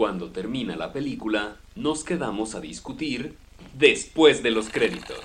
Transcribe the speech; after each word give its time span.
Cuando 0.00 0.32
termina 0.32 0.76
la 0.76 0.94
película, 0.94 1.58
nos 1.76 2.04
quedamos 2.04 2.54
a 2.54 2.60
discutir 2.60 3.36
después 3.78 4.42
de 4.42 4.50
los 4.50 4.70
créditos. 4.70 5.18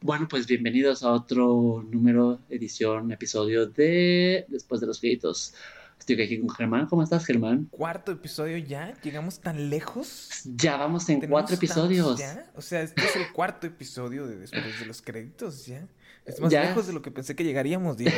Bueno, 0.00 0.28
pues 0.30 0.46
bienvenidos 0.46 1.02
a 1.02 1.10
otro 1.10 1.84
número, 1.90 2.38
edición, 2.48 3.10
episodio 3.10 3.66
de 3.66 4.46
Después 4.46 4.80
de 4.80 4.86
los 4.86 5.00
créditos. 5.00 5.52
Estoy 5.98 6.22
aquí 6.22 6.38
con 6.38 6.48
Germán. 6.50 6.86
¿Cómo 6.86 7.02
estás, 7.02 7.26
Germán? 7.26 7.64
Cuarto 7.72 8.12
episodio 8.12 8.56
ya. 8.56 8.94
¿Llegamos 9.02 9.40
tan 9.40 9.68
lejos? 9.68 10.42
Ya 10.44 10.76
vamos 10.76 11.08
en 11.08 11.28
cuatro 11.28 11.56
episodios. 11.56 12.20
Ya? 12.20 12.48
O 12.54 12.62
sea, 12.62 12.82
este 12.82 13.04
es 13.04 13.16
el 13.16 13.32
cuarto 13.32 13.66
episodio 13.66 14.28
de 14.28 14.36
Después 14.36 14.78
de 14.78 14.86
los 14.86 15.02
créditos, 15.02 15.66
ya. 15.66 15.88
Es 16.28 16.40
más 16.40 16.52
lejos 16.52 16.86
de 16.86 16.92
lo 16.92 17.00
que 17.00 17.10
pensé 17.10 17.34
que 17.34 17.42
llegaríamos, 17.42 17.96
Diego. 17.96 18.16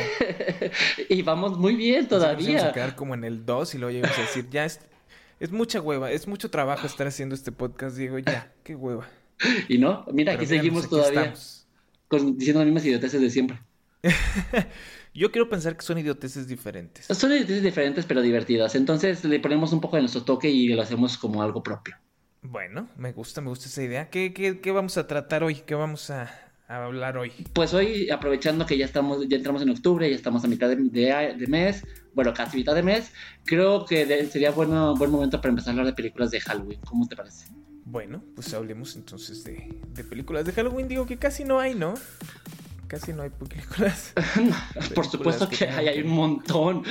y 1.09 1.21
vamos 1.21 1.57
muy 1.57 1.75
bien 1.75 2.07
todavía. 2.07 2.57
Vamos 2.57 2.69
a 2.71 2.73
quedar 2.73 2.95
como 2.95 3.13
en 3.13 3.23
el 3.23 3.45
2 3.45 3.75
y 3.75 3.77
luego 3.77 3.91
llegamos 3.91 4.17
a 4.17 4.21
decir, 4.21 4.49
ya 4.49 4.65
es, 4.65 4.81
es 5.39 5.51
mucha 5.51 5.79
hueva, 5.79 6.11
es 6.11 6.27
mucho 6.27 6.51
trabajo 6.51 6.85
estar 6.87 7.07
haciendo 7.07 7.35
este 7.35 7.53
podcast, 7.53 7.95
Diego. 7.95 8.19
Ya, 8.19 8.51
qué 8.63 8.75
hueva. 8.75 9.07
Y 9.69 9.77
no, 9.77 10.05
mira, 10.11 10.33
aquí 10.33 10.45
seguimos 10.45 10.89
todavía 10.89 11.33
diciendo 12.11 12.59
las 12.59 12.65
mismas 12.65 12.85
idioteces 12.85 13.21
de 13.21 13.29
siempre. 13.29 13.59
Yo 15.13 15.31
quiero 15.31 15.49
pensar 15.49 15.77
que 15.77 15.83
son 15.83 15.97
idioteces 15.97 16.47
diferentes. 16.47 17.05
Son 17.05 17.31
idioteces 17.31 17.63
diferentes, 17.63 18.05
pero 18.05 18.21
divertidas. 18.21 18.75
Entonces 18.75 19.23
le 19.23 19.39
ponemos 19.39 19.71
un 19.71 19.79
poco 19.79 19.95
de 19.95 20.01
nuestro 20.01 20.23
toque 20.23 20.49
y 20.49 20.67
lo 20.67 20.81
hacemos 20.81 21.17
como 21.17 21.41
algo 21.41 21.63
propio. 21.63 21.95
Bueno, 22.41 22.89
me 22.97 23.13
gusta, 23.13 23.39
me 23.39 23.49
gusta 23.49 23.67
esa 23.67 23.83
idea. 23.83 24.09
¿Qué, 24.09 24.33
qué, 24.33 24.59
qué 24.59 24.71
vamos 24.71 24.97
a 24.97 25.07
tratar 25.07 25.43
hoy? 25.43 25.55
¿Qué 25.55 25.75
vamos 25.75 26.09
a, 26.09 26.50
a, 26.71 26.85
hablar 26.85 27.17
hoy? 27.17 27.31
Pues 27.53 27.73
hoy, 27.73 28.09
aprovechando 28.09 28.65
que 28.65 28.77
ya 28.77 28.85
estamos, 28.85 29.27
ya 29.27 29.37
entramos 29.37 29.61
en 29.61 29.69
octubre, 29.69 30.09
ya 30.09 30.15
estamos 30.15 30.43
a 30.43 30.47
mitad 30.47 30.69
de, 30.69 30.75
de, 30.75 31.47
mes, 31.47 31.85
bueno, 32.13 32.33
casi 32.33 32.57
mitad 32.57 32.75
de 32.75 32.83
mes, 32.83 33.11
creo 33.45 33.85
que 33.85 34.25
sería 34.27 34.51
bueno, 34.51 34.95
buen 34.95 35.11
momento 35.11 35.39
para 35.39 35.49
empezar 35.49 35.69
a 35.69 35.71
hablar 35.71 35.85
de 35.87 35.93
películas 35.93 36.31
de 36.31 36.39
Halloween. 36.39 36.79
¿Cómo 36.81 37.07
te 37.07 37.15
parece? 37.15 37.47
Bueno, 37.85 38.23
pues 38.35 38.53
hablemos 38.53 38.95
entonces 38.95 39.43
de, 39.43 39.67
de 39.93 40.03
películas 40.03 40.45
de 40.45 40.53
Halloween. 40.53 40.87
Digo 40.87 41.05
que 41.05 41.17
casi 41.17 41.43
no 41.43 41.59
hay, 41.59 41.75
¿no? 41.75 41.95
casi 42.91 43.13
no 43.13 43.23
hay 43.23 43.29
películas. 43.29 44.13
Por 44.95 45.05
supuesto 45.05 45.47
que, 45.47 45.63
hay, 45.65 45.87
hay 45.87 46.01
un 46.01 46.11
montón. 46.11 46.83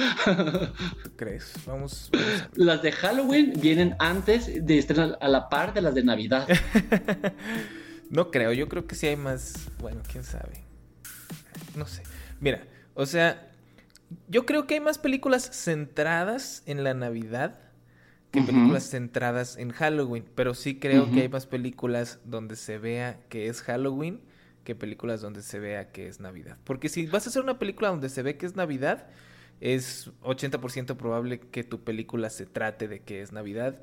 ¿Tú 1.04 1.10
crees? 1.14 1.52
Vamos, 1.66 2.10
Las 2.54 2.80
de 2.82 2.91
Halloween 2.91 3.52
vienen 3.60 3.97
antes 3.98 4.64
de 4.64 4.78
estar 4.78 5.19
a 5.20 5.28
la 5.28 5.50
par 5.50 5.74
de 5.74 5.82
las 5.82 5.94
de 5.94 6.02
Navidad. 6.02 6.48
no 8.11 8.30
creo, 8.30 8.53
yo 8.53 8.69
creo 8.69 8.86
que 8.86 8.94
sí 8.94 9.06
hay 9.06 9.16
más. 9.16 9.69
Bueno, 9.78 10.03
quién 10.11 10.25
sabe. 10.25 10.64
No 11.77 11.86
sé. 11.86 12.03
Mira, 12.41 12.62
o 12.94 13.06
sea, 13.06 13.50
yo 14.28 14.44
creo 14.44 14.66
que 14.66 14.75
hay 14.75 14.80
más 14.80 14.98
películas 14.98 15.50
centradas 15.53 16.62
en 16.66 16.84
la 16.84 16.92
Navidad 16.92 17.58
que 18.31 18.42
películas 18.42 18.88
centradas 18.88 19.56
en 19.56 19.70
Halloween, 19.70 20.25
pero 20.36 20.55
sí 20.55 20.78
creo 20.78 21.11
que 21.11 21.22
hay 21.22 21.28
más 21.28 21.47
películas 21.47 22.20
donde 22.25 22.55
se 22.55 22.78
vea 22.78 23.19
que 23.28 23.48
es 23.48 23.61
Halloween 23.62 24.20
que 24.62 24.77
películas 24.77 25.20
donde 25.20 25.42
se 25.42 25.58
vea 25.58 25.91
que 25.91 26.06
es 26.06 26.20
Navidad. 26.20 26.56
Porque 26.64 26.88
si 26.88 27.06
vas 27.06 27.27
a 27.27 27.31
hacer 27.31 27.42
una 27.42 27.58
película 27.58 27.88
donde 27.88 28.08
se 28.08 28.22
ve 28.22 28.36
que 28.36 28.47
es 28.47 28.55
Navidad, 28.55 29.08
es 29.61 30.11
80% 30.22 30.97
probable 30.97 31.41
que 31.41 31.64
tu 31.64 31.83
película 31.83 32.31
se 32.31 32.47
trate 32.47 32.86
de 32.86 33.00
que 33.00 33.20
es 33.20 33.33
Navidad. 33.33 33.81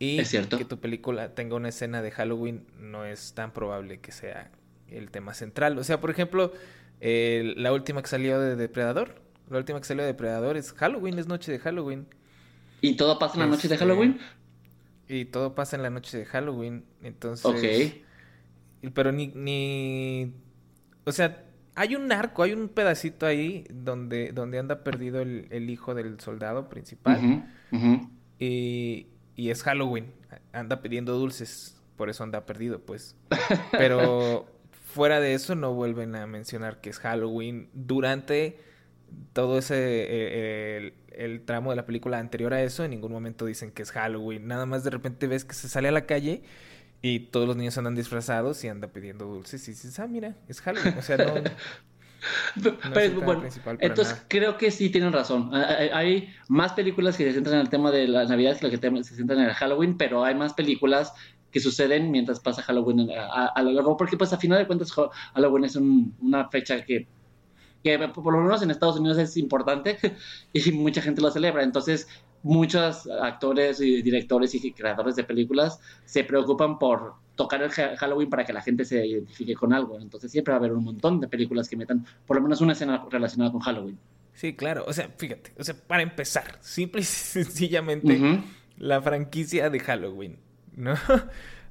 Y 0.00 0.24
que 0.24 0.64
tu 0.64 0.80
película 0.80 1.34
tenga 1.34 1.56
una 1.56 1.68
escena 1.68 2.00
de 2.00 2.10
Halloween 2.10 2.64
no 2.78 3.04
es 3.04 3.34
tan 3.34 3.52
probable 3.52 4.00
que 4.00 4.12
sea 4.12 4.50
el 4.88 5.10
tema 5.10 5.34
central. 5.34 5.78
O 5.78 5.84
sea, 5.84 6.00
por 6.00 6.10
ejemplo, 6.10 6.54
la 7.00 7.72
última 7.72 8.00
que 8.02 8.08
salió 8.08 8.40
de 8.40 8.56
Depredador. 8.56 9.20
La 9.50 9.58
última 9.58 9.78
que 9.78 9.84
salió 9.84 10.02
de 10.02 10.08
Depredador 10.08 10.56
es 10.56 10.72
Halloween, 10.72 11.18
es 11.18 11.26
noche 11.28 11.52
de 11.52 11.58
Halloween. 11.58 12.06
¿Y 12.80 12.94
todo 12.94 13.18
pasa 13.18 13.34
en 13.34 13.40
la 13.40 13.46
noche 13.46 13.68
de 13.68 13.74
este, 13.74 13.84
Halloween? 13.84 14.18
Y 15.06 15.26
todo 15.26 15.54
pasa 15.54 15.76
en 15.76 15.82
la 15.82 15.90
noche 15.90 16.16
de 16.16 16.24
Halloween. 16.24 16.84
Entonces. 17.02 17.44
Ok. 17.44 18.92
Pero 18.94 19.12
ni, 19.12 19.26
ni. 19.28 20.32
O 21.04 21.12
sea, 21.12 21.44
hay 21.74 21.94
un 21.94 22.10
arco, 22.10 22.42
hay 22.42 22.52
un 22.52 22.68
pedacito 22.68 23.26
ahí 23.26 23.66
donde, 23.70 24.32
donde 24.32 24.58
anda 24.58 24.82
perdido 24.82 25.20
el, 25.20 25.68
hijo 25.68 25.94
del 25.94 26.20
soldado 26.20 26.68
principal. 26.68 27.44
Y, 28.38 29.06
y 29.40 29.50
es 29.50 29.62
Halloween. 29.62 30.12
Anda 30.52 30.82
pidiendo 30.82 31.14
dulces. 31.18 31.74
Por 31.96 32.10
eso 32.10 32.24
anda 32.24 32.44
perdido, 32.44 32.80
pues. 32.80 33.16
Pero 33.72 34.46
fuera 34.92 35.18
de 35.18 35.32
eso 35.32 35.54
no 35.54 35.72
vuelven 35.72 36.14
a 36.14 36.26
mencionar 36.26 36.82
que 36.82 36.90
es 36.90 36.98
Halloween. 36.98 37.70
Durante 37.72 38.60
todo 39.32 39.56
ese 39.56 39.76
eh, 39.76 40.76
el, 40.76 40.94
el, 41.12 41.40
tramo 41.46 41.70
de 41.70 41.76
la 41.76 41.86
película 41.86 42.18
anterior 42.18 42.52
a 42.52 42.62
eso, 42.62 42.84
en 42.84 42.90
ningún 42.90 43.12
momento 43.12 43.46
dicen 43.46 43.70
que 43.70 43.80
es 43.80 43.92
Halloween. 43.92 44.46
Nada 44.46 44.66
más 44.66 44.84
de 44.84 44.90
repente 44.90 45.26
ves 45.26 45.46
que 45.46 45.54
se 45.54 45.70
sale 45.70 45.88
a 45.88 45.92
la 45.92 46.04
calle 46.04 46.42
y 47.00 47.20
todos 47.20 47.48
los 47.48 47.56
niños 47.56 47.78
andan 47.78 47.94
disfrazados 47.94 48.62
y 48.62 48.68
andan 48.68 48.90
pidiendo 48.90 49.24
dulces 49.24 49.66
y 49.68 49.70
dices, 49.70 49.98
ah, 50.00 50.06
mira, 50.06 50.36
es 50.48 50.60
Halloween. 50.60 50.98
O 50.98 51.02
sea, 51.02 51.16
no. 51.16 51.32
Pero, 52.94 53.20
bueno, 53.22 53.42
entonces 53.78 54.24
creo 54.28 54.56
que 54.56 54.70
sí 54.70 54.90
tienen 54.90 55.12
razón. 55.12 55.50
Hay 55.54 56.32
más 56.48 56.72
películas 56.72 57.16
que 57.16 57.24
se 57.24 57.32
centran 57.32 57.56
en 57.56 57.60
el 57.62 57.70
tema 57.70 57.90
de 57.90 58.08
la 58.08 58.24
Navidad 58.24 58.58
que 58.58 58.68
las 58.68 58.80
que 58.80 59.02
se 59.04 59.16
centran 59.16 59.40
en 59.40 59.46
el 59.46 59.54
Halloween, 59.54 59.96
pero 59.96 60.24
hay 60.24 60.34
más 60.34 60.54
películas 60.54 61.12
que 61.50 61.60
suceden 61.60 62.10
mientras 62.10 62.40
pasa 62.40 62.62
Halloween 62.62 63.08
a, 63.10 63.62
lo 63.62 63.72
largo, 63.72 63.96
porque 63.96 64.16
pues 64.16 64.32
a 64.32 64.38
final 64.38 64.58
de 64.58 64.66
cuentas 64.66 64.92
Halloween 65.34 65.64
es 65.64 65.76
una 65.76 66.48
fecha 66.48 66.84
que 66.84 67.08
que 67.82 67.98
por 67.98 68.32
lo 68.32 68.42
menos 68.42 68.62
en 68.62 68.70
Estados 68.70 68.98
Unidos 68.98 69.18
es 69.18 69.36
importante 69.36 69.98
y 70.52 70.72
mucha 70.72 71.00
gente 71.00 71.22
lo 71.22 71.30
celebra. 71.30 71.62
Entonces, 71.62 72.08
muchos 72.42 73.06
actores 73.06 73.80
y 73.80 74.02
directores 74.02 74.54
y 74.54 74.72
creadores 74.72 75.16
de 75.16 75.24
películas 75.24 75.80
se 76.04 76.24
preocupan 76.24 76.78
por 76.78 77.14
tocar 77.36 77.62
el 77.62 77.70
Halloween 77.70 78.28
para 78.28 78.44
que 78.44 78.52
la 78.52 78.60
gente 78.60 78.84
se 78.84 79.06
identifique 79.06 79.54
con 79.54 79.72
algo. 79.72 79.98
Entonces, 79.98 80.30
siempre 80.30 80.52
va 80.52 80.56
a 80.56 80.60
haber 80.60 80.72
un 80.72 80.84
montón 80.84 81.20
de 81.20 81.28
películas 81.28 81.68
que 81.68 81.76
metan 81.76 82.04
por 82.26 82.36
lo 82.36 82.42
menos 82.42 82.60
una 82.60 82.72
escena 82.72 83.06
relacionada 83.10 83.50
con 83.52 83.60
Halloween. 83.60 83.98
Sí, 84.34 84.54
claro. 84.54 84.84
O 84.86 84.92
sea, 84.92 85.08
fíjate, 85.16 85.52
o 85.58 85.64
sea, 85.64 85.74
para 85.74 86.02
empezar, 86.02 86.58
simple 86.60 87.00
y 87.00 87.04
sencillamente, 87.04 88.42
la 88.78 89.00
franquicia 89.00 89.70
de 89.70 89.80
Halloween, 89.80 90.38
¿no? 90.76 90.94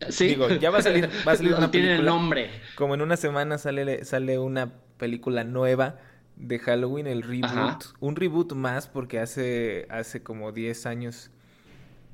Sí. 0.07 0.27
Digo, 0.27 0.47
ya 0.47 0.69
va 0.69 0.77
a 0.77 0.81
salir, 0.81 1.09
va 1.27 1.33
a 1.33 1.35
salir 1.35 1.53
una 1.57 1.69
película. 1.69 1.97
el 1.97 2.05
nombre. 2.05 2.49
Como 2.75 2.93
en 2.93 3.01
una 3.01 3.17
semana 3.17 3.57
sale, 3.57 4.05
sale 4.05 4.39
una 4.39 4.71
película 4.97 5.43
nueva 5.43 5.99
de 6.39 6.57
Halloween, 6.57 7.05
el 7.05 7.21
reboot. 7.21 7.85
Un 7.99 8.15
reboot 8.15 8.53
más 8.53 8.87
porque 8.87 9.19
hace, 9.19 9.85
hace 9.89 10.23
como 10.23 10.51
10 10.51 10.85
años, 10.87 11.29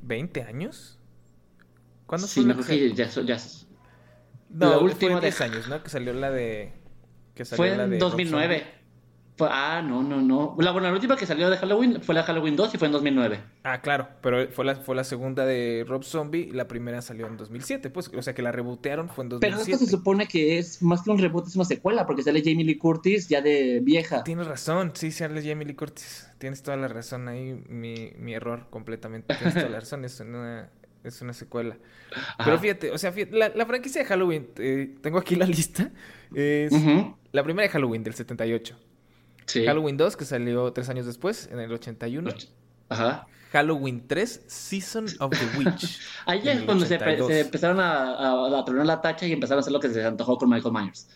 20 0.01 0.43
años. 0.43 0.99
¿Cuándo 2.05 2.27
sí, 2.27 2.43
fue? 2.43 2.63
Sí, 2.63 2.93
ya, 2.93 3.07
ya, 3.09 3.37
No, 4.49 4.71
la 4.71 4.77
última 4.79 5.13
fue 5.13 5.21
10 5.21 5.41
años, 5.41 5.67
¿no? 5.69 5.81
Que 5.81 5.89
salió 5.89 6.13
la 6.13 6.31
de... 6.31 6.73
Que 7.35 7.45
salió 7.45 7.57
fue 7.57 7.83
en 7.83 7.99
2009 7.99 8.74
ah, 9.39 9.81
no, 9.85 10.01
no, 10.01 10.21
no. 10.21 10.55
La, 10.59 10.71
bueno, 10.71 10.87
la 10.87 10.93
última 10.93 11.15
que 11.17 11.25
salió 11.25 11.49
de 11.49 11.57
Halloween 11.57 12.01
fue 12.01 12.15
la 12.15 12.23
Halloween 12.23 12.55
2 12.55 12.75
y 12.75 12.77
fue 12.77 12.87
en 12.87 12.91
2009. 12.93 13.39
Ah, 13.63 13.81
claro, 13.81 14.07
pero 14.21 14.47
fue 14.49 14.65
la, 14.65 14.75
fue 14.75 14.95
la 14.95 15.03
segunda 15.03 15.45
de 15.45 15.85
Rob 15.87 16.03
Zombie 16.03 16.49
y 16.49 16.51
la 16.51 16.67
primera 16.67 17.01
salió 17.01 17.27
en 17.27 17.37
2007, 17.37 17.89
pues, 17.89 18.09
o 18.15 18.21
sea 18.21 18.33
que 18.33 18.41
la 18.41 18.51
rebotearon 18.51 19.09
fue 19.09 19.25
en 19.25 19.29
2007. 19.29 19.39
Pero 19.39 19.73
esto 19.73 19.85
se 19.85 19.91
supone 19.91 20.27
que 20.27 20.57
es 20.57 20.81
más 20.81 21.01
que 21.01 21.11
un 21.11 21.17
reboot, 21.17 21.47
es 21.47 21.55
una 21.55 21.65
secuela, 21.65 22.05
porque 22.05 22.23
sale 22.23 22.41
Jamie 22.43 22.65
Lee 22.65 22.77
Curtis 22.77 23.27
ya 23.27 23.41
de 23.41 23.79
vieja. 23.81 24.23
Tienes 24.23 24.47
razón, 24.47 24.91
sí, 24.93 25.11
sale 25.11 25.41
Jamie 25.41 25.65
Lee 25.65 25.75
Curtis. 25.75 26.29
Tienes 26.37 26.63
toda 26.63 26.77
la 26.77 26.87
razón 26.87 27.27
ahí, 27.27 27.63
mi, 27.67 28.11
mi 28.17 28.33
error 28.33 28.67
completamente. 28.69 29.35
Tienes 29.35 29.53
toda 29.55 29.69
la 29.69 29.79
razón, 29.79 30.05
es 30.05 30.19
una, 30.19 30.69
es 31.03 31.21
una 31.21 31.33
secuela. 31.33 31.77
Pero 32.43 32.59
fíjate, 32.59 32.91
o 32.91 32.97
sea, 32.97 33.13
la, 33.31 33.65
franquicia 33.65 34.01
de 34.01 34.07
Halloween, 34.07 34.47
eh, 34.57 34.95
tengo 35.01 35.17
aquí 35.17 35.35
la 35.35 35.45
lista, 35.45 35.91
es 36.33 36.73
la 37.31 37.43
primera 37.43 37.67
de 37.67 37.69
Halloween 37.69 38.03
del 38.03 38.13
78. 38.13 38.77
Halloween 39.47 39.97
2, 39.97 40.17
que 40.17 40.25
salió 40.25 40.71
tres 40.73 40.89
años 40.89 41.05
después, 41.05 41.49
en 41.51 41.59
el 41.59 41.71
81. 41.71 42.31
Ajá. 42.89 43.27
Halloween 43.51 44.05
3, 44.05 44.43
Season 44.47 45.05
of 45.19 45.31
the 45.31 45.57
Witch. 45.57 46.01
Ahí 46.25 46.47
es 46.47 46.61
cuando 46.63 46.85
se, 46.85 46.95
empezaron 47.39 47.79
a, 47.79 48.59
a, 48.59 48.65
tronar 48.65 48.85
la 48.85 49.01
tacha 49.01 49.25
y 49.25 49.31
empezaron 49.31 49.59
a 49.59 49.61
hacer 49.61 49.71
lo 49.71 49.79
que 49.79 49.87
se 49.87 49.95
les 49.95 50.05
antojó 50.05 50.37
con 50.37 50.49
Michael 50.49 50.73
Myers. 50.73 51.07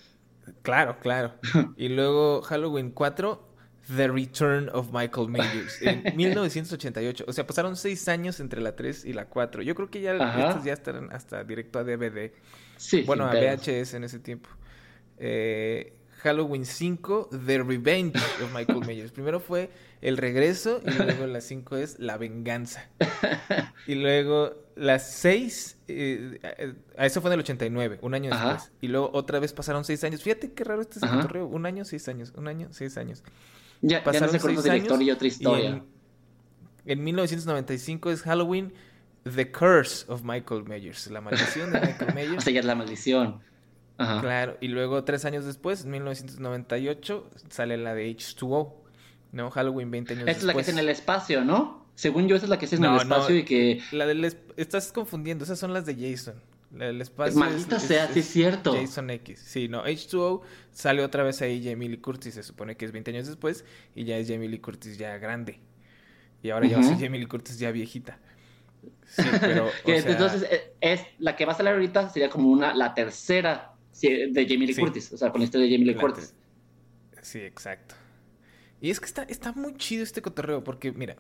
Claro, 0.62 0.98
claro. 1.00 1.34
y 1.78 1.90
luego 1.90 2.42
Halloween 2.44 2.92
4, 2.92 3.50
The 3.96 4.08
Return 4.08 4.70
of 4.72 4.94
Michael 4.94 5.28
Myers, 5.28 5.82
en 5.82 6.04
1988. 6.16 7.26
O 7.28 7.34
sea, 7.34 7.46
pasaron 7.46 7.76
seis 7.76 8.08
años 8.08 8.40
entre 8.40 8.62
la 8.62 8.76
3 8.76 9.06
y 9.06 9.14
la 9.14 9.26
4. 9.26 9.62
Yo 9.62 9.76
creo 9.76 9.90
que 9.90 10.02
ya 10.02 10.14
estos 10.14 10.64
ya 10.64 10.74
estarán 10.74 11.12
hasta 11.12 11.44
directo 11.44 11.80
a 11.80 11.84
DVD. 11.84 12.32
Sí, 12.78 13.02
bueno, 13.02 13.26
a 13.26 13.32
VHS 13.32 13.96
en 13.96 14.06
ese 14.06 14.20
tiempo. 14.20 14.50
Eh, 15.18 15.99
Halloween 16.22 16.66
5, 16.66 17.30
The 17.46 17.64
Revenge 17.64 18.16
of 18.44 18.54
Michael 18.54 18.86
Myers. 18.86 19.12
Primero 19.12 19.40
fue 19.40 19.70
El 20.02 20.18
Regreso 20.18 20.82
y 20.86 20.92
luego 20.92 21.28
la 21.28 21.42
5 21.42 21.78
es 21.78 22.00
La 22.00 22.18
Venganza. 22.18 22.90
Y 23.88 23.96
luego 23.96 24.54
la 24.76 25.00
6, 25.00 25.78
eh, 25.88 26.40
eso 26.98 27.22
fue 27.22 27.30
en 27.30 27.34
el 27.34 27.40
89, 27.40 28.00
un 28.02 28.14
año 28.14 28.32
después. 28.32 28.72
Y 28.82 28.88
luego 28.90 29.10
otra 29.14 29.40
vez 29.40 29.54
pasaron 29.54 29.86
6 29.86 30.04
años. 30.04 30.22
Fíjate 30.24 30.52
qué 30.52 30.64
raro 30.64 30.82
este 30.82 31.00
correo. 31.00 31.48
Un 31.48 31.66
año, 31.66 31.86
6 31.86 32.08
años. 32.10 32.34
Un 32.36 32.48
año, 32.48 32.68
6 32.72 32.98
años. 32.98 33.24
Ya, 33.82 34.04
pasaron 34.04 34.30
ya 34.30 34.38
no 34.38 34.62
6 34.62 34.66
años. 34.68 35.02
y 35.02 35.12
otra 35.12 35.28
historia. 35.28 35.84
En 36.86 37.04
1995 37.04 38.12
es 38.12 38.22
Halloween 38.24 38.74
The 39.24 39.52
Curse 39.52 40.06
of 40.08 40.24
Michael 40.24 40.64
Myers, 40.64 41.08
la 41.08 41.22
maldición 41.22 41.72
de 41.72 41.82
Michael 41.82 42.14
Myers. 42.16 42.38
o 42.38 42.42
sea, 42.42 42.54
ya 42.54 42.60
es 42.62 42.66
la 42.66 42.76
maldición. 42.76 43.42
Ajá. 44.00 44.22
Claro, 44.22 44.58
y 44.62 44.70
luego 44.70 45.04
tres 45.04 45.26
años 45.26 45.44
después, 45.46 45.84
en 45.84 45.92
1998, 45.92 47.30
sale 47.50 47.78
la 47.78 47.94
de 47.94 48.10
H2O, 48.10 48.74
¿no? 49.34 49.52
Halloween 49.52 49.92
20 49.92 50.14
años 50.14 50.26
después. 50.26 50.38
Esta 50.38 50.40
es 50.40 50.48
la 50.48 50.54
que 50.54 50.62
es 50.62 50.70
en 50.70 50.80
el 50.80 50.90
espacio, 50.90 51.44
¿no? 51.44 51.86
Según 51.96 52.30
yo, 52.30 52.38
esa 52.38 52.46
es 52.46 52.50
la 52.50 52.58
que 52.58 52.66
es 52.66 52.72
en 52.72 52.86
el 52.86 52.96
espacio 52.96 53.36
y 53.36 53.44
que... 53.44 53.82
La 53.92 54.08
del... 54.08 54.24
Estás 54.56 54.94
confundiendo, 54.94 55.44
esas 55.44 55.60
son 55.60 55.74
las 55.74 55.86
de 55.86 55.96
Jason. 55.96 56.42
La 56.74 56.86
del 56.86 57.02
espacio 57.02 57.38
Maldita 57.38 57.78
sea, 57.78 58.08
sí 58.08 58.20
es 58.20 58.28
cierto. 58.28 58.74
Jason 58.74 59.10
X. 59.10 59.42
Sí, 59.46 59.68
no, 59.68 59.84
H2O 59.84 60.44
sale 60.72 61.04
otra 61.04 61.24
vez 61.24 61.42
ahí 61.42 61.62
Jamie 61.62 61.90
Lee 61.90 61.98
Curtis, 61.98 62.36
se 62.36 62.44
supone 62.44 62.78
que 62.78 62.86
es 62.86 62.94
20 62.94 63.12
años 63.12 63.28
después, 63.28 63.66
y 63.96 64.06
ya 64.06 64.16
es 64.16 64.30
Jamie 64.30 64.48
Lee 64.48 64.60
Curtis 64.60 64.98
ya 64.98 65.18
grande. 65.18 65.60
Y 66.42 66.52
ahora 66.52 66.68
ya 66.68 66.78
va 66.78 66.84
a 66.84 66.88
ser 66.88 67.00
Jamie 67.00 67.20
Lee 67.20 67.26
Curtis 67.26 67.60
ya 67.60 67.72
viejita. 67.72 68.18
Sí, 69.08 69.24
pero. 69.42 69.70
Entonces, 69.86 70.44
eh, 70.50 70.74
es, 70.80 71.02
la 71.18 71.36
que 71.36 71.46
va 71.46 71.52
a 71.52 71.56
salir 71.56 71.74
ahorita 71.74 72.08
sería 72.10 72.30
como 72.30 72.50
una 72.50 72.74
la 72.74 72.94
tercera 72.94 73.74
de 74.08 74.46
Jamie 74.48 74.68
Lee 74.68 74.76
Curtis. 74.76 75.14
O 75.14 75.18
sea, 75.18 75.32
con 75.32 75.42
este 75.42 75.58
de 75.58 75.70
Jamie 75.70 75.86
Lee 75.86 75.96
Curtis. 75.96 76.34
Sí, 77.22 77.40
exacto. 77.40 77.96
Y 78.82 78.90
es 78.90 79.00
que 79.00 79.06
está, 79.06 79.24
está 79.24 79.52
muy 79.52 79.76
chido 79.76 80.04
este 80.04 80.22
cotorreo, 80.22 80.64
porque, 80.64 80.92
mira, 80.92 81.18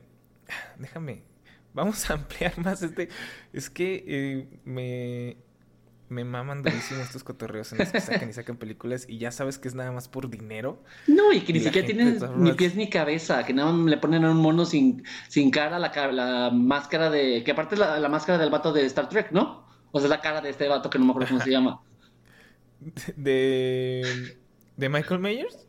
déjame. 0.77 1.23
Vamos 1.73 2.09
a 2.09 2.13
ampliar 2.13 2.57
más 2.63 2.81
este. 2.81 3.09
Es 3.53 3.69
que 3.69 4.03
eh, 4.07 4.47
me 4.63 5.37
me 6.09 6.23
maman 6.23 6.63
durísimo 6.63 7.01
estos 7.01 7.23
cotorreos 7.23 7.71
en 7.71 7.79
los 7.79 7.89
que 7.91 8.01
sacan 8.01 8.29
y 8.29 8.33
sacan 8.33 8.57
películas 8.57 9.05
y 9.07 9.19
ya 9.19 9.31
sabes 9.31 9.59
que 9.59 9.67
es 9.67 9.75
nada 9.75 9.91
más 9.91 10.07
por 10.07 10.29
dinero. 10.29 10.83
No, 11.07 11.31
y 11.31 11.41
que 11.41 11.53
ni 11.53 11.59
siquiera 11.59 11.85
tienen 11.85 12.19
ni 12.37 12.51
pies 12.53 12.75
ni 12.75 12.89
cabeza, 12.89 13.45
que 13.45 13.53
nada 13.53 13.71
más 13.71 13.89
le 13.89 13.97
ponen 13.97 14.25
a 14.25 14.31
un 14.31 14.37
mono 14.37 14.65
sin, 14.65 15.03
sin 15.27 15.51
cara 15.51 15.77
la, 15.79 15.91
la 16.11 16.49
máscara 16.51 17.09
de... 17.09 17.43
Que 17.43 17.51
aparte 17.51 17.75
es 17.75 17.79
la, 17.79 18.09
máscara 18.09 18.39
del 18.39 18.49
vato 18.49 18.73
de 18.73 18.85
Star 18.85 19.07
Trek, 19.07 19.31
¿no? 19.31 19.67
O 19.91 19.99
sea, 19.99 20.07
es 20.07 20.09
la 20.09 20.21
cara 20.21 20.41
de 20.41 20.49
este 20.49 20.67
vato 20.67 20.89
que 20.89 20.97
no 20.97 21.05
me 21.05 21.11
acuerdo 21.11 21.29
cómo 21.29 21.41
se 21.41 21.51
llama. 21.51 21.81
¿De, 23.15 24.37
de 24.77 24.89
Michael 24.89 25.19
Myers? 25.19 25.67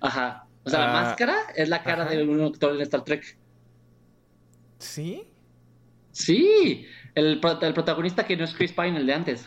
Ajá. 0.00 0.46
O 0.64 0.70
sea, 0.70 0.80
la 0.80 0.90
ah, 0.90 1.02
máscara 1.04 1.36
es 1.54 1.68
la 1.68 1.82
cara 1.82 2.04
de 2.06 2.22
un 2.22 2.40
actor 2.42 2.74
en 2.74 2.80
Star 2.82 3.04
Trek. 3.04 3.36
¿Sí? 4.78 5.24
Sí. 6.12 6.86
El, 7.14 7.40
protagonista 7.40 8.24
que 8.24 8.36
no 8.36 8.44
es 8.44 8.54
Chris 8.54 8.72
Pine, 8.72 8.96
el 8.96 9.06
de 9.06 9.14
antes. 9.14 9.46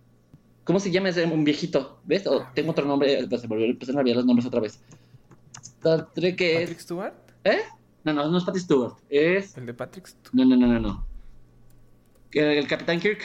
¿Cómo 0.64 0.78
se 0.78 0.90
llama 0.90 1.08
ese 1.08 1.24
un 1.24 1.44
viejito? 1.44 2.00
¿Ves? 2.04 2.24
tengo 2.54 2.70
otro 2.70 2.84
nombre. 2.84 3.26
Se 3.38 3.46
volvió 3.46 3.66
a 3.66 3.98
olvidar 3.98 4.16
los 4.16 4.26
nombres 4.26 4.46
otra 4.46 4.60
vez. 4.60 4.80
Star 5.60 6.10
Trek 6.12 6.40
es. 6.40 6.60
¿Patrick 6.60 6.80
Stewart? 6.80 7.14
¿Eh? 7.44 7.60
No, 8.04 8.12
no, 8.12 8.30
no 8.30 8.38
es 8.38 8.44
Patrick 8.44 8.64
Stewart. 8.64 8.94
Es. 9.08 9.56
¿El 9.56 9.66
de 9.66 9.74
Patrick 9.74 10.06
Stewart? 10.06 10.34
No, 10.34 10.44
no, 10.44 10.56
no, 10.56 10.66
no. 10.66 10.80
no. 10.80 11.06
El, 12.32 12.66
Capitán 12.68 13.00
Kirk, 13.00 13.22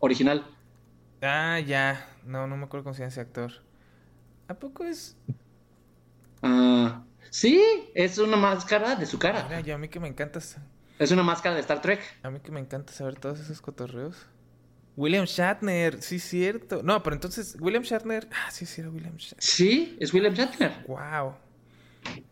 original. 0.00 0.44
Ah, 1.22 1.60
ya. 1.60 2.08
No, 2.24 2.46
no 2.46 2.56
me 2.56 2.64
acuerdo 2.64 2.84
cómo 2.84 2.94
se 2.94 3.00
llama 3.00 3.08
ese 3.08 3.20
actor. 3.20 3.52
¿A 4.48 4.54
poco 4.54 4.84
es.? 4.84 5.16
Ah. 6.42 7.02
Sí, 7.30 7.62
es 7.94 8.18
una 8.18 8.36
máscara 8.36 8.94
de 8.94 9.06
su 9.06 9.18
cara. 9.18 9.44
Mira, 9.44 9.60
yo 9.60 9.74
a 9.74 9.78
mí 9.78 9.88
que 9.88 10.00
me 10.00 10.08
encanta. 10.08 10.40
Es 10.98 11.10
una 11.10 11.22
máscara 11.22 11.54
de 11.54 11.60
Star 11.60 11.82
Trek. 11.82 12.00
A 12.22 12.30
mí 12.30 12.40
que 12.40 12.50
me 12.50 12.60
encanta 12.60 12.92
saber 12.92 13.18
todos 13.18 13.40
esos 13.40 13.60
cotorreos. 13.60 14.26
William 14.96 15.26
Shatner, 15.26 16.00
sí, 16.00 16.18
cierto. 16.18 16.82
No, 16.82 17.02
pero 17.02 17.14
entonces, 17.14 17.56
William 17.60 17.82
Shatner. 17.82 18.28
Ah, 18.32 18.50
sí, 18.50 18.64
sí, 18.64 18.80
era 18.80 18.90
William 18.90 19.16
Shatner. 19.16 19.42
Sí, 19.42 19.96
es 20.00 20.14
William 20.14 20.32
Shatner. 20.32 20.84
Wow. 20.86 21.34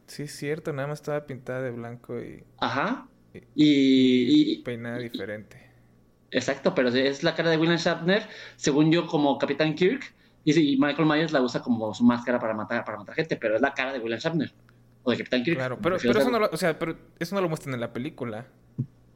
Sí, 0.07 0.23
es 0.23 0.37
cierto, 0.37 0.73
nada 0.73 0.89
más 0.89 1.01
estaba 1.01 1.27
pintada 1.27 1.61
de 1.61 1.71
blanco 1.71 2.19
y. 2.19 2.43
Ajá. 2.59 3.09
Y, 3.55 4.63
peinada 4.63 4.99
diferente. 4.99 5.64
Exacto, 6.35 6.75
pero 6.75 6.89
es 6.89 7.23
la 7.23 7.35
cara 7.35 7.49
de 7.49 7.57
William 7.57 7.79
Shatner, 7.79 8.27
según 8.57 8.91
yo, 8.91 9.07
como 9.07 9.39
Capitán 9.39 9.75
Kirk. 9.75 10.13
Y, 10.45 10.77
Michael 10.77 11.09
Myers 11.09 11.33
la 11.33 11.41
usa 11.41 11.63
como 11.63 11.95
su 11.95 12.05
máscara 12.05 12.39
para 12.39 12.53
matar, 12.53 12.85
para 12.85 12.99
matar 12.99 13.15
gente, 13.15 13.37
pero 13.37 13.55
es 13.55 13.63
la 13.63 13.73
cara 13.73 13.93
de 13.93 14.01
William 14.01 14.19
Shatner 14.19 14.53
o 15.05 15.13
de 15.13 15.17
Capitán 15.19 15.45
Kirk. 15.45 15.57
Claro, 15.57 15.79
pero, 15.81 15.97
pero 16.03 16.19
eso, 16.19 16.31
no 16.31 16.41
lo, 16.41 16.51
o 16.53 16.57
sea, 16.57 16.79
pero 16.79 16.97
eso 17.19 17.35
no 17.37 17.41
lo 17.41 17.49
muestran 17.49 17.75
en 17.75 17.81
la 17.81 17.93
película. 17.93 18.47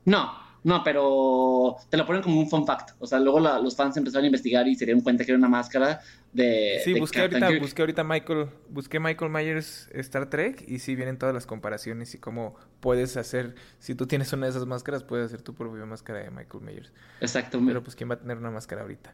No, 0.04 0.32
no, 0.64 0.82
pero 0.82 1.76
te 1.88 1.96
lo 1.96 2.05
ponen 2.05 2.22
como 2.22 2.40
un 2.40 2.49
fun 2.49 2.66
fact. 2.66 2.90
O 2.99 3.06
sea, 3.06 3.20
luego 3.20 3.40
los 3.40 3.76
fans 3.76 3.96
empezaron 3.96 4.25
a 4.25 4.26
investigar 4.26 4.66
y 4.66 4.75
se 4.75 4.84
dieron 4.84 5.02
cuenta 5.02 5.25
que 5.25 5.31
era 5.31 5.38
una 5.38 5.49
máscara 5.49 6.00
de. 6.32 6.81
Sí, 6.84 6.99
busqué, 6.99 7.20
ahorita, 7.20 7.50
busqué 7.60 7.82
ahorita 7.82 8.05
Michael, 8.05 8.49
busqué 8.69 9.00
Michael 9.00 9.31
Myers 9.31 9.88
Star 9.94 10.28
Trek 10.28 10.64
y 10.66 10.81
sí 10.81 10.96
vienen 10.96 11.19
todas 11.19 11.34
las 11.34 11.46
comparaciones 11.46 12.14
y 12.14 12.19
cómo 12.19 12.56
puedes 12.81 13.16
hacer, 13.16 13.55
si 13.78 13.94
tú 13.94 14.06
tienes 14.06 14.32
una 14.32 14.46
de 14.46 14.50
esas 14.50 14.66
máscaras, 14.66 15.05
puedes 15.05 15.26
hacer 15.26 15.43
tu 15.43 15.55
propia 15.55 15.84
máscara 15.87 16.20
de 16.20 16.31
Michael 16.31 16.64
Myers. 16.64 16.93
Exacto. 17.20 17.61
Pero 17.64 17.82
pues 17.82 17.96
quién 17.96 18.11
va 18.11 18.14
a 18.14 18.19
tener 18.19 18.38
una 18.38 18.50
máscara 18.50 18.82
ahorita. 18.82 19.12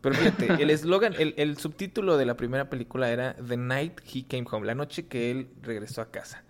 Pero 0.00 0.14
fíjate, 0.14 0.62
el 0.62 0.70
eslogan, 0.70 1.14
el, 1.18 1.34
el, 1.36 1.56
subtítulo 1.56 2.16
de 2.16 2.26
la 2.26 2.36
primera 2.36 2.70
película 2.70 3.10
era 3.10 3.34
The 3.34 3.56
Night 3.56 4.00
He 4.12 4.24
Came 4.26 4.46
Home, 4.50 4.66
la 4.66 4.74
noche 4.74 5.06
que 5.06 5.30
él 5.30 5.48
regresó 5.62 6.00
a 6.00 6.10
casa. 6.10 6.44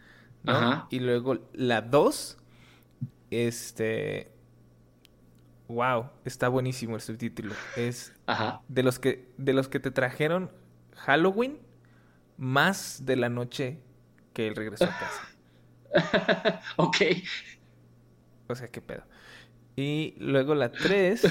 Ajá. 0.45 0.87
Y 0.91 1.01
luego 1.01 1.39
la 1.53 1.81
2, 1.81 2.39
este... 3.31 4.36
Wow, 5.69 6.11
está 6.25 6.49
buenísimo 6.49 6.95
el 6.95 7.01
subtítulo. 7.01 7.55
Es 7.77 8.13
Ajá. 8.27 8.63
de 8.69 8.83
los 8.83 8.99
que 8.99 9.29
de 9.37 9.53
los 9.53 9.69
que 9.69 9.81
te 9.81 9.91
trajeron 9.91 10.51
Halloween 10.95 11.59
más 12.37 13.05
de 13.05 13.17
la 13.17 13.29
noche 13.29 13.79
que 14.33 14.47
él 14.47 14.55
regresó 14.55 14.85
a 14.85 14.99
casa. 14.99 16.61
ok. 16.77 16.97
O 18.49 18.55
sea, 18.55 18.69
qué 18.69 18.81
pedo. 18.81 19.03
Y 19.75 20.15
luego 20.19 20.55
la 20.55 20.71
3 20.71 21.23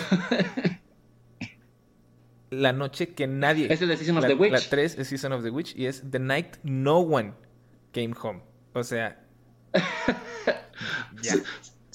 la 2.50 2.74
noche 2.74 3.14
que 3.14 3.28
nadie. 3.28 3.72
Es 3.72 3.80
The 3.80 3.98
Season 3.98 4.18
of 4.18 4.26
the 4.26 4.34
Witch. 4.36 4.52
La 4.52 4.60
3 4.60 4.98
es 5.00 5.08
Season 5.08 5.32
of 5.32 5.44
the 5.44 5.50
Witch 5.50 5.76
y 5.76 5.86
es 5.86 6.04
The 6.10 6.20
Night 6.20 6.58
No 6.64 7.00
One 7.00 7.34
Came 7.94 8.14
Home. 8.22 8.42
O 8.74 8.84
sea. 8.84 9.22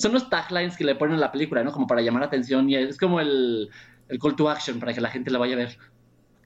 Son 0.01 0.15
los 0.15 0.31
taglines 0.31 0.79
que 0.79 0.85
le 0.85 0.95
ponen 0.95 1.17
a 1.17 1.21
la 1.21 1.31
película, 1.31 1.63
¿no? 1.63 1.73
Como 1.73 1.87
para 1.87 2.01
llamar 2.01 2.21
la 2.21 2.29
atención 2.29 2.71
y 2.71 2.77
es 2.77 2.97
como 2.97 3.21
el, 3.21 3.69
el 4.09 4.19
call 4.19 4.35
to 4.35 4.49
action 4.49 4.81
para 4.81 4.95
que 4.95 5.01
la 5.03 5.11
gente 5.11 5.31
la 5.31 5.39
vaya 5.39 5.53
a 5.53 5.59
ver. 5.59 5.79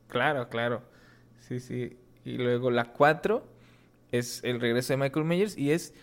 Claro, 0.09 0.49
claro. 0.49 0.83
Sí, 1.39 1.61
sí. 1.61 1.97
Y 2.25 2.37
luego 2.37 2.73
la 2.73 2.87
4 2.87 3.47
es 4.11 4.43
el 4.43 4.61
regreso 4.61 4.93
de 4.93 4.97
Michael 4.97 5.25
Myers 5.25 5.57
y 5.57 5.71
es. 5.71 5.95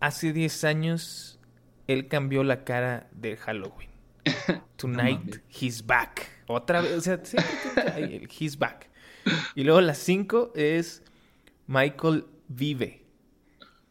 Hace 0.00 0.34
10 0.34 0.64
años 0.64 1.40
él 1.86 2.08
cambió 2.08 2.44
la 2.44 2.62
cara 2.62 3.08
de 3.12 3.38
Halloween. 3.38 3.88
Tonight 4.76 5.38
he's 5.48 5.84
back. 5.84 6.28
Otra 6.46 6.82
vez, 6.82 6.92
o 6.92 7.00
sea, 7.00 7.24
siempre 7.24 8.28
he's 8.38 8.58
back. 8.58 8.90
Y 9.54 9.64
luego 9.64 9.80
la 9.80 9.94
5 9.94 10.52
es 10.54 11.02
Michael 11.66 12.26
vive. 12.48 13.06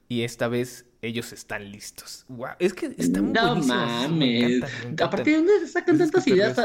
Y 0.07 0.21
esta 0.21 0.47
vez 0.47 0.86
ellos 1.01 1.33
están 1.33 1.71
listos. 1.71 2.25
Wow, 2.27 2.51
es 2.59 2.73
que 2.73 2.93
está 2.97 3.21
muy 3.21 3.33
No 3.33 3.55
mames. 3.57 4.63
¿A 5.01 5.09
partir 5.09 5.33
de 5.33 5.37
dónde 5.37 5.67
sacan 5.67 5.97
tantas 5.97 6.27
ideas? 6.27 6.57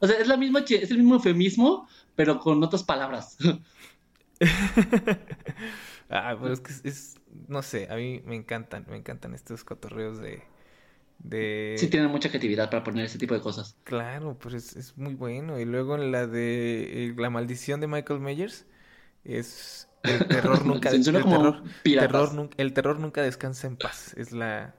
O 0.00 0.06
sea, 0.06 0.18
es 0.18 0.28
la 0.28 0.36
misma 0.36 0.64
es 0.68 0.90
el 0.90 0.98
mismo 0.98 1.14
eufemismo, 1.14 1.88
pero 2.14 2.38
con 2.38 2.62
otras 2.62 2.82
palabras. 2.82 3.36
ah, 6.10 6.36
pero 6.40 6.52
es 6.52 6.60
que 6.60 6.88
es, 6.88 7.16
no 7.48 7.62
sé, 7.62 7.88
a 7.90 7.96
mí 7.96 8.22
me 8.26 8.36
encantan, 8.36 8.84
me 8.88 8.96
encantan 8.96 9.34
estos 9.34 9.64
cotorreos 9.64 10.18
de 10.18 10.42
de... 11.18 11.76
Sí, 11.78 11.88
tienen 11.88 12.10
mucha 12.10 12.28
creatividad 12.28 12.70
para 12.70 12.84
poner 12.84 13.06
ese 13.06 13.18
tipo 13.18 13.34
de 13.34 13.40
cosas. 13.40 13.76
Claro, 13.84 14.36
pues 14.38 14.54
es, 14.54 14.76
es 14.76 14.96
muy 14.96 15.14
bueno. 15.14 15.58
Y 15.58 15.64
luego 15.64 15.96
en 15.96 16.12
la 16.12 16.26
de 16.26 17.06
eh, 17.06 17.14
La 17.16 17.30
maldición 17.30 17.80
de 17.80 17.86
Michael 17.86 18.20
Myers, 18.20 18.66
es 19.24 19.85
el 20.08 20.26
terror 20.26 20.64
nunca... 20.66 20.90
el, 20.90 21.04
terror, 21.04 21.62
terror, 21.82 22.50
el 22.56 22.72
terror 22.72 22.98
nunca 22.98 23.22
descansa 23.22 23.66
en 23.66 23.76
paz. 23.76 24.14
Es 24.16 24.32
la... 24.32 24.74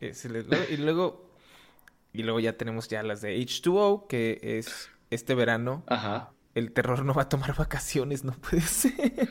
y 0.00 0.76
luego... 0.76 1.28
Y 2.12 2.22
luego 2.22 2.40
ya 2.40 2.54
tenemos 2.54 2.88
ya 2.88 3.02
las 3.02 3.20
de 3.20 3.38
H2O, 3.38 4.06
que 4.06 4.40
es 4.42 4.90
este 5.10 5.34
verano. 5.34 5.84
Ajá 5.86 6.32
el 6.58 6.72
terror 6.72 7.04
no 7.04 7.14
va 7.14 7.22
a 7.22 7.28
tomar 7.28 7.54
vacaciones, 7.54 8.24
no 8.24 8.32
puede 8.32 8.62
ser. 8.62 8.92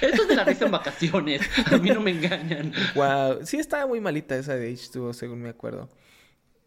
Esto 0.00 0.22
es 0.22 0.28
de 0.28 0.36
la 0.36 0.44
risa 0.44 0.66
en 0.66 0.70
vacaciones, 0.70 1.42
a 1.72 1.76
mí 1.78 1.90
no 1.90 2.00
me 2.00 2.10
engañan. 2.12 2.72
Wow, 2.94 3.44
sí 3.44 3.56
estaba 3.56 3.86
muy 3.86 4.00
malita 4.00 4.36
esa 4.36 4.54
de 4.54 4.72
H2O, 4.72 5.12
según 5.12 5.42
me 5.42 5.48
acuerdo. 5.48 5.88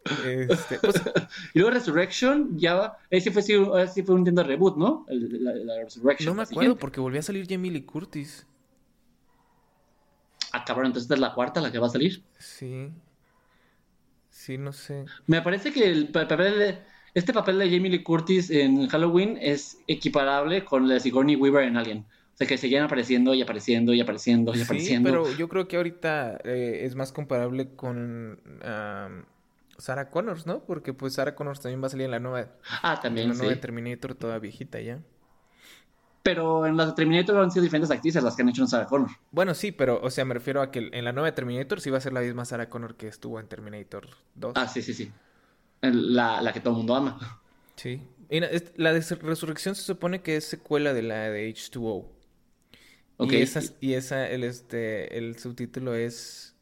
Este, 0.03 0.79
pues, 0.79 0.96
y 1.53 1.60
luego 1.60 1.75
Resurrection, 1.75 2.58
ya, 2.58 2.98
ese 3.10 3.31
fue, 3.31 3.41
ese 3.41 4.03
fue 4.03 4.15
un 4.15 4.22
intento 4.22 4.41
de 4.41 4.48
reboot, 4.48 4.77
¿no? 4.77 5.05
la, 5.10 5.84
Resurrection. 5.84 6.29
No 6.29 6.36
me 6.36 6.43
acuerdo 6.43 6.75
porque 6.75 7.00
volvió 7.00 7.20
a 7.20 7.24
salir 7.24 7.46
Jamie 7.48 7.72
Lee 7.72 7.84
Curtis. 7.84 8.48
Ah, 10.53 10.65
cabrón, 10.65 10.88
entonces 10.88 11.05
esta 11.05 11.15
es 11.15 11.22
la 11.22 11.34
cuarta 11.34 11.62
la 11.62 11.72
que 11.72 11.79
va 11.79 11.88
a 11.88 11.91
salir. 11.91 12.24
Sí. 12.38 12.89
Sí, 14.29 14.58
no 14.58 14.74
sé. 14.74 15.05
Me 15.27 15.41
parece 15.41 15.72
que 15.72 15.86
el 15.86 16.10
papel 16.10 16.60
de 16.60 16.79
este 17.13 17.34
papel 17.34 17.60
de 17.60 17.70
Jamie 17.70 17.91
Lee 17.91 18.03
Curtis 18.03 18.50
en 18.50 18.88
Halloween 18.88 19.38
es 19.39 19.79
equiparable 19.88 20.63
con 20.63 20.84
el 20.84 20.89
de 20.89 21.00
Sigourney 21.00 21.36
Weaver 21.36 21.63
en 21.63 21.77
Alien. 21.77 22.00
O 22.34 22.38
sea, 22.38 22.48
que 22.48 22.58
seguían 22.58 22.86
apareciendo 22.86 23.34
y 23.34 23.41
apareciendo 23.41 23.93
y 23.93 24.01
apareciendo 24.01 24.53
y 24.53 24.58
sí, 24.58 24.63
apareciendo. 24.63 25.10
Pero 25.10 25.38
yo 25.38 25.50
creo 25.50 25.67
que 25.67 25.77
ahorita 25.77 26.39
eh, 26.43 26.81
es 26.84 26.96
más 26.96 27.12
comparable 27.12 27.75
con 27.75 28.39
Sarah 29.81 30.11
Connors, 30.11 30.45
¿no? 30.45 30.63
Porque 30.63 30.93
pues 30.93 31.15
Sarah 31.15 31.33
Connors 31.33 31.59
también 31.59 31.81
va 31.81 31.88
a 31.88 31.89
salir 31.89 32.05
en 32.05 32.11
la 32.11 32.19
nueva. 32.19 32.50
Ah, 32.83 33.00
también. 33.01 33.31
En 33.31 33.38
la 33.38 33.43
nueva 33.43 33.59
Terminator, 33.59 34.13
toda 34.13 34.38
viejita 34.38 34.79
ya. 34.79 35.00
Pero 36.21 36.67
en 36.67 36.77
las 36.77 36.93
Terminator 36.93 37.35
han 37.38 37.50
sido 37.50 37.63
diferentes 37.63 37.89
actrices 37.89 38.21
las 38.23 38.35
que 38.35 38.43
han 38.43 38.50
hecho 38.50 38.61
en 38.61 38.67
Sarah 38.67 38.85
Connor. 38.85 39.09
Bueno, 39.31 39.55
sí, 39.55 39.71
pero, 39.71 40.00
o 40.03 40.11
sea, 40.11 40.23
me 40.23 40.35
refiero 40.35 40.61
a 40.61 40.69
que 40.69 40.91
en 40.93 41.03
la 41.03 41.13
nueva 41.13 41.33
Terminator 41.33 41.81
sí 41.81 41.89
va 41.89 41.97
a 41.97 42.01
ser 42.01 42.13
la 42.13 42.21
misma 42.21 42.45
Sarah 42.45 42.69
Connor 42.69 42.95
que 42.95 43.07
estuvo 43.07 43.39
en 43.39 43.47
Terminator 43.47 44.07
2. 44.35 44.53
Ah, 44.55 44.67
sí, 44.67 44.83
sí, 44.83 44.93
sí. 44.93 45.11
La, 45.81 46.43
la 46.43 46.53
que 46.53 46.59
todo 46.59 46.73
el 46.73 46.77
mundo 46.77 46.95
ama. 46.95 47.41
Sí. 47.75 48.03
la 48.75 48.93
de 48.93 49.01
Resurrección 49.01 49.73
se 49.73 49.81
supone 49.81 50.21
que 50.21 50.38
es 50.38 50.45
secuela 50.45 50.93
de 50.93 51.01
la 51.01 51.31
de 51.31 51.50
H2O. 51.50 52.05
Okay. 53.17 53.39
Y, 53.39 53.41
esa, 53.41 53.61
y 53.79 53.93
esa 53.93 54.29
el, 54.29 54.43
este, 54.43 55.17
el 55.17 55.39
subtítulo 55.39 55.95
es 55.95 56.55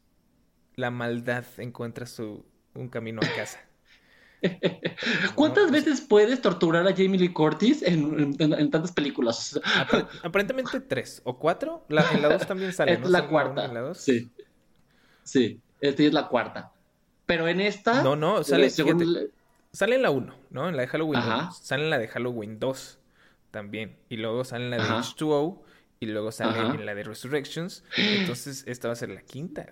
La 0.76 0.90
maldad 0.90 1.44
encuentra 1.58 2.06
su, 2.06 2.44
un 2.74 2.88
camino 2.88 3.20
a 3.22 3.36
casa. 3.36 3.60
¿Cuántas 5.34 5.68
pues 5.68 5.84
veces 5.84 6.00
puedes 6.00 6.40
torturar 6.40 6.86
a 6.86 6.92
Jamie 6.92 7.18
Lee 7.18 7.32
Curtis 7.32 7.82
en, 7.82 8.36
tantas 8.70 8.92
películas? 8.92 9.60
aparentemente 10.22 10.80
tres 10.80 11.20
o 11.24 11.38
cuatro. 11.38 11.84
en 11.88 12.22
la 12.22 12.28
dos 12.28 12.46
también 12.46 12.72
sale. 12.72 12.94
Es 12.94 13.08
la 13.08 13.28
cuarta. 13.28 13.64
En 13.66 13.74
la 13.74 13.80
dos? 13.80 13.98
Sí. 13.98 14.30
Sí, 15.22 15.60
esta 15.80 16.02
es 16.02 16.12
la 16.12 16.28
cuarta. 16.28 16.72
Pero 17.26 17.46
en 17.48 17.60
esta. 17.60 18.02
No, 18.02 18.16
no, 18.16 18.42
sale. 18.42 18.70
Sale 19.72 19.94
en 19.94 20.02
la 20.02 20.10
1, 20.10 20.34
¿no? 20.50 20.68
En 20.68 20.76
la 20.76 20.82
de 20.82 20.88
Halloween. 20.88 21.22
Sale 21.52 21.84
en 21.84 21.90
la 21.90 21.98
de 21.98 22.08
Halloween 22.08 22.58
2 22.58 22.98
también. 23.52 23.96
Y 24.08 24.16
luego 24.16 24.44
sale 24.44 24.64
en 24.64 24.70
la 24.70 24.76
de 24.78 24.82
H2O. 24.82 25.60
Y 26.00 26.06
luego 26.06 26.32
sale 26.32 26.58
en 26.58 26.86
la 26.86 26.94
de 26.94 27.04
Resurrections. 27.04 27.84
Entonces, 27.96 28.64
esta 28.66 28.88
va 28.88 28.92
a 28.92 28.96
ser 28.96 29.10
la 29.10 29.22
quinta. 29.22 29.66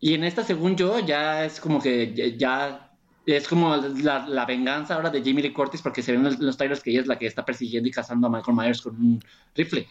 Y 0.00 0.14
en 0.14 0.24
esta, 0.24 0.42
según 0.42 0.76
yo, 0.76 0.98
ya 0.98 1.44
es 1.44 1.60
como 1.60 1.80
que 1.80 2.36
ya 2.38 2.90
es 3.26 3.46
como 3.46 3.76
la, 3.76 4.46
venganza 4.46 4.94
ahora 4.94 5.10
de 5.10 5.20
Jamie 5.20 5.42
Lee 5.42 5.52
Curtis 5.52 5.82
porque 5.82 6.02
se 6.02 6.12
ven 6.12 6.22
los, 6.22 6.38
los 6.40 6.56
trailers 6.56 6.82
que 6.82 6.90
ella 6.90 7.02
es 7.02 7.06
la 7.06 7.18
que 7.18 7.26
está 7.26 7.44
persiguiendo 7.44 7.88
y 7.88 7.92
cazando 7.92 8.26
a 8.26 8.30
Michael 8.30 8.56
Myers 8.56 8.80
con 8.80 8.96
un 8.96 9.22
rifle. 9.54 9.86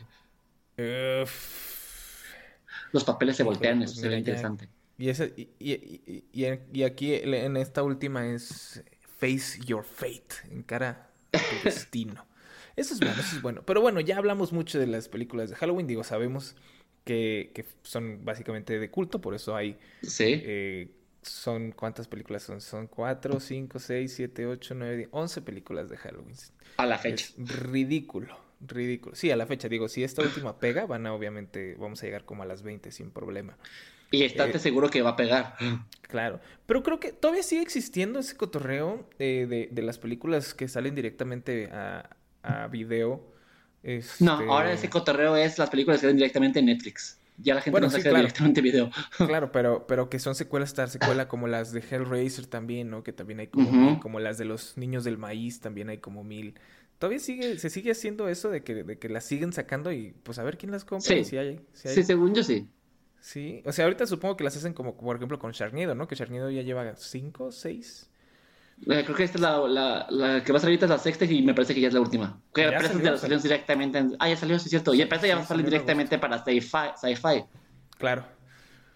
los 2.91 3.03
papeles 3.03 3.37
se 3.37 3.43
voltean, 3.43 3.83
eso 3.83 3.95
se 3.95 4.09
ve 4.09 4.17
interesante. 4.17 4.67
Y, 4.97 5.09
y, 5.59 6.27
y, 6.73 6.83
aquí 6.83 7.13
en 7.13 7.55
esta 7.55 7.83
última 7.83 8.27
es 8.27 8.83
Face 9.19 9.59
Your 9.65 9.85
Fate, 9.85 10.35
encara 10.51 11.09
tu 11.31 11.39
destino. 11.63 12.25
Eso 12.75 12.93
es 12.93 12.99
bueno, 12.99 13.15
eso 13.19 13.35
es 13.35 13.41
bueno. 13.41 13.61
Pero 13.65 13.81
bueno, 13.81 13.99
ya 14.01 14.17
hablamos 14.17 14.51
mucho 14.51 14.79
de 14.79 14.87
las 14.87 15.07
películas 15.07 15.49
de 15.49 15.55
Halloween, 15.55 15.87
digo, 15.87 16.03
sabemos 16.03 16.55
que, 17.09 17.49
que 17.55 17.65
son 17.81 18.23
básicamente 18.23 18.77
de 18.77 18.91
culto, 18.91 19.19
por 19.19 19.33
eso 19.33 19.55
hay 19.55 19.79
¿Sí? 20.03 20.25
Eh, 20.45 20.91
son 21.23 21.71
cuántas 21.71 22.07
películas 22.07 22.43
son? 22.43 22.61
Son 22.61 22.85
cuatro, 22.85 23.39
cinco, 23.39 23.79
seis, 23.79 24.13
siete, 24.13 24.45
ocho, 24.45 24.75
nueve, 24.75 25.07
once 25.09 25.41
películas 25.41 25.89
de 25.89 25.97
Halloween. 25.97 26.35
A 26.77 26.85
la 26.85 26.99
fecha. 26.99 27.33
ridículo, 27.37 28.37
ridículo. 28.61 29.15
Sí, 29.15 29.31
a 29.31 29.35
la 29.35 29.47
fecha. 29.47 29.67
Digo, 29.67 29.89
si 29.89 30.03
esta 30.03 30.21
última 30.21 30.59
pega, 30.59 30.85
van 30.85 31.07
a 31.07 31.13
obviamente, 31.13 31.75
vamos 31.79 32.03
a 32.03 32.05
llegar 32.05 32.25
como 32.25 32.43
a 32.43 32.45
las 32.45 32.61
20 32.61 32.91
sin 32.91 33.09
problema. 33.09 33.57
Y 34.11 34.23
estate 34.23 34.57
eh, 34.57 34.59
seguro 34.59 34.91
que 34.91 35.01
va 35.01 35.11
a 35.11 35.15
pegar. 35.15 35.55
Claro. 36.03 36.39
Pero 36.67 36.83
creo 36.83 36.99
que 36.99 37.11
todavía 37.11 37.43
sigue 37.43 37.63
existiendo 37.63 38.19
ese 38.19 38.37
cotorreo 38.37 39.09
eh, 39.17 39.47
de, 39.49 39.69
de, 39.71 39.81
las 39.81 39.97
películas 39.97 40.53
que 40.53 40.67
salen 40.67 40.93
directamente 40.93 41.69
a, 41.71 42.15
a 42.43 42.67
video. 42.67 43.33
No, 44.19 44.33
ahora 44.51 44.73
ese 44.73 44.89
cotorreo 44.89 45.35
es 45.35 45.57
las 45.57 45.69
películas 45.69 45.99
que 45.99 46.01
salen 46.01 46.17
directamente 46.17 46.59
en 46.59 46.65
Netflix. 46.65 47.17
Ya 47.41 47.55
la 47.55 47.61
gente 47.61 47.79
no 47.79 47.89
saca 47.89 48.09
directamente 48.09 48.61
video. 48.61 48.91
Claro, 49.17 49.51
pero, 49.51 49.87
pero 49.87 50.09
que 50.09 50.19
son 50.19 50.35
secuelas 50.35 50.73
tras 50.73 50.91
secuela 50.91 51.29
como 51.29 51.47
las 51.47 51.71
de 51.71 51.79
Hellraiser 51.79 52.47
también, 52.47 52.89
¿no? 52.89 53.03
Que 53.03 53.13
también 53.13 53.39
hay 53.39 53.47
como 53.47 53.99
como 54.01 54.19
las 54.19 54.37
de 54.37 54.45
los 54.45 54.77
niños 54.77 55.03
del 55.05 55.17
maíz 55.17 55.61
también 55.61 55.89
hay 55.89 55.99
como 55.99 56.23
mil. 56.23 56.55
Todavía 56.97 57.19
sigue, 57.19 57.57
se 57.57 57.69
sigue 57.69 57.91
haciendo 57.91 58.27
eso 58.27 58.49
de 58.49 58.61
que, 58.61 58.83
de 58.83 58.99
que 58.99 59.07
las 59.07 59.23
siguen 59.23 59.53
sacando 59.53 59.93
y 59.93 60.13
pues 60.23 60.37
a 60.37 60.43
ver 60.43 60.57
quién 60.57 60.71
las 60.71 60.83
compra. 60.83 61.15
Sí, 61.15 61.23
si 61.23 61.37
hay, 61.37 61.61
sí, 61.71 62.03
según 62.03 62.35
yo 62.35 62.43
sí. 62.43 62.67
Sí, 63.21 63.61
o 63.65 63.71
sea, 63.71 63.85
ahorita 63.85 64.05
supongo 64.05 64.35
que 64.37 64.43
las 64.43 64.55
hacen 64.55 64.73
como, 64.73 64.97
por 64.97 65.15
ejemplo, 65.15 65.39
con 65.39 65.51
Sharknado, 65.51 65.95
¿no? 65.95 66.07
Que 66.07 66.15
Sharknado 66.15 66.49
ya 66.49 66.61
lleva 66.61 66.95
cinco, 66.95 67.51
seis. 67.51 68.09
Eh, 68.87 69.03
creo 69.03 69.15
que 69.15 69.23
esta 69.23 69.37
es 69.37 69.41
la, 69.41 69.57
la, 69.67 70.07
la, 70.09 70.43
que 70.43 70.51
va 70.51 70.57
a 70.57 70.61
salir 70.61 70.75
ahorita 70.75 70.85
es 70.85 70.89
la 70.89 70.97
sexta 70.97 71.25
y 71.25 71.41
me 71.41 71.53
parece 71.53 71.75
que 71.75 71.81
ya 71.81 71.89
es 71.89 71.93
la 71.93 71.99
última. 71.99 72.41
Que 72.53 72.61
ya 72.61 72.81
salió, 72.81 73.17
salió 73.17 73.39
directamente. 73.39 74.05
Ah, 74.19 74.29
ya 74.29 74.37
salió, 74.37 74.57
sí 74.59 74.69
cierto. 74.69 74.93
Y 74.93 75.03
parece 75.05 75.27
que 75.27 75.29
ya 75.29 75.35
va 75.35 75.41
a 75.41 75.45
salir 75.45 75.65
directamente 75.65 76.17
para 76.17 76.43
sci-fi. 76.43 77.43
claro. 77.97 78.25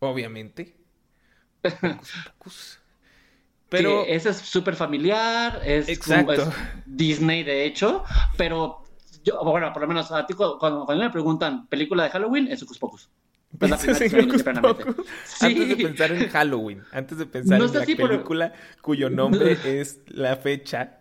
Obviamente. 0.00 0.76
Ocus 2.38 2.80
Pero 3.70 4.04
ese 4.06 4.30
es 4.30 4.36
súper 4.36 4.76
familiar, 4.76 5.60
es, 5.64 5.88
es 5.88 5.98
Disney 6.86 7.42
de 7.42 7.64
hecho, 7.64 8.04
pero 8.36 8.84
yo, 9.24 9.42
bueno, 9.42 9.72
por 9.72 9.82
lo 9.82 9.88
menos 9.88 10.12
a 10.12 10.26
ti 10.26 10.34
cuando, 10.34 10.86
me 10.86 11.10
preguntan 11.10 11.66
película 11.66 12.04
de 12.04 12.10
Halloween, 12.10 12.46
es 12.48 12.62
Hocus 12.62 12.78
Pocus. 12.78 13.10
La 13.60 13.78
primera 13.78 13.98
sí. 13.98 15.46
Antes 15.46 15.68
de 15.68 15.76
pensar 15.76 16.12
en 16.12 16.28
Halloween, 16.28 16.82
antes 16.92 17.18
de 17.18 17.26
pensar 17.26 17.60
en 17.60 17.72
la 17.72 17.84
película 17.84 18.52
cuyo 18.80 19.10
nombre 19.10 19.56
es 19.80 20.00
la 20.08 20.36
fecha. 20.36 20.98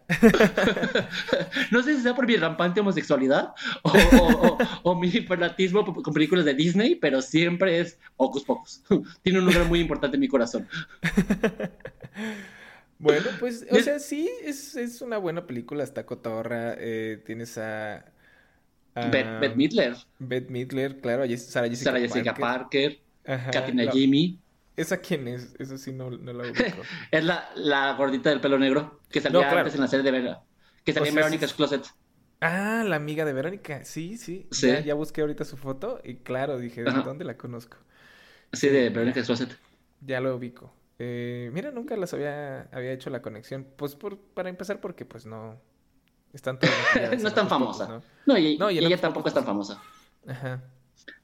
no 1.72 1.81
sé 1.81 1.95
si 1.95 2.01
sea 2.01 2.15
por 2.15 2.27
mi 2.27 2.36
rampante 2.36 2.79
homosexualidad 2.79 3.53
o, 3.81 4.57
o, 4.83 4.95
mi 4.95 5.10
fanatismo 5.10 5.83
con 5.86 6.13
películas 6.13 6.45
de 6.45 6.53
Disney, 6.53 6.95
pero 6.95 7.22
siempre 7.22 7.79
es 7.79 7.98
Hocus 8.17 8.43
Pocus. 8.43 8.83
Tiene 9.24 9.39
un 9.39 9.45
lugar 9.45 9.65
muy 9.65 9.79
importante 9.79 10.17
en 10.17 10.22
mi 10.22 10.27
corazón. 10.27 10.67
Bueno, 13.00 13.25
pues, 13.39 13.65
o 13.69 13.79
sea, 13.79 14.00
sí, 14.00 14.29
es, 14.43 14.75
es 14.75 15.01
una 15.01 15.17
buena 15.17 15.45
película, 15.45 15.83
está 15.83 16.05
cotorra, 16.05 16.75
eh, 16.77 17.22
tienes 17.25 17.57
a 17.57 18.05
Beth, 18.95 19.55
Midler. 19.55 19.95
Beth 20.19 20.50
Midler, 20.50 21.00
claro. 21.00 21.23
Sarah 21.38 21.67
Jessica, 21.67 21.91
Sarah 21.91 22.00
Jessica 22.00 22.33
Parker. 22.33 23.00
Katina 23.23 23.91
Jimmy. 23.91 24.39
¿Esa 24.75 24.97
quién 24.97 25.27
es? 25.27 25.55
Eso 25.59 25.77
sí 25.77 25.91
no, 25.91 26.09
no 26.09 26.33
la 26.33 26.43
ubico. 26.50 26.81
es 27.12 27.23
la, 27.23 27.50
la 27.55 27.93
gordita 27.93 28.29
del 28.29 28.41
pelo 28.41 28.57
negro 28.57 29.01
que 29.09 29.21
salía 29.21 29.50
antes 29.50 29.75
en 29.75 29.81
la 29.81 29.88
serie 29.88 30.03
de 30.03 30.12
Vera. 30.12 30.41
Que 30.83 30.93
salía 30.93 31.09
en 31.09 31.15
Veronica's 31.15 31.53
Closet. 31.53 31.85
Ah, 32.41 32.83
la 32.85 32.97
amiga 32.97 33.23
de 33.23 33.33
Verónica. 33.33 33.85
Sí, 33.85 34.17
sí. 34.17 34.47
Ya, 34.51 34.81
ya, 34.81 34.93
busqué 34.95 35.21
ahorita 35.21 35.45
su 35.45 35.57
foto 35.57 36.01
y 36.03 36.15
claro, 36.15 36.57
dije, 36.57 36.83
¿de 36.83 36.91
dónde 36.91 37.23
la 37.23 37.38
conozco? 37.38 37.77
Sí, 38.51 38.67
de 38.67 38.89
Veronica's 38.89 39.27
Closet. 39.27 39.57
Ya 40.01 40.19
lo 40.19 40.35
ubico. 40.35 40.73
Eh, 41.00 41.51
mira, 41.53 41.71
nunca 41.71 41.95
las 41.95 42.13
había, 42.13 42.63
había 42.71 42.91
hecho 42.91 43.09
la 43.09 43.21
conexión. 43.21 43.65
Pues 43.77 43.95
por, 43.95 44.17
para 44.17 44.50
empezar 44.50 44.81
porque 44.81 45.05
pues 45.05 45.25
no, 45.25 45.62
no 47.22 47.28
es 47.28 47.36
tan 47.36 47.48
famosa. 47.48 48.02
¿no? 48.25 48.38
y, 48.38 48.58
ella 48.60 48.98
tampoco 48.98 49.28
es 49.28 49.34
tan 49.34 49.46
famosa. 49.46 49.82
Ajá. 50.28 50.62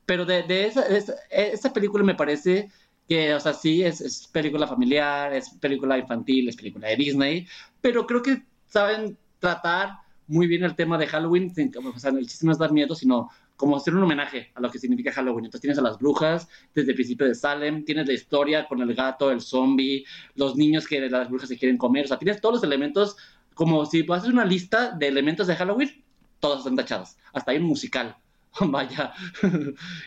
Pero 0.06 0.26
de, 0.26 0.44
de 0.44 0.68
esa, 0.68 0.84
esa, 1.30 1.74
película 1.74 2.04
me 2.04 2.16
parece 2.16 2.72
que, 3.08 3.34
o 3.34 3.40
sea, 3.40 3.54
sí, 3.54 3.84
es, 3.84 4.02
es, 4.02 4.28
película 4.28 4.68
familiar, 4.68 5.34
es 5.34 5.50
película 5.52 5.98
infantil, 5.98 6.50
es 6.50 6.56
película 6.56 6.88
de 6.88 6.96
Disney, 6.96 7.48
pero 7.82 8.06
creo 8.06 8.22
que 8.22 8.44
saben 8.68 9.18
tratar 9.40 10.00
muy 10.28 10.48
bien 10.48 10.64
el 10.64 10.76
tema 10.76 10.98
de 10.98 11.08
Halloween, 11.08 11.52
o 11.76 12.00
sea, 12.00 12.12
el 12.12 12.28
chiste 12.28 12.46
no 12.46 12.52
es 12.52 12.60
dar 12.60 12.72
miedo, 12.72 12.94
sino 12.96 13.30
como 13.56 13.76
hacer 13.76 13.94
un 13.94 14.04
homenaje 14.04 14.52
a 14.56 14.62
lo 14.62 14.72
que 14.72 14.80
significa 14.80 15.12
Halloween. 15.12 15.46
Entonces 15.46 15.62
tienes 15.62 15.78
a 15.80 15.82
las 15.82 15.98
brujas 15.98 16.48
desde 16.74 16.92
el 16.92 16.96
principio 16.96 17.28
de 17.28 17.36
Salem, 17.36 17.84
tienes 17.84 18.08
la 18.08 18.14
historia 18.14 18.66
con 18.66 18.82
el 18.82 18.96
gato, 18.96 19.32
el 19.32 19.42
zombie, 19.42 20.06
los 20.36 20.56
niños 20.56 20.88
que 20.88 21.02
las 21.10 21.30
brujas 21.30 21.50
se 21.50 21.58
quieren 21.58 21.78
comer, 21.78 22.06
o 22.06 22.08
sea, 22.08 22.18
tienes 22.18 22.40
todos 22.40 22.56
los 22.56 22.64
elementos 22.64 23.18
como 23.60 23.86
si 23.86 24.06
hacer 24.10 24.32
una 24.32 24.46
lista 24.46 24.92
de 24.92 25.10
elementos 25.10 25.46
de 25.46 25.54
Halloween, 25.54 26.02
todos 26.40 26.60
están 26.60 26.78
tachados. 26.78 27.18
Hasta 27.34 27.52
hay 27.52 27.58
un 27.58 27.66
musical. 27.66 28.16
Vaya. 28.62 29.12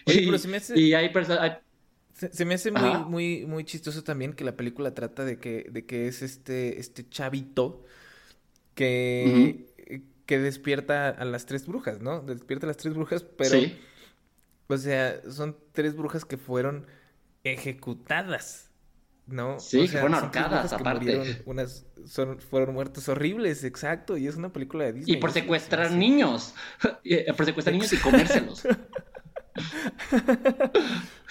y, 0.07 0.39
se 0.39 0.49
me 0.49 0.57
hace... 0.57 0.81
y 0.81 0.95
hay 0.95 1.11
personas... 1.11 1.59
Se, 2.15 2.47
me 2.47 2.55
hace 2.55 2.71
muy, 2.71 3.05
muy, 3.05 3.45
muy 3.45 3.65
chistoso 3.65 4.03
también 4.03 4.33
que 4.33 4.45
la 4.45 4.57
película 4.57 4.95
trata 4.95 5.27
de 5.27 5.37
que, 5.39 5.67
de 5.71 5.85
que 5.85 6.09
es 6.09 6.23
este, 6.23 6.81
este 6.81 7.07
chavito 7.07 7.85
que, 8.75 9.67
que 10.25 10.39
despierta 10.39 11.11
a 11.11 11.25
las 11.27 11.45
tres 11.45 11.67
brujas, 11.67 12.01
¿no? 12.01 12.21
Despierta 12.23 12.65
a 12.65 12.69
las 12.69 12.79
tres 12.79 12.95
brujas, 12.95 13.23
pero... 13.23 13.51
Sí. 13.51 13.77
O 14.69 14.79
sea, 14.79 15.31
son 15.31 15.59
tres 15.73 15.95
brujas 15.95 16.25
que 16.25 16.39
fueron 16.39 16.87
ejecutadas, 17.45 18.71
¿no? 19.33 19.59
Sí, 19.59 19.89
fueron 19.89 20.15
ahorcadas, 20.15 20.73
aparte. 20.73 21.43
unas 21.47 21.87
son, 22.07 22.39
fueron 22.39 22.75
muertos 22.75 23.09
horribles, 23.09 23.65
exacto, 23.65 24.17
y 24.17 24.27
es 24.27 24.37
una 24.37 24.53
película 24.53 24.85
de 24.85 24.93
Disney. 24.93 25.17
Y 25.17 25.19
por 25.19 25.33
secuestrar 25.33 25.91
niños, 25.93 26.55
eh, 27.05 27.33
por 27.37 27.47
secuestrar 27.47 27.75
niños 27.75 27.93
y 27.93 27.97
comérselos. 27.97 28.63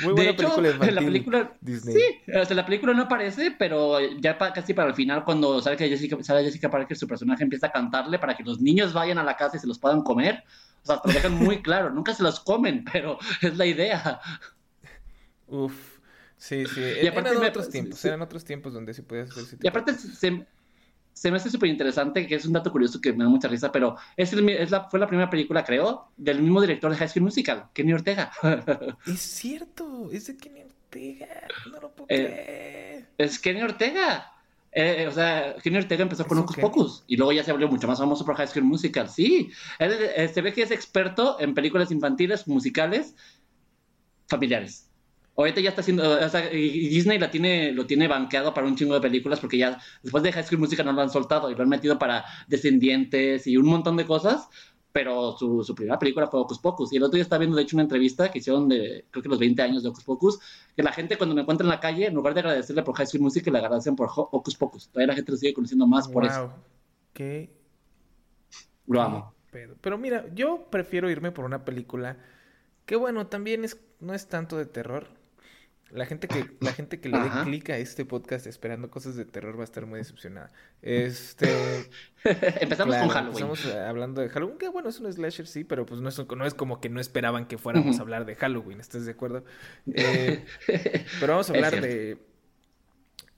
Muy 0.03 0.13
buena 0.13 0.35
película 0.35 0.69
en 0.69 0.95
la 0.95 1.01
película 1.01 1.53
Disney. 1.61 1.95
Sí, 1.95 2.03
o 2.33 2.45
sea, 2.45 2.55
la 2.55 2.65
película 2.65 2.93
no 2.93 3.03
aparece, 3.03 3.55
pero 3.57 3.99
ya 4.17 4.37
casi 4.37 4.73
para 4.73 4.89
el 4.89 4.95
final, 4.95 5.23
cuando 5.23 5.61
sabe 5.61 5.77
que 5.77 5.89
Jessica, 5.89 6.17
sabe 6.21 6.43
Jessica 6.43 6.69
Parker, 6.69 6.97
su 6.97 7.07
personaje 7.07 7.43
empieza 7.43 7.67
a 7.67 7.71
cantarle 7.71 8.19
para 8.19 8.35
que 8.35 8.43
los 8.43 8.59
niños 8.59 8.93
vayan 8.93 9.17
a 9.17 9.23
la 9.23 9.37
casa 9.37 9.57
y 9.57 9.59
se 9.59 9.67
los 9.67 9.79
puedan 9.79 10.01
comer. 10.01 10.43
O 10.83 10.85
sea, 10.85 11.01
lo 11.03 11.11
dejan 11.11 11.33
muy 11.35 11.61
claro. 11.63 11.91
Nunca 11.91 12.13
se 12.13 12.23
los 12.23 12.39
comen, 12.39 12.83
pero 12.91 13.19
es 13.41 13.57
la 13.57 13.65
idea. 13.65 14.19
Uf. 15.47 15.90
Sí, 16.41 16.65
sí. 16.65 16.81
Y 17.03 17.05
aparte, 17.05 17.29
eran 17.29 17.45
otros 17.45 17.69
tiempos. 17.69 18.03
Eran 18.03 18.21
otros 18.23 18.43
tiempos 18.43 18.73
donde 18.73 18.95
sí 18.95 19.03
podías 19.03 19.29
hacer 19.29 19.59
Y 19.61 19.67
aparte, 19.67 19.93
se, 19.93 20.47
se 21.13 21.29
me 21.29 21.37
hace 21.37 21.51
súper 21.51 21.69
interesante, 21.69 22.25
que 22.25 22.33
es 22.33 22.45
un 22.47 22.53
dato 22.53 22.71
curioso 22.71 22.99
que 22.99 23.13
me 23.13 23.23
da 23.23 23.29
mucha 23.29 23.47
risa, 23.47 23.71
pero 23.71 23.95
es, 24.17 24.33
es 24.33 24.71
la, 24.71 24.89
fue 24.89 24.99
la 24.99 25.05
primera 25.05 25.29
película, 25.29 25.63
creo, 25.63 26.09
del 26.17 26.41
mismo 26.41 26.59
director 26.59 26.89
de 26.89 26.97
High 26.97 27.09
School 27.09 27.25
Musical, 27.25 27.69
Kenny 27.73 27.93
Ortega. 27.93 28.31
es 29.05 29.21
cierto, 29.21 30.09
es 30.11 30.25
de 30.25 30.37
Kenny 30.37 30.63
Ortega, 30.63 31.27
no 31.71 31.79
lo 31.79 31.91
puedo 31.91 32.07
eh, 32.09 32.15
creer. 32.15 33.09
Es 33.19 33.37
Kenny 33.37 33.61
Ortega. 33.61 34.33
Eh, 34.71 35.05
o 35.07 35.11
sea, 35.11 35.57
Kenny 35.61 35.77
Ortega 35.77 36.01
empezó 36.01 36.25
con 36.25 36.39
Hocus 36.39 36.57
Pocus 36.57 37.03
y 37.05 37.17
luego 37.17 37.33
ya 37.33 37.43
se 37.43 37.51
volvió 37.51 37.67
mucho 37.67 37.87
más 37.87 37.99
famoso 37.99 38.25
por 38.25 38.35
High 38.35 38.47
School 38.47 38.65
Musical. 38.65 39.09
Sí, 39.09 39.51
eh, 39.77 40.27
se 40.33 40.41
ve 40.41 40.53
que 40.53 40.63
es 40.63 40.71
experto 40.71 41.39
en 41.39 41.53
películas 41.53 41.91
infantiles, 41.91 42.47
musicales, 42.47 43.15
familiares. 44.27 44.90
Ahorita 45.35 45.61
ya 45.61 45.69
está 45.69 45.81
haciendo, 45.81 46.03
o 46.03 46.29
sea, 46.29 46.49
Disney 46.49 47.17
la 47.17 47.31
tiene, 47.31 47.71
lo 47.71 47.85
tiene 47.85 48.07
banqueado 48.07 48.53
para 48.53 48.67
un 48.67 48.75
chingo 48.75 48.93
de 48.93 49.01
películas 49.01 49.39
porque 49.39 49.57
ya 49.57 49.79
después 50.03 50.23
de 50.23 50.31
High 50.31 50.43
School 50.43 50.59
Musical 50.59 50.85
no 50.85 50.93
lo 50.93 51.01
han 51.01 51.09
soltado 51.09 51.49
y 51.49 51.55
lo 51.55 51.63
han 51.63 51.69
metido 51.69 51.97
para 51.97 52.25
Descendientes 52.47 53.47
y 53.47 53.55
un 53.57 53.65
montón 53.65 53.95
de 53.95 54.05
cosas, 54.05 54.49
pero 54.91 55.37
su, 55.37 55.63
su 55.63 55.73
primera 55.73 55.97
película 55.97 56.27
fue 56.27 56.39
Ocus 56.39 56.59
Pocus. 56.59 56.91
Y 56.91 56.97
el 56.97 57.03
otro 57.03 57.15
día 57.15 57.23
estaba 57.23 57.39
viendo, 57.39 57.55
de 57.55 57.63
hecho, 57.63 57.75
una 57.75 57.83
entrevista 57.83 58.29
que 58.29 58.39
hicieron 58.39 58.67
de, 58.67 59.05
creo 59.09 59.23
que 59.23 59.29
los 59.29 59.39
20 59.39 59.61
años 59.61 59.83
de 59.83 59.89
Ocus 59.89 60.03
Pocus, 60.03 60.39
que 60.75 60.83
la 60.83 60.91
gente 60.91 61.17
cuando 61.17 61.33
me 61.33 61.41
encuentra 61.41 61.63
en 61.65 61.69
la 61.69 61.79
calle, 61.79 62.07
en 62.07 62.13
lugar 62.13 62.33
de 62.33 62.41
agradecerle 62.41 62.83
por 62.83 62.95
High 62.95 63.07
School 63.07 63.21
Musical, 63.21 63.53
le 63.53 63.59
agradecen 63.59 63.95
por 63.95 64.09
Ocus 64.13 64.55
Pocus. 64.55 64.89
Todavía 64.89 65.07
la 65.07 65.15
gente 65.15 65.31
lo 65.31 65.37
sigue 65.37 65.53
conociendo 65.53 65.87
más 65.87 66.07
por 66.07 66.25
eso. 66.25 66.53
Qué... 67.13 67.49
Lo 68.87 69.01
amo. 69.01 69.33
Pero, 69.51 69.75
pero 69.79 69.97
mira, 69.97 70.25
yo 70.33 70.65
prefiero 70.69 71.09
irme 71.09 71.31
por 71.31 71.45
una 71.45 71.63
película 71.63 72.17
que, 72.85 72.95
bueno, 72.95 73.27
también 73.27 73.63
es, 73.63 73.79
no 73.99 74.13
es 74.13 74.27
tanto 74.27 74.57
de 74.57 74.65
terror, 74.65 75.07
la 75.93 76.05
gente 76.05 76.27
que, 76.27 76.51
la 76.59 76.73
gente 76.73 76.99
que 76.99 77.09
le 77.09 77.19
dé 77.19 77.29
clic 77.43 77.69
a 77.69 77.77
este 77.77 78.05
podcast 78.05 78.47
esperando 78.47 78.89
cosas 78.89 79.15
de 79.15 79.25
terror 79.25 79.57
va 79.57 79.61
a 79.61 79.65
estar 79.65 79.85
muy 79.85 79.99
decepcionada. 79.99 80.51
Este. 80.81 81.49
Empezamos 82.23 82.95
con 82.95 83.09
Halloween. 83.09 83.33
Estamos 83.33 83.65
eh, 83.65 83.79
hablando 83.79 84.21
de 84.21 84.29
Halloween, 84.29 84.57
que 84.57 84.69
bueno, 84.69 84.89
es 84.89 84.99
un 84.99 85.11
slasher, 85.11 85.47
sí, 85.47 85.63
pero 85.63 85.85
pues 85.85 86.01
no 86.01 86.09
es, 86.09 86.17
no 86.17 86.45
es 86.45 86.53
como 86.53 86.79
que 86.79 86.89
no 86.89 87.01
esperaban 87.01 87.45
que 87.45 87.57
fuéramos 87.57 87.99
a 87.99 88.01
hablar 88.01 88.25
de 88.25 88.35
Halloween, 88.35 88.79
¿estás 88.79 89.05
de 89.05 89.11
acuerdo? 89.11 89.43
Eh, 89.93 90.45
pero 91.19 91.33
vamos 91.33 91.49
a 91.49 91.53
hablar 91.53 91.81
de. 91.81 92.17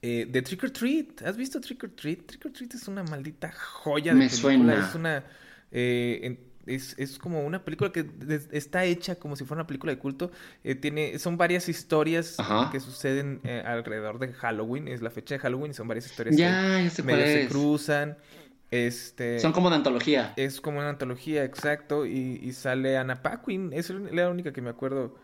Eh, 0.02 0.26
de 0.30 0.42
Trick 0.42 0.62
or 0.64 0.70
Treat. 0.70 1.22
¿Has 1.22 1.36
visto 1.36 1.60
Trick 1.60 1.82
or 1.82 1.90
Treat? 1.90 2.26
Trick 2.26 2.44
or 2.44 2.52
Treat 2.52 2.74
es 2.74 2.88
una 2.88 3.02
maldita 3.04 3.50
joya 3.52 4.12
de 4.12 4.18
Me 4.18 4.28
Suena. 4.28 4.88
Es 4.88 4.94
una. 4.94 5.24
Eh, 5.70 6.38
es, 6.66 6.94
es, 6.98 7.18
como 7.18 7.44
una 7.44 7.64
película 7.64 7.92
que 7.92 8.06
está 8.52 8.84
hecha 8.84 9.16
como 9.16 9.36
si 9.36 9.44
fuera 9.44 9.62
una 9.62 9.66
película 9.66 9.92
de 9.92 9.98
culto. 9.98 10.30
Eh, 10.62 10.74
tiene, 10.74 11.18
son 11.18 11.36
varias 11.36 11.68
historias 11.68 12.36
que 12.72 12.80
suceden 12.80 13.40
eh, 13.44 13.62
alrededor 13.64 14.18
de 14.18 14.32
Halloween. 14.32 14.88
Es 14.88 15.02
la 15.02 15.10
fecha 15.10 15.34
de 15.34 15.38
Halloween 15.40 15.70
y 15.72 15.74
son 15.74 15.88
varias 15.88 16.06
historias 16.06 16.36
que 16.94 17.02
medio 17.02 17.26
se 17.26 17.48
cruzan. 17.48 18.16
Este, 18.70 19.38
son 19.38 19.52
como 19.52 19.70
de 19.70 19.76
antología. 19.76 20.32
Es 20.36 20.60
como 20.60 20.78
una 20.78 20.88
antología, 20.88 21.44
exacto. 21.44 22.06
Y, 22.06 22.40
y 22.42 22.52
sale 22.52 22.96
Anna 22.96 23.22
Paquin. 23.22 23.72
Es 23.72 23.90
la 23.90 24.28
única 24.28 24.52
que 24.52 24.62
me 24.62 24.70
acuerdo 24.70 25.16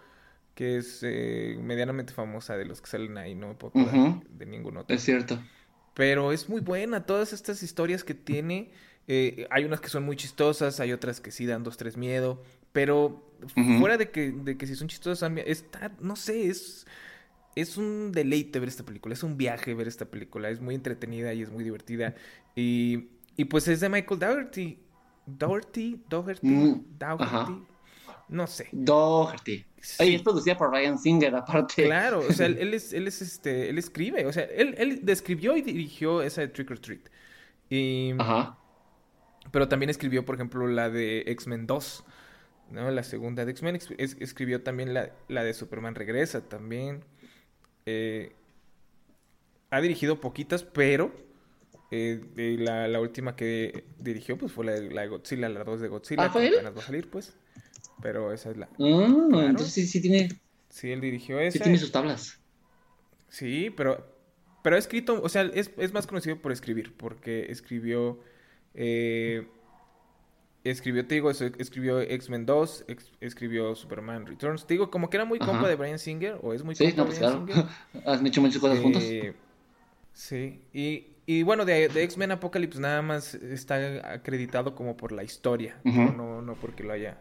que 0.54 0.76
es 0.76 1.00
eh, 1.02 1.58
medianamente 1.62 2.12
famosa 2.12 2.56
de 2.56 2.64
los 2.64 2.80
que 2.80 2.90
salen 2.90 3.16
ahí. 3.18 3.34
No 3.34 3.48
me 3.48 3.54
puedo 3.54 3.80
acordar 3.80 4.22
de 4.28 4.46
ningún 4.46 4.76
otro. 4.76 4.94
Es 4.94 5.02
cierto. 5.02 5.38
Pero 5.94 6.32
es 6.32 6.48
muy 6.48 6.60
buena. 6.60 7.06
Todas 7.06 7.32
estas 7.32 7.62
historias 7.62 8.04
que 8.04 8.14
tiene 8.14 8.70
eh, 9.12 9.48
hay 9.50 9.64
unas 9.64 9.80
que 9.80 9.88
son 9.88 10.04
muy 10.04 10.14
chistosas, 10.14 10.78
hay 10.78 10.92
otras 10.92 11.20
que 11.20 11.32
sí 11.32 11.44
dan 11.44 11.64
dos, 11.64 11.76
tres 11.76 11.96
miedo. 11.96 12.40
Pero 12.70 13.28
fuera 13.80 13.96
de 13.96 14.12
que, 14.12 14.30
de 14.30 14.56
que 14.56 14.68
si 14.68 14.76
son 14.76 14.86
chistosas, 14.86 15.28
está, 15.46 15.90
no 15.98 16.14
sé, 16.14 16.46
es, 16.46 16.86
es 17.56 17.76
un 17.76 18.12
deleite 18.12 18.60
ver 18.60 18.68
esta 18.68 18.84
película, 18.84 19.12
es 19.12 19.24
un 19.24 19.36
viaje 19.36 19.74
ver 19.74 19.88
esta 19.88 20.04
película, 20.04 20.48
es 20.48 20.60
muy 20.60 20.76
entretenida 20.76 21.34
y 21.34 21.42
es 21.42 21.50
muy 21.50 21.64
divertida. 21.64 22.14
Y, 22.54 23.08
y 23.36 23.46
pues 23.46 23.66
es 23.66 23.80
de 23.80 23.88
Michael 23.88 24.20
Dougherty. 24.20 24.78
Dougherty, 25.26 26.00
Dougherty, 26.08 26.46
mm, 26.46 26.84
Dougherty. 26.96 27.66
No 28.28 28.46
sé. 28.46 28.68
Dougherty. 28.70 29.64
Sí. 29.80 30.14
es 30.14 30.22
producida 30.22 30.56
por 30.56 30.70
Ryan 30.70 30.96
Singer, 30.96 31.34
aparte. 31.34 31.84
Claro, 31.84 32.20
o 32.20 32.32
sea, 32.32 32.46
él, 32.46 32.74
es, 32.74 32.92
él 32.92 33.08
es 33.08 33.20
este, 33.22 33.70
él 33.70 33.78
escribe, 33.78 34.24
o 34.26 34.32
sea, 34.32 34.44
él, 34.44 34.76
él 34.78 35.00
describió 35.02 35.56
y 35.56 35.62
dirigió 35.62 36.22
esa 36.22 36.42
de 36.42 36.48
Trick 36.48 36.70
or 36.70 36.78
Treat. 36.78 37.08
Y, 37.68 38.12
Ajá. 38.16 38.59
Pero 39.50 39.68
también 39.68 39.90
escribió, 39.90 40.24
por 40.24 40.34
ejemplo, 40.34 40.66
la 40.66 40.90
de 40.90 41.24
X-Men 41.26 41.66
2, 41.66 42.04
¿no? 42.70 42.90
La 42.90 43.02
segunda 43.02 43.44
de 43.44 43.52
X-Men. 43.52 43.78
escribió 43.98 44.62
también 44.62 44.94
la, 44.94 45.10
la, 45.28 45.44
de 45.44 45.54
Superman 45.54 45.94
Regresa 45.94 46.42
también. 46.48 47.04
Eh, 47.86 48.32
ha 49.70 49.80
dirigido 49.80 50.20
poquitas, 50.20 50.62
pero 50.62 51.12
eh, 51.90 52.20
la, 52.58 52.86
la, 52.86 53.00
última 53.00 53.34
que 53.34 53.84
dirigió 53.98 54.38
pues 54.38 54.52
fue 54.52 54.64
la 54.64 54.72
de, 54.72 54.90
la 54.90 55.02
de 55.02 55.08
Godzilla, 55.08 55.48
la 55.48 55.64
2 55.64 55.80
de 55.80 55.88
Godzilla. 55.88 56.24
¿Ah, 56.24 56.30
fue 56.30 56.46
él? 56.46 56.54
va 56.64 56.68
a 56.68 56.84
salir, 56.84 57.08
pues. 57.10 57.34
Pero 58.02 58.32
esa 58.32 58.50
es 58.50 58.56
la... 58.56 58.66
Ah, 58.78 59.46
entonces 59.48 59.72
sí, 59.72 59.86
sí 59.86 60.00
tiene... 60.00 60.28
Sí, 60.68 60.90
él 60.90 61.00
dirigió 61.00 61.40
esa. 61.40 61.58
Sí 61.58 61.62
tiene 61.62 61.78
sus 61.78 61.92
tablas. 61.92 62.38
Sí, 63.28 63.70
pero... 63.76 64.18
Pero 64.62 64.76
ha 64.76 64.78
escrito, 64.78 65.22
o 65.22 65.28
sea, 65.30 65.42
es, 65.42 65.70
es 65.78 65.94
más 65.94 66.06
conocido 66.06 66.36
por 66.36 66.52
escribir, 66.52 66.94
porque 66.94 67.46
escribió 67.50 68.20
eh, 68.74 69.46
escribió, 70.64 71.06
te 71.06 71.14
digo, 71.16 71.30
escribió 71.30 72.00
X-Men 72.00 72.46
2, 72.46 72.84
escribió 73.20 73.74
Superman 73.74 74.26
Returns. 74.26 74.66
Te 74.66 74.74
digo, 74.74 74.90
como 74.90 75.10
que 75.10 75.16
era 75.16 75.24
muy 75.24 75.38
compa 75.38 75.68
de 75.68 75.76
Brian 75.76 75.98
Singer, 75.98 76.38
o 76.42 76.52
es 76.52 76.62
muy 76.62 76.74
sí, 76.74 76.92
compa 76.92 77.12
de 77.12 77.18
Brian 77.18 77.46
Singer. 77.46 77.64
Han 78.06 78.26
hecho 78.26 78.40
muchas 78.40 78.60
cosas 78.60 78.78
juntos. 78.80 79.02
Eh, 79.02 79.34
sí, 80.12 80.60
y, 80.72 81.06
y 81.26 81.42
bueno, 81.42 81.64
de, 81.64 81.88
de 81.88 82.02
X-Men 82.02 82.32
Apocalypse 82.32 82.80
nada 82.80 83.02
más 83.02 83.34
está 83.34 84.12
acreditado 84.14 84.74
como 84.74 84.96
por 84.96 85.12
la 85.12 85.24
historia, 85.24 85.78
no, 85.84 86.42
no 86.42 86.54
porque 86.54 86.82
lo 86.82 86.92
haya 86.92 87.18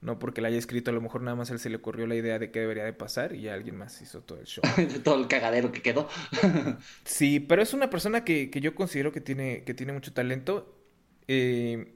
no 0.00 0.18
porque 0.18 0.40
la 0.40 0.48
haya 0.48 0.56
escrito, 0.56 0.90
a 0.90 0.94
lo 0.94 1.02
mejor 1.02 1.20
nada 1.20 1.36
más 1.36 1.50
a 1.50 1.52
él 1.52 1.58
se 1.58 1.68
le 1.68 1.76
ocurrió 1.76 2.06
la 2.06 2.14
idea 2.14 2.38
de 2.38 2.50
qué 2.50 2.60
debería 2.60 2.84
de 2.84 2.94
pasar 2.94 3.34
y 3.34 3.42
ya 3.42 3.54
alguien 3.54 3.76
más 3.76 4.00
hizo 4.00 4.22
todo 4.22 4.40
el 4.40 4.46
show. 4.46 4.62
todo 5.04 5.16
el 5.16 5.28
cagadero 5.28 5.72
que 5.72 5.82
quedó. 5.82 6.08
sí, 7.04 7.38
pero 7.40 7.60
es 7.60 7.74
una 7.74 7.90
persona 7.90 8.24
que, 8.24 8.50
que, 8.50 8.60
yo 8.60 8.74
considero 8.74 9.12
que 9.12 9.20
tiene, 9.20 9.62
que 9.64 9.74
tiene 9.74 9.92
mucho 9.92 10.12
talento. 10.12 10.74
Eh, 11.28 11.92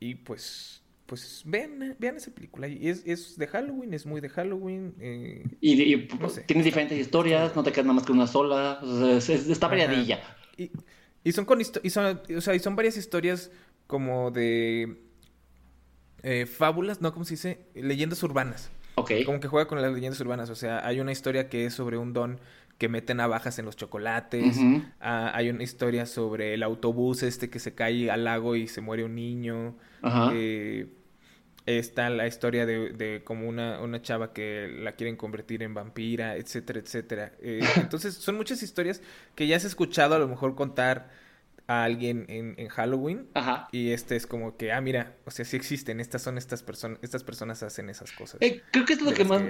y 0.00 0.16
pues, 0.16 0.82
pues 1.06 1.42
vean, 1.46 1.94
vean 2.00 2.16
esa 2.16 2.32
película. 2.32 2.66
Y 2.66 2.88
es, 2.88 3.04
es 3.06 3.38
de 3.38 3.46
Halloween, 3.46 3.94
es 3.94 4.06
muy 4.06 4.20
de 4.20 4.28
Halloween. 4.28 4.94
Eh, 4.98 5.44
y, 5.60 6.08
tiene 6.46 6.64
diferentes 6.64 6.98
historias, 6.98 7.54
no 7.54 7.62
te 7.62 7.70
quedas 7.70 7.86
nada 7.86 7.94
más 7.94 8.04
que 8.04 8.12
una 8.12 8.26
sola. 8.26 8.80
está 9.20 9.68
variadilla. 9.68 10.20
Y, 10.56 10.72
y, 11.22 11.30
son 11.30 11.44
con 11.44 11.60
y 11.60 11.90
son, 11.90 12.20
o 12.36 12.40
sea, 12.40 12.56
y 12.56 12.58
son 12.58 12.74
varias 12.74 12.96
historias 12.96 13.52
como 13.86 14.32
de 14.32 15.05
eh, 16.22 16.46
fábulas, 16.46 17.00
no, 17.00 17.12
¿cómo 17.12 17.24
se 17.24 17.34
dice? 17.34 17.60
Leyendas 17.74 18.22
urbanas. 18.22 18.70
Ok. 18.96 19.12
Como 19.24 19.40
que 19.40 19.48
juega 19.48 19.68
con 19.68 19.80
las 19.80 19.92
leyendas 19.92 20.20
urbanas. 20.20 20.50
O 20.50 20.54
sea, 20.54 20.86
hay 20.86 21.00
una 21.00 21.12
historia 21.12 21.48
que 21.48 21.66
es 21.66 21.74
sobre 21.74 21.98
un 21.98 22.12
don 22.12 22.40
que 22.78 22.88
mete 22.88 23.14
navajas 23.14 23.58
en 23.58 23.64
los 23.64 23.76
chocolates. 23.76 24.58
Ah, 25.00 25.30
hay 25.34 25.48
una 25.48 25.62
historia 25.62 26.06
sobre 26.06 26.54
el 26.54 26.62
autobús 26.62 27.22
este 27.22 27.48
que 27.48 27.58
se 27.58 27.74
cae 27.74 28.10
al 28.10 28.24
lago 28.24 28.56
y 28.56 28.68
se 28.68 28.80
muere 28.80 29.04
un 29.04 29.14
niño. 29.14 29.76
Eh, 30.32 30.86
está 31.64 32.10
la 32.10 32.26
historia 32.26 32.64
de, 32.64 32.90
de 32.90 33.22
como 33.24 33.48
una, 33.48 33.80
una, 33.80 34.00
chava 34.00 34.32
que 34.32 34.68
la 34.78 34.92
quieren 34.92 35.16
convertir 35.16 35.62
en 35.62 35.74
vampira, 35.74 36.36
etcétera, 36.36 36.78
etcétera. 36.78 37.32
Eh, 37.40 37.60
entonces, 37.76 38.14
son 38.14 38.36
muchas 38.36 38.62
historias 38.62 39.02
que 39.34 39.46
ya 39.46 39.56
has 39.56 39.64
escuchado 39.64 40.14
a 40.14 40.18
lo 40.18 40.28
mejor 40.28 40.54
contar 40.54 41.10
a 41.66 41.84
alguien 41.84 42.26
en, 42.28 42.54
en 42.58 42.68
Halloween. 42.68 43.28
Ajá. 43.34 43.68
Y 43.72 43.90
este 43.90 44.16
es 44.16 44.26
como 44.26 44.56
que, 44.56 44.72
ah, 44.72 44.80
mira, 44.80 45.16
o 45.24 45.30
sea, 45.30 45.44
sí 45.44 45.56
existen, 45.56 46.00
estas 46.00 46.22
son 46.22 46.38
estas 46.38 46.62
personas, 46.62 46.98
estas 47.02 47.24
personas 47.24 47.62
hacen 47.62 47.90
esas 47.90 48.12
cosas. 48.12 48.40
Eh, 48.40 48.62
creo 48.70 48.84
que 48.84 48.92
es 48.92 49.02
lo 49.02 49.12
que 49.12 49.24
más, 49.24 49.42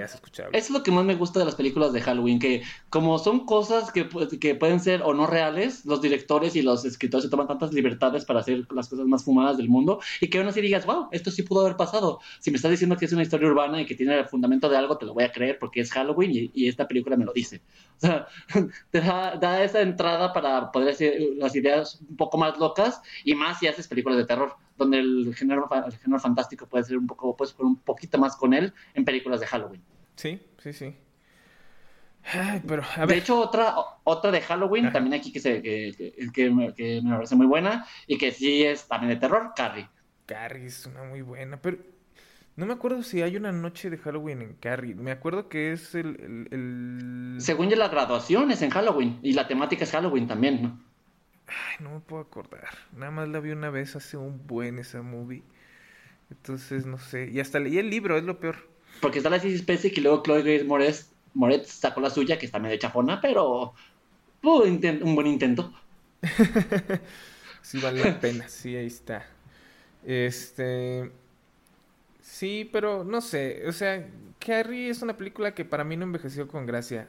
es 0.53 0.69
lo 0.69 0.83
que 0.83 0.91
más 0.91 1.05
me 1.05 1.15
gusta 1.15 1.39
de 1.39 1.45
las 1.45 1.55
películas 1.55 1.93
de 1.93 2.01
Halloween, 2.01 2.39
que 2.39 2.63
como 2.89 3.19
son 3.19 3.45
cosas 3.45 3.91
que, 3.91 4.07
que 4.39 4.55
pueden 4.55 4.79
ser 4.79 5.01
o 5.03 5.13
no 5.13 5.27
reales, 5.27 5.85
los 5.85 6.01
directores 6.01 6.55
y 6.55 6.61
los 6.61 6.85
escritores 6.85 7.25
se 7.25 7.29
toman 7.29 7.47
tantas 7.47 7.73
libertades 7.73 8.25
para 8.25 8.39
hacer 8.39 8.65
las 8.71 8.89
cosas 8.89 9.05
más 9.05 9.23
fumadas 9.23 9.57
del 9.57 9.69
mundo 9.69 9.99
y 10.21 10.29
que 10.29 10.39
aún 10.39 10.47
así 10.47 10.61
digas, 10.61 10.85
wow, 10.85 11.09
esto 11.11 11.31
sí 11.31 11.43
pudo 11.43 11.61
haber 11.61 11.77
pasado. 11.77 12.19
Si 12.39 12.51
me 12.51 12.57
estás 12.57 12.71
diciendo 12.71 12.97
que 12.97 13.05
es 13.05 13.13
una 13.13 13.23
historia 13.23 13.47
urbana 13.47 13.81
y 13.81 13.85
que 13.85 13.95
tiene 13.95 14.17
el 14.17 14.25
fundamento 14.25 14.69
de 14.69 14.77
algo, 14.77 14.97
te 14.97 15.05
lo 15.05 15.13
voy 15.13 15.23
a 15.23 15.31
creer 15.31 15.59
porque 15.59 15.81
es 15.81 15.91
Halloween 15.91 16.31
y, 16.31 16.51
y 16.53 16.67
esta 16.67 16.87
película 16.87 17.15
me 17.15 17.25
lo 17.25 17.33
dice. 17.33 17.61
O 17.97 17.99
sea, 17.99 18.27
te 18.91 19.01
da, 19.01 19.37
da 19.37 19.63
esa 19.63 19.81
entrada 19.81 20.31
para 20.31 20.71
poder 20.71 20.89
hacer 20.89 21.19
las 21.35 21.55
ideas 21.55 21.99
un 22.09 22.17
poco 22.17 22.37
más 22.37 22.57
locas 22.57 23.01
y 23.23 23.35
más 23.35 23.59
si 23.59 23.67
haces 23.67 23.87
películas 23.87 24.17
de 24.17 24.25
terror, 24.25 24.55
donde 24.77 24.99
el 24.99 25.35
género, 25.35 25.69
el 25.85 25.97
género 25.97 26.19
fantástico 26.19 26.67
puede 26.67 26.83
ser 26.83 26.97
un 26.97 27.07
poco, 27.07 27.35
pues 27.35 27.55
un 27.59 27.77
poquito 27.77 28.17
más 28.17 28.35
con 28.35 28.53
él 28.53 28.73
en 28.93 29.05
películas 29.05 29.39
de 29.39 29.47
Halloween. 29.47 29.81
Sí, 30.15 30.39
sí, 30.61 30.73
sí. 30.73 30.95
pero, 32.67 32.83
De 33.07 33.17
hecho, 33.17 33.39
otra, 33.39 33.75
otra 34.03 34.31
de 34.31 34.41
Halloween, 34.41 34.91
también 34.91 35.19
aquí 35.19 35.31
que, 35.31 35.39
se, 35.39 35.61
que, 35.61 36.13
que, 36.33 36.49
me, 36.49 36.73
que, 36.73 37.01
me, 37.03 37.15
parece 37.15 37.35
muy 37.35 37.45
buena 37.45 37.85
y 38.05 38.17
que 38.17 38.31
sí 38.31 38.63
es 38.63 38.87
también 38.87 39.13
de 39.13 39.19
terror, 39.19 39.53
Carrie. 39.55 39.87
Carrie 40.25 40.65
es 40.65 40.85
una 40.85 41.03
muy 41.03 41.21
buena, 41.21 41.61
pero 41.61 41.77
no 42.57 42.65
me 42.65 42.73
acuerdo 42.73 43.03
si 43.03 43.21
hay 43.21 43.37
una 43.37 43.51
noche 43.51 43.91
de 43.91 43.99
Halloween 43.99 44.41
en 44.41 44.53
Carrie. 44.55 44.95
Me 44.95 45.11
acuerdo 45.11 45.47
que 45.47 45.71
es 45.71 45.93
el... 45.93 46.47
el, 46.51 47.35
Según 47.39 47.69
yo, 47.69 47.75
la 47.75 47.87
graduación 47.87 48.49
es 48.49 48.63
en 48.63 48.71
Halloween 48.71 49.19
y 49.21 49.33
la 49.33 49.47
temática 49.47 49.83
es 49.83 49.91
Halloween 49.91 50.27
también, 50.27 50.63
¿no? 50.63 50.86
Ay, 51.47 51.83
no 51.83 51.91
me 51.91 51.99
puedo 51.99 52.21
acordar. 52.21 52.69
Nada 52.95 53.11
más 53.11 53.29
la 53.29 53.39
vi 53.39 53.51
una 53.51 53.69
vez 53.69 53.95
hace 53.95 54.17
un 54.17 54.45
buen 54.45 54.79
esa 54.79 55.01
movie. 55.01 55.43
Entonces, 56.29 56.85
no 56.85 56.97
sé. 56.97 57.29
Y 57.31 57.39
hasta 57.39 57.59
leí 57.59 57.77
el 57.77 57.89
libro, 57.89 58.17
es 58.17 58.23
lo 58.23 58.39
peor. 58.39 58.57
Porque 59.01 59.19
está 59.19 59.29
la 59.29 59.39
Sissy 59.39 59.59
Spacek 59.59 59.97
y 59.97 60.01
luego 60.01 60.23
Chloe 60.23 60.43
Grace 60.43 60.63
Moretz, 60.63 61.09
Moretz 61.33 61.69
sacó 61.69 62.01
la 62.01 62.09
suya, 62.09 62.37
que 62.37 62.45
está 62.45 62.59
medio 62.59 62.77
chafona, 62.77 63.21
pero 63.21 63.73
uh, 64.43 64.61
un 64.61 65.15
buen 65.15 65.27
intento. 65.27 65.73
sí, 67.61 67.79
vale 67.79 68.03
la 68.03 68.19
pena. 68.19 68.47
Sí, 68.49 68.75
ahí 68.75 68.87
está. 68.87 69.25
Este... 70.05 71.11
Sí, 72.21 72.69
pero 72.71 73.05
no 73.05 73.21
sé. 73.21 73.63
O 73.67 73.71
sea, 73.71 74.05
Carrie 74.39 74.89
es 74.89 75.01
una 75.01 75.15
película 75.15 75.55
que 75.55 75.63
para 75.63 75.85
mí 75.85 75.95
no 75.95 76.03
envejeció 76.03 76.47
con 76.47 76.65
gracia. 76.65 77.07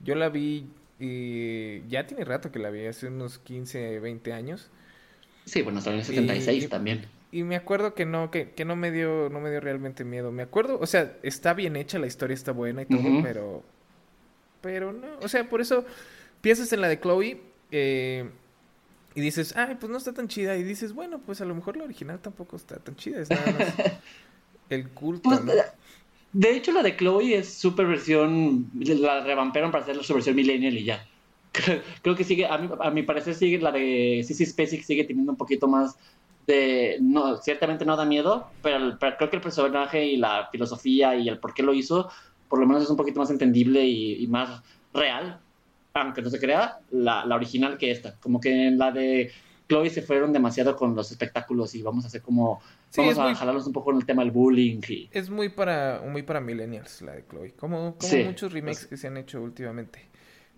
Yo 0.00 0.14
la 0.14 0.28
vi 0.28 0.66
y 0.98 1.86
ya 1.88 2.06
tiene 2.06 2.24
rato 2.24 2.50
que 2.50 2.58
la 2.58 2.70
vi, 2.70 2.86
hace 2.86 3.06
unos 3.06 3.38
15, 3.38 4.00
20 4.00 4.32
años. 4.32 4.70
Sí, 5.44 5.62
bueno, 5.62 5.78
hasta 5.78 5.90
en 5.90 5.98
el 5.98 6.04
76 6.04 6.68
también. 6.68 7.06
Y 7.30 7.42
me 7.42 7.56
acuerdo 7.56 7.94
que 7.94 8.06
no, 8.06 8.30
que, 8.30 8.50
que, 8.50 8.64
no 8.64 8.74
me 8.74 8.90
dio, 8.90 9.28
no 9.30 9.40
me 9.40 9.50
dio 9.50 9.60
realmente 9.60 10.04
miedo. 10.04 10.32
Me 10.32 10.42
acuerdo, 10.42 10.78
o 10.80 10.86
sea, 10.86 11.16
está 11.22 11.52
bien 11.54 11.76
hecha, 11.76 11.98
la 11.98 12.06
historia 12.06 12.34
está 12.34 12.52
buena 12.52 12.82
y 12.82 12.86
todo, 12.86 13.22
pero. 13.22 13.62
Pero 14.62 14.92
no. 14.92 15.06
O 15.20 15.28
sea, 15.28 15.48
por 15.48 15.60
eso 15.60 15.84
piensas 16.40 16.72
en 16.72 16.80
la 16.80 16.88
de 16.88 16.98
Chloe 16.98 17.40
eh, 17.70 18.28
y 19.14 19.20
dices, 19.20 19.54
ay, 19.56 19.76
pues 19.78 19.90
no 19.90 19.98
está 19.98 20.12
tan 20.12 20.28
chida. 20.28 20.56
Y 20.56 20.62
dices, 20.62 20.94
bueno, 20.94 21.20
pues 21.24 21.40
a 21.40 21.44
lo 21.44 21.54
mejor 21.54 21.76
la 21.76 21.84
original 21.84 22.18
tampoco 22.18 22.56
está 22.56 22.76
tan 22.76 22.96
chida. 22.96 23.20
Es 23.20 23.30
nada 23.30 23.52
más 23.52 23.74
el 24.70 24.88
culto. 24.88 25.28
Pues, 25.28 25.42
de 26.32 26.56
hecho, 26.56 26.72
la 26.72 26.82
de 26.82 26.96
Chloe 26.96 27.34
es 27.34 27.54
super 27.54 27.86
versión. 27.86 28.70
La 28.74 29.20
revampearon 29.22 29.70
para 29.70 29.84
hacer 29.84 30.02
su 30.04 30.14
versión 30.14 30.36
millennial 30.36 30.76
y 30.76 30.84
ya. 30.84 31.06
Creo, 32.02 32.14
que 32.14 32.24
sigue, 32.24 32.46
a 32.46 32.58
mi, 32.58 32.68
a 32.80 32.90
mi 32.90 33.02
parecer, 33.02 33.34
sigue 33.34 33.58
la 33.58 33.72
de 33.72 34.22
CC 34.26 34.46
Spacek 34.46 34.82
sigue 34.82 35.04
teniendo 35.04 35.32
un 35.32 35.38
poquito 35.38 35.66
más 35.66 35.96
de. 36.46 36.98
No, 37.00 37.38
ciertamente 37.38 37.84
no 37.84 37.96
da 37.96 38.04
miedo, 38.04 38.48
pero, 38.62 38.98
creo 38.98 39.30
que 39.30 39.36
el 39.36 39.42
personaje 39.42 40.04
y 40.04 40.16
la 40.16 40.48
filosofía 40.52 41.16
y 41.16 41.28
el 41.28 41.38
por 41.38 41.54
qué 41.54 41.62
lo 41.62 41.72
hizo, 41.72 42.10
por 42.48 42.58
lo 42.58 42.66
menos 42.66 42.84
es 42.84 42.90
un 42.90 42.96
poquito 42.96 43.20
más 43.20 43.30
entendible 43.30 43.86
y, 43.86 44.26
más 44.26 44.62
real, 44.92 45.40
aunque 45.94 46.22
no 46.22 46.30
se 46.30 46.38
crea, 46.38 46.78
la, 46.90 47.24
la 47.24 47.36
original 47.36 47.78
que 47.78 47.90
esta. 47.90 48.16
Como 48.20 48.40
que 48.40 48.68
en 48.68 48.78
la 48.78 48.92
de 48.92 49.32
Chloe 49.68 49.90
se 49.90 50.02
fueron 50.02 50.32
demasiado 50.32 50.74
con 50.76 50.94
los 50.94 51.10
espectáculos 51.10 51.74
y 51.74 51.82
vamos 51.82 52.04
a 52.04 52.08
hacer 52.08 52.22
como 52.22 52.60
vamos 52.96 53.18
a 53.18 53.34
jalarlos 53.34 53.66
un 53.66 53.72
poco 53.72 53.90
en 53.90 53.98
el 53.98 54.06
tema 54.06 54.22
del 54.22 54.30
bullying 54.30 54.80
es 55.10 55.30
muy 55.30 55.48
para 55.48 56.02
muy 56.06 56.22
para 56.22 56.40
millennials 56.40 57.02
la 57.02 57.12
de 57.12 57.24
Chloe 57.28 57.52
como, 57.52 57.96
muchos 58.24 58.52
remakes 58.52 58.86
que 58.86 58.96
se 58.96 59.08
han 59.08 59.16
hecho 59.16 59.40
últimamente 59.42 60.00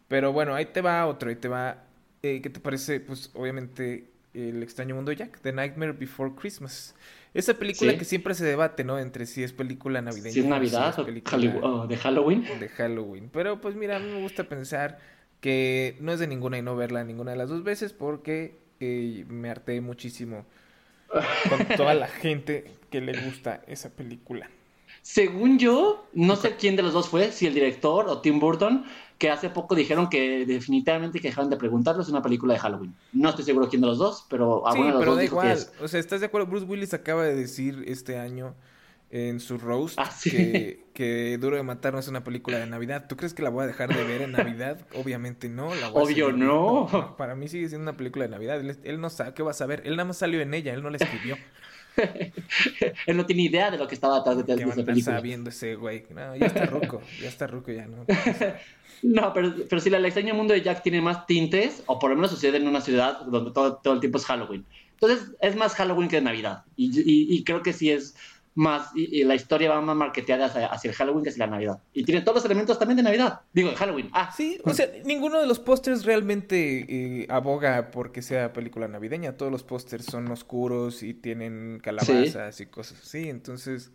pero 0.09 0.33
bueno 0.33 0.55
ahí 0.55 0.67
te 0.67 0.81
va 0.81 1.07
otro 1.07 1.31
ahí 1.31 1.37
te 1.37 1.49
va 1.49 1.85
eh, 2.23 2.41
¿qué 2.43 2.51
te 2.51 2.61
parece? 2.61 3.01
pues 3.01 3.31
obviamente 3.35 4.11
el 4.33 4.63
extraño 4.63 4.95
mundo 4.95 5.11
de 5.11 5.17
Jack 5.17 5.41
The 5.41 5.53
Nightmare 5.53 5.93
Before 5.93 6.33
Christmas 6.37 6.95
esa 7.33 7.55
película 7.55 7.97
que 7.97 8.05
siempre 8.05 8.35
se 8.35 8.45
debate, 8.45 8.83
¿no? 8.83 8.99
Entre 8.99 9.25
si 9.25 9.45
es 9.45 9.53
película 9.53 10.03
navideña. 10.03 10.33
Si 10.33 10.41
es 10.41 10.47
Navidad 10.47 10.99
o, 10.99 11.05
de 11.87 11.97
Halloween. 11.97 12.45
De 12.59 12.69
Halloween. 12.69 13.31
Pero 13.33 13.61
pues 13.61 13.77
mira, 13.77 13.97
a 13.97 13.99
mí 14.01 14.11
me 14.11 14.21
gusta 14.21 14.49
pensar 14.49 14.99
que 15.41 15.97
no 16.01 16.13
es 16.13 16.19
de 16.19 16.27
ninguna 16.27 16.59
y 16.59 16.63
no 16.63 16.75
verla 16.75 17.05
ninguna 17.05 17.31
de 17.31 17.37
las 17.37 17.49
dos 17.49 17.63
veces 17.63 17.93
porque 17.93 18.59
eh, 18.81 19.25
me 19.29 19.51
harté 19.51 19.81
muchísimo 19.81 20.45
con 21.49 21.77
toda 21.77 21.95
la 21.95 22.09
gente 22.09 22.71
que 22.91 23.01
le 23.01 23.13
gusta 23.25 23.63
esa 23.67 23.91
película. 23.91 24.49
Según 25.03 25.59
yo, 25.59 26.07
no 26.13 26.37
sé 26.37 26.57
quién 26.57 26.77
de 26.77 26.83
los 26.83 26.93
dos 26.93 27.09
fue, 27.09 27.33
si 27.33 27.47
el 27.47 27.55
director 27.55 28.07
o 28.09 28.21
Tim 28.21 28.39
Burton, 28.39 28.85
que 29.19 29.31
hace 29.31 29.51
poco 29.51 29.75
dijeron 29.75 30.09
que 30.09 30.45
definitivamente 30.45 31.21
que 31.21 31.29
dejaron 31.29 31.51
de 31.51 31.57
preguntarlo, 31.57 32.03
es 32.03 32.09
una 32.09 32.23
película 32.23 32.55
de 32.55 32.61
Halloween. 32.61 32.95
No 33.13 33.31
estoy 33.31 33.45
seguro 33.45 33.69
quién 33.69 33.83
de 33.83 33.89
los 33.89 33.99
dos, 33.99 34.27
pero 34.29 34.67
a 34.67 34.73
sí, 34.73 34.83
de 34.83 34.91
los 34.91 34.99
pero 34.99 35.17
da 35.17 35.25
igual. 35.25 35.59
O 35.81 35.89
sea, 35.89 36.01
¿estás 36.01 36.21
de 36.21 36.27
acuerdo? 36.27 36.47
Bruce 36.47 36.67
Willis 36.67 36.93
acaba 36.93 37.25
de 37.25 37.35
decir 37.35 37.85
este 37.87 38.19
año 38.19 38.55
en 39.11 39.41
su 39.41 39.59
roast 39.59 39.99
ah, 39.99 40.11
que, 40.23 40.85
que, 40.95 41.37
Duro 41.39 41.57
de 41.57 41.65
Matar 41.65 41.93
no 41.93 41.99
es 41.99 42.07
una 42.07 42.23
película 42.23 42.59
de 42.59 42.67
Navidad. 42.67 43.07
¿Tú 43.09 43.17
crees 43.17 43.35
que 43.35 43.43
la 43.43 43.51
voy 43.51 43.65
a 43.65 43.67
dejar 43.67 43.95
de 43.95 44.05
ver 44.05 44.23
en 44.23 44.33
Navidad? 44.33 44.87
Obviamente 44.95 45.49
no. 45.49 45.75
La 45.75 45.89
Obvio 45.89 46.31
no. 46.33 47.17
Para 47.19 47.35
mí 47.35 47.49
sigue 47.49 47.69
siendo 47.69 47.91
una 47.91 47.97
película 47.97 48.27
de 48.27 48.31
Navidad. 48.31 48.61
Él, 48.85 49.01
no 49.01 49.11
sabe 49.11 49.35
qué 49.35 49.43
va 49.43 49.51
a 49.51 49.55
saber. 49.55 49.83
Él 49.85 49.97
nada 49.97 50.07
más 50.07 50.19
salió 50.19 50.41
en 50.41 50.55
ella, 50.55 50.73
él 50.73 50.83
no 50.83 50.91
la 50.91 50.99
escribió. 50.99 51.37
él 53.07 53.17
no 53.17 53.27
tiene 53.27 53.43
idea 53.43 53.71
de 53.73 53.79
lo 53.79 53.89
que 53.89 53.97
estaba 53.97 54.19
atrás 54.19 54.37
de, 54.37 54.45
de 54.45 54.63
esa 54.63 54.85
película. 54.85 55.21
viendo 55.21 55.51
ese 55.51 55.75
güey. 55.75 56.05
No, 56.11 56.37
ya 56.37 56.47
está 56.47 56.67
ruco. 56.67 57.03
ya 57.21 57.29
está 57.29 57.47
ruco 57.49 57.73
ya, 57.73 57.87
¿no? 57.87 58.07
No, 59.03 59.33
pero, 59.33 59.55
pero 59.67 59.81
si 59.81 59.89
la, 59.89 59.97
extraña 59.99 60.35
mundo 60.35 60.53
de 60.53 60.61
Jack 60.61 60.83
tiene 60.83 61.01
más 61.01 61.25
tintes, 61.25 61.83
o 61.87 61.99
por 61.99 62.11
lo 62.11 62.17
menos 62.17 62.31
sucede 62.31 62.59
en 62.59 62.69
una 62.69 62.83
ciudad 62.83 63.23
donde 63.23 63.51
todo, 63.51 63.77
todo 63.77 63.95
el 63.95 64.01
tiempo 64.01 64.19
es 64.19 64.27
Halloween. 64.27 64.67
Entonces 64.93 65.33
es 65.41 65.57
más 65.57 65.75
Halloween 65.75 66.11
que 66.11 66.21
Navidad. 66.21 66.65
Y, 66.77 67.35
y 67.35 67.43
creo 67.45 67.63
que 67.63 67.73
sí 67.73 67.91
es 67.91 68.15
más, 68.55 68.91
y, 68.95 69.25
la 69.25 69.35
historia 69.35 69.71
va 69.71 69.81
más 69.81 69.97
marketeada 69.97 70.47
hacia, 70.47 70.91
el 70.91 70.97
Halloween 70.97 71.25
que 71.25 71.31
hacia 71.31 71.47
la 71.47 71.53
Navidad. 71.53 71.83
Y 71.93 72.05
tiene 72.05 72.21
todos 72.23 72.37
los 72.37 72.45
elementos 72.45 72.79
también 72.79 72.97
de 72.97 73.03
Navidad. 73.03 73.43
Digo, 73.53 73.71
de 73.71 73.77
Halloween. 73.77 74.11
Ah. 74.13 74.33
Sí, 74.37 74.61
o 74.65 74.75
sea, 74.75 74.89
ninguno 75.05 75.41
de 75.41 75.47
los 75.47 75.59
pósters 75.59 76.05
realmente 76.05 76.87
eh, 76.89 77.27
aboga 77.29 77.91
porque 77.91 78.23
sea 78.23 78.53
película 78.53 78.89
navideña. 78.89 79.37
Todos 79.37 79.53
los 79.53 79.63
pósters 79.63 80.05
son 80.05 80.31
oscuros 80.31 81.03
y 81.03 81.15
tienen 81.15 81.81
calabazas 81.83 82.61
y 82.61 82.67
cosas 82.67 83.01
así. 83.03 83.29
Entonces, 83.29 83.93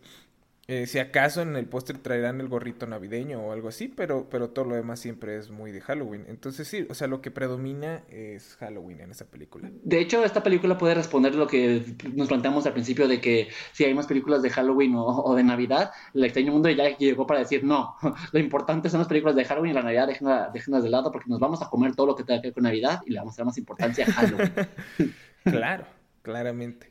eh, 0.68 0.88
si 0.88 0.98
acaso 0.98 1.42
en 1.42 1.54
el 1.54 1.66
póster 1.66 1.98
traerán 1.98 2.40
el 2.40 2.48
gorrito 2.48 2.88
navideño 2.88 3.40
o 3.40 3.52
algo 3.52 3.68
así, 3.68 3.86
pero, 3.86 4.28
pero 4.28 4.50
todo 4.50 4.64
lo 4.64 4.74
demás 4.74 4.98
siempre 4.98 5.36
es 5.36 5.48
muy 5.48 5.70
de 5.70 5.80
Halloween. 5.80 6.24
Entonces 6.26 6.66
sí, 6.66 6.84
o 6.90 6.94
sea, 6.94 7.06
lo 7.06 7.20
que 7.20 7.30
predomina 7.30 8.02
es 8.08 8.56
Halloween 8.56 9.00
en 9.00 9.12
esa 9.12 9.26
película. 9.26 9.70
De 9.84 10.00
hecho, 10.00 10.24
esta 10.24 10.42
película 10.42 10.76
puede 10.76 10.96
responder 10.96 11.36
lo 11.36 11.46
que 11.46 11.84
nos 12.14 12.26
planteamos 12.26 12.66
al 12.66 12.72
principio 12.72 13.06
de 13.06 13.20
que 13.20 13.48
si 13.70 13.84
hay 13.84 13.94
más 13.94 14.08
películas 14.08 14.42
de 14.42 14.50
Halloween 14.50 14.94
o, 14.96 15.34
de 15.36 15.44
Navidad, 15.44 15.92
el 16.14 16.24
extraño 16.24 16.50
mundo 16.50 16.68
ya 16.68 16.96
llegó 16.98 17.28
para 17.28 17.40
decir 17.40 17.62
no, 17.62 17.94
lo 18.32 18.40
importante 18.40 18.90
son 18.90 18.98
las 18.98 19.08
películas 19.08 19.36
de 19.36 19.44
Halloween 19.44 19.70
y 19.70 19.74
la 19.74 19.82
Navidad 19.82 20.08
déjenlas, 20.08 20.82
de 20.82 20.90
lado 20.90 21.12
porque 21.12 21.30
nos 21.30 21.38
vamos 21.38 21.62
a 21.62 21.70
comer 21.70 21.94
todo 21.94 22.08
lo 22.08 22.16
que 22.16 22.24
tenga 22.24 22.40
que 22.40 22.48
ver 22.48 22.54
con 22.54 22.64
Navidad 22.64 23.02
y 23.06 23.12
le 23.12 23.20
vamos 23.20 23.34
a 23.34 23.36
dar 23.38 23.46
más 23.46 23.58
importancia 23.58 24.04
a 24.04 24.12
Halloween. 24.12 24.52
claro, 25.44 25.86
claramente. 26.22 26.90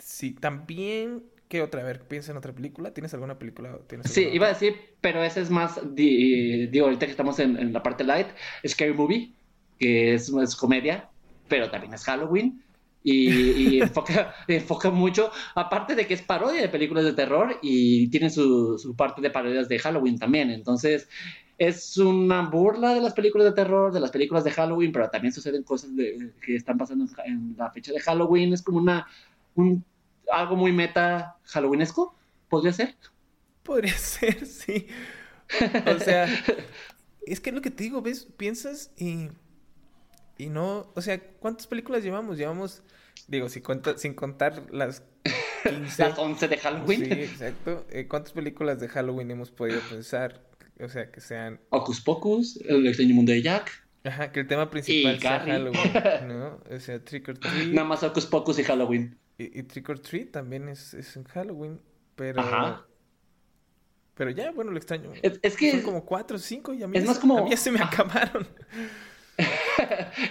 Sí, 0.00 0.32
también 0.32 1.22
¿Qué 1.52 1.60
otra? 1.60 1.82
A 1.82 1.84
ver, 1.84 2.00
piensa 2.00 2.30
en 2.30 2.38
otra 2.38 2.54
película. 2.54 2.94
¿Tienes 2.94 3.12
alguna 3.12 3.38
película? 3.38 3.78
sí, 4.04 4.26
iba 4.32 4.46
a 4.46 4.54
decir, 4.54 4.74
pero 5.02 5.22
esa 5.22 5.38
es 5.38 5.50
más, 5.50 5.78
digo, 5.94 6.86
ahorita 6.86 7.04
que 7.04 7.10
estamos 7.10 7.38
en, 7.40 7.74
la 7.74 7.82
parte 7.82 8.04
light, 8.04 8.28
Scary 8.66 8.94
Movie, 8.94 9.34
que 9.78 10.14
es, 10.14 10.30
es 10.30 10.56
comedia, 10.56 11.10
pero 11.48 11.70
también 11.70 11.92
es 11.92 12.04
Halloween. 12.04 12.64
Y, 13.04 13.80
enfoca, 13.82 14.34
enfoca, 14.48 14.90
mucho, 14.90 15.30
aparte 15.54 15.94
de 15.94 16.06
que 16.06 16.14
es 16.14 16.22
parodia 16.22 16.62
de 16.62 16.70
películas 16.70 17.04
de 17.04 17.12
terror 17.12 17.58
y 17.60 18.08
tiene 18.08 18.30
su, 18.30 18.78
su, 18.78 18.96
parte 18.96 19.20
de 19.20 19.28
parodias 19.28 19.68
de 19.68 19.78
Halloween 19.78 20.18
también. 20.18 20.50
Entonces, 20.50 21.06
es 21.58 21.98
una 21.98 22.48
burla 22.48 22.94
de 22.94 23.02
las 23.02 23.12
películas 23.12 23.48
de 23.48 23.52
terror, 23.52 23.92
de 23.92 24.00
las 24.00 24.10
películas 24.10 24.44
de 24.44 24.52
Halloween, 24.52 24.90
pero 24.90 25.10
también 25.10 25.34
suceden 25.34 25.64
cosas 25.64 25.94
de, 25.94 26.30
que 26.40 26.56
están 26.56 26.78
pasando 26.78 27.04
en 27.26 27.56
la 27.58 27.70
fecha 27.70 27.92
de 27.92 28.00
Halloween. 28.00 28.54
Es 28.54 28.62
como 28.62 28.78
una, 28.78 29.06
un 29.54 29.84
algo 30.32 30.56
muy 30.56 30.72
meta 30.72 31.36
halloweenesco, 31.44 32.14
¿podría 32.48 32.72
ser? 32.72 32.96
Podría 33.62 33.92
ser, 33.96 34.46
sí. 34.46 34.88
O 35.94 35.98
sea, 35.98 36.26
es 37.26 37.40
que 37.40 37.50
es 37.50 37.54
lo 37.54 37.62
que 37.62 37.70
te 37.70 37.84
digo, 37.84 38.02
¿ves? 38.02 38.26
Piensas 38.36 38.90
y 38.96 39.28
Y 40.38 40.46
no, 40.46 40.90
o 40.94 41.02
sea, 41.02 41.20
¿cuántas 41.38 41.66
películas 41.66 42.02
llevamos? 42.02 42.38
Llevamos, 42.38 42.82
digo, 43.28 43.48
si 43.48 43.60
cuenta, 43.60 43.98
sin 43.98 44.14
contar 44.14 44.66
las 44.72 45.02
15. 45.64 46.02
las 46.02 46.18
11 46.18 46.48
de 46.48 46.56
Halloween. 46.58 47.04
Sí, 47.04 47.12
exacto. 47.12 47.86
Eh, 47.90 48.08
¿Cuántas 48.08 48.32
películas 48.32 48.80
de 48.80 48.88
Halloween 48.88 49.30
hemos 49.30 49.50
podido 49.50 49.80
pensar? 49.88 50.42
O 50.80 50.88
sea, 50.88 51.12
que 51.12 51.20
sean... 51.20 51.60
Ocus 51.70 52.00
Pocus, 52.00 52.56
El 52.66 52.86
extraño 52.86 53.14
mundo 53.14 53.30
de 53.32 53.42
Jack. 53.42 53.70
Ajá, 54.04 54.32
que 54.32 54.40
el 54.40 54.48
tema 54.48 54.68
principal 54.68 55.20
sea 55.20 55.40
Halloween, 55.40 55.92
¿no? 56.26 56.60
O 56.70 56.80
sea, 56.80 56.98
Trick 57.04 57.28
or 57.28 57.38
Treat. 57.38 57.68
Nada 57.68 57.86
más 57.86 58.02
Ocus 58.02 58.26
Pocus 58.26 58.58
y 58.58 58.64
Halloween. 58.64 59.16
Y, 59.52 59.62
Trick 59.64 59.88
or 59.88 59.98
Treat 59.98 60.30
también 60.30 60.68
es, 60.68 60.94
es 60.94 61.16
en 61.16 61.24
Halloween, 61.24 61.80
pero... 62.14 62.40
Ajá. 62.40 62.86
Pero 64.14 64.30
ya, 64.30 64.52
bueno, 64.52 64.70
lo 64.70 64.76
extraño. 64.76 65.12
Es, 65.22 65.56
que... 65.56 65.72
Son 65.72 65.82
como 65.82 66.04
cuatro 66.04 66.36
o 66.36 66.40
cinco 66.40 66.74
y 66.74 66.82
a 66.82 66.88
mí, 66.88 66.98
es 66.98 67.06
más 67.06 67.18
como... 67.18 67.38
a 67.38 67.44
mí 67.44 67.50
ya 67.50 67.56
se 67.56 67.70
me 67.70 67.80
acabaron. 67.82 68.46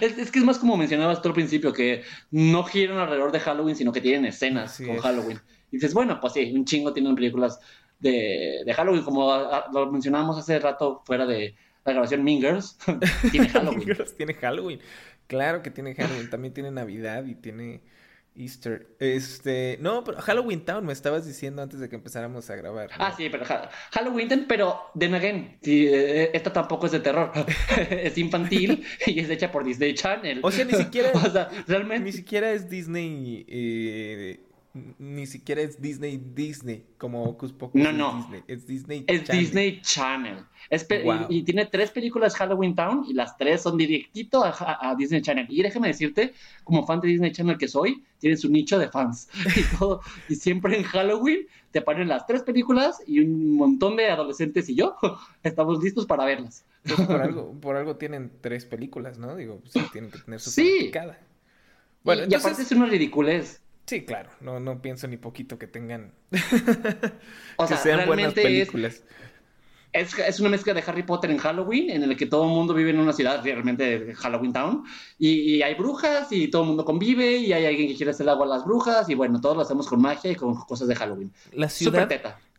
es, 0.00 0.30
que 0.30 0.38
es 0.38 0.44
más 0.44 0.58
como 0.58 0.76
mencionabas 0.76 1.20
tú 1.20 1.28
al 1.28 1.34
principio, 1.34 1.72
que 1.72 2.02
no 2.30 2.62
giran 2.64 2.98
alrededor 2.98 3.32
de 3.32 3.40
Halloween, 3.40 3.76
sino 3.76 3.92
que 3.92 4.00
tienen 4.00 4.24
escenas 4.24 4.78
con 4.78 4.98
Halloween. 4.98 5.40
Y 5.70 5.76
dices, 5.76 5.94
bueno, 5.94 6.20
pues 6.20 6.34
sí, 6.34 6.52
un 6.54 6.64
chingo 6.64 6.92
tienen 6.92 7.14
películas 7.14 7.58
de, 7.98 8.62
de 8.64 8.74
Halloween, 8.74 9.02
como 9.02 9.32
lo 9.72 9.90
mencionábamos 9.90 10.38
hace 10.38 10.58
rato 10.58 11.02
fuera 11.04 11.26
de 11.26 11.56
la 11.84 11.92
grabación 11.92 12.24
Mingers. 12.24 12.78
tiene 13.30 13.48
Halloween. 13.50 13.96
tiene 14.16 14.34
Halloween. 14.34 14.80
Claro 15.26 15.62
que 15.62 15.70
tiene 15.70 15.94
Halloween. 15.94 16.30
También 16.30 16.54
tiene 16.54 16.70
Navidad 16.70 17.24
y 17.24 17.34
tiene 17.34 17.82
Easter. 18.34 18.88
Este, 18.98 19.78
no, 19.80 20.04
pero 20.04 20.20
Halloween 20.20 20.64
Town 20.64 20.84
me 20.84 20.92
estabas 20.92 21.26
diciendo 21.26 21.62
antes 21.62 21.80
de 21.80 21.88
que 21.88 21.96
empezáramos 21.96 22.48
a 22.50 22.56
grabar. 22.56 22.90
Ah, 22.98 23.12
sí, 23.16 23.28
pero 23.30 23.44
Halloween 23.90 24.28
Town, 24.28 24.44
pero 24.48 24.90
then 24.98 25.14
again, 25.14 25.58
sí, 25.62 25.86
eh, 25.86 26.30
esta 26.32 26.52
tampoco 26.52 26.86
es 26.86 26.92
de 26.92 27.00
terror. 27.00 27.32
es 27.90 28.16
infantil 28.18 28.84
y 29.06 29.20
es 29.20 29.28
hecha 29.30 29.52
por 29.52 29.64
Disney 29.64 29.94
Channel. 29.94 30.40
O 30.42 30.50
sea, 30.50 30.64
ni 30.64 30.74
siquiera, 30.74 31.10
o 31.14 31.30
sea, 31.30 31.48
realmente 31.66 32.04
ni 32.04 32.12
siquiera 32.12 32.52
es 32.52 32.68
Disney 32.68 33.44
eh, 33.48 34.40
ni 34.74 35.26
siquiera 35.26 35.60
es 35.60 35.80
Disney 35.80 36.22
Disney, 36.34 36.84
como 36.96 37.24
Ocus 37.24 37.52
Pocus. 37.52 37.80
No, 37.80 37.92
no. 37.92 38.16
Disney. 38.16 38.42
Es 38.48 38.66
Disney 38.66 39.04
es 39.06 39.28
Disney 39.28 39.80
Channel. 39.82 40.38
y, 41.28 41.42
tiene 41.42 41.66
tres 41.66 41.90
películas 41.90 42.34
Halloween 42.36 42.74
Town 42.74 43.04
y 43.06 43.12
las 43.12 43.36
tres 43.36 43.62
son 43.62 43.76
directito 43.76 44.42
a, 44.42 44.94
Disney 44.96 45.20
Channel. 45.20 45.46
Y 45.50 45.62
déjame 45.62 45.88
decirte, 45.88 46.32
como 46.64 46.86
fan 46.86 47.00
de 47.00 47.08
Disney 47.08 47.32
Channel 47.32 47.58
que 47.58 47.68
soy, 47.68 48.02
tienen 48.18 48.38
su 48.38 48.48
nicho 48.48 48.78
de 48.78 48.88
fans. 48.88 49.28
Y, 49.56 49.76
todo, 49.76 50.00
y 50.28 50.36
siempre 50.36 50.78
en 50.78 50.84
Halloween 50.84 51.46
te 51.70 51.82
ponen 51.82 52.08
las 52.08 52.26
tres 52.26 52.42
películas 52.42 53.02
y 53.06 53.20
un 53.20 53.56
montón 53.56 53.96
de 53.96 54.08
adolescentes 54.08 54.68
y 54.68 54.74
yo 54.74 54.96
estamos 55.42 55.82
listos 55.82 56.06
para 56.06 56.24
verlas. 56.24 56.64
Pues 56.84 57.00
por, 57.00 57.20
algo, 57.20 57.52
por 57.60 57.76
algo 57.76 57.96
tienen 57.96 58.30
tres 58.40 58.64
películas, 58.64 59.18
¿no? 59.18 59.36
Digo, 59.36 59.60
sí, 59.68 59.80
tienen 59.92 60.10
que 60.10 60.18
tener 60.18 60.40
su 60.40 60.50
sí. 60.50 60.90
Bueno, 62.04 62.22
y, 62.28 62.34
aparte 62.34 62.62
es 62.62 62.72
una 62.72 62.86
ridiculez. 62.86 63.61
Sí, 63.86 64.04
claro, 64.04 64.30
no, 64.40 64.60
no 64.60 64.80
pienso 64.80 65.08
ni 65.08 65.16
poquito 65.16 65.58
que 65.58 65.66
tengan. 65.66 66.12
o 67.56 67.66
sea, 67.66 67.76
que 67.76 67.82
sean 67.82 68.06
buenas 68.06 68.32
películas. 68.32 69.02
Es, 69.92 70.18
es, 70.18 70.40
una 70.40 70.48
mezcla 70.48 70.72
de 70.72 70.82
Harry 70.86 71.02
Potter 71.02 71.30
en 71.30 71.36
Halloween, 71.36 71.90
en 71.90 72.02
el 72.02 72.16
que 72.16 72.24
todo 72.24 72.44
el 72.44 72.50
mundo 72.50 72.72
vive 72.72 72.90
en 72.90 72.98
una 72.98 73.12
ciudad 73.12 73.44
realmente 73.44 73.98
de 73.98 74.14
Halloween 74.14 74.52
Town, 74.52 74.84
y, 75.18 75.60
hay 75.60 75.74
brujas, 75.74 76.32
y 76.32 76.48
todo 76.48 76.62
el 76.62 76.68
mundo 76.68 76.84
convive, 76.86 77.36
y 77.36 77.52
hay 77.52 77.66
alguien 77.66 77.88
que 77.88 77.96
quiere 77.96 78.12
hacer 78.12 78.26
agua 78.28 78.46
a 78.46 78.48
las 78.48 78.64
brujas, 78.64 79.10
y 79.10 79.14
bueno, 79.14 79.38
todos 79.38 79.54
lo 79.54 79.62
hacemos 79.62 79.86
con 79.86 80.00
magia 80.00 80.30
y 80.30 80.34
con 80.34 80.54
cosas 80.54 80.88
de 80.88 80.94
Halloween. 80.94 81.30
¿La 81.52 81.68
ciudad, 81.68 82.08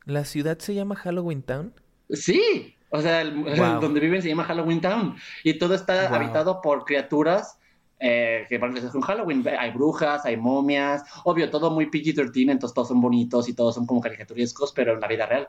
¿La 0.05 0.25
ciudad 0.25 0.59
se 0.59 0.75
llama 0.75 0.95
Halloween 0.95 1.41
Town? 1.41 1.73
Sí, 2.12 2.75
o 2.91 3.01
sea, 3.01 3.25
donde 3.81 3.99
viven 3.99 4.21
se 4.21 4.29
llama 4.29 4.43
Halloween 4.43 4.81
Town, 4.81 5.15
y 5.43 5.55
todo 5.55 5.73
está 5.73 6.13
habitado 6.13 6.62
por 6.62 6.86
criaturas 6.86 7.57
eh, 8.05 8.45
que 8.49 8.59
parece 8.59 8.81
que 8.91 8.97
un 8.97 9.01
Halloween. 9.01 9.45
Hay 9.57 9.71
brujas, 9.71 10.25
hay 10.25 10.35
momias, 10.35 11.03
obvio, 11.23 11.49
todo 11.49 11.71
muy 11.71 11.85
PG-13, 11.85 12.51
entonces 12.51 12.73
todos 12.73 12.89
son 12.89 12.99
bonitos 12.99 13.47
y 13.47 13.53
todos 13.53 13.75
son 13.75 13.85
como 13.85 14.01
caricaturescos, 14.01 14.73
pero 14.73 14.93
en 14.93 14.99
la 14.99 15.07
vida 15.07 15.25
real. 15.25 15.47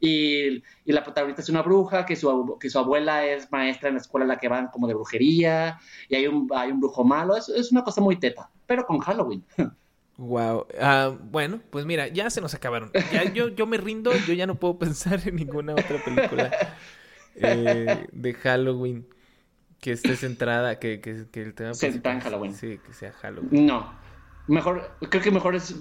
Y, 0.00 0.64
y, 0.84 0.92
la 0.92 1.04
protagonista 1.04 1.42
es 1.42 1.48
una 1.48 1.62
bruja, 1.62 2.04
que 2.04 2.16
su, 2.16 2.58
que 2.58 2.68
su 2.70 2.80
abuela 2.80 3.24
es 3.24 3.52
maestra 3.52 3.88
en 3.88 3.94
la 3.94 4.00
escuela 4.00 4.24
en 4.24 4.30
la 4.30 4.38
que 4.38 4.48
van 4.48 4.66
como 4.66 4.88
de 4.88 4.94
brujería, 4.94 5.78
y 6.08 6.16
hay 6.16 6.26
un, 6.26 6.50
hay 6.52 6.72
un 6.72 6.80
brujo 6.80 7.04
malo, 7.04 7.36
es, 7.36 7.48
es 7.48 7.70
una 7.70 7.84
cosa 7.84 8.00
muy 8.00 8.16
teta, 8.16 8.50
pero 8.66 8.84
con 8.84 8.98
Halloween. 8.98 9.44
Wow. 10.16 10.66
Ah, 10.80 11.16
bueno, 11.30 11.60
pues 11.70 11.86
mira, 11.86 12.08
ya 12.08 12.30
se 12.30 12.40
nos 12.40 12.52
acabaron. 12.52 12.90
Yo, 13.32 13.46
yo 13.48 13.66
me 13.68 13.76
rindo, 13.76 14.10
yo 14.26 14.34
ya 14.34 14.48
no 14.48 14.56
puedo 14.56 14.76
pensar 14.80 15.20
en 15.24 15.36
ninguna 15.36 15.74
otra 15.74 16.02
película 16.04 16.50
eh, 17.36 18.08
de 18.10 18.34
Halloween 18.34 19.06
que 19.82 19.90
esté 19.90 20.14
centrada, 20.14 20.78
que, 20.78 21.00
que, 21.00 21.26
que 21.30 21.42
el 21.42 21.54
tema... 21.54 21.74
Centrada 21.74 22.16
en 22.16 22.22
Halloween. 22.22 22.54
Sí, 22.54 22.78
que 22.78 22.92
sea 22.92 23.12
Halloween. 23.12 23.66
No. 23.66 23.92
Mejor, 24.46 24.92
creo 25.10 25.22
que 25.22 25.30
mejor 25.32 25.56
es 25.56 25.74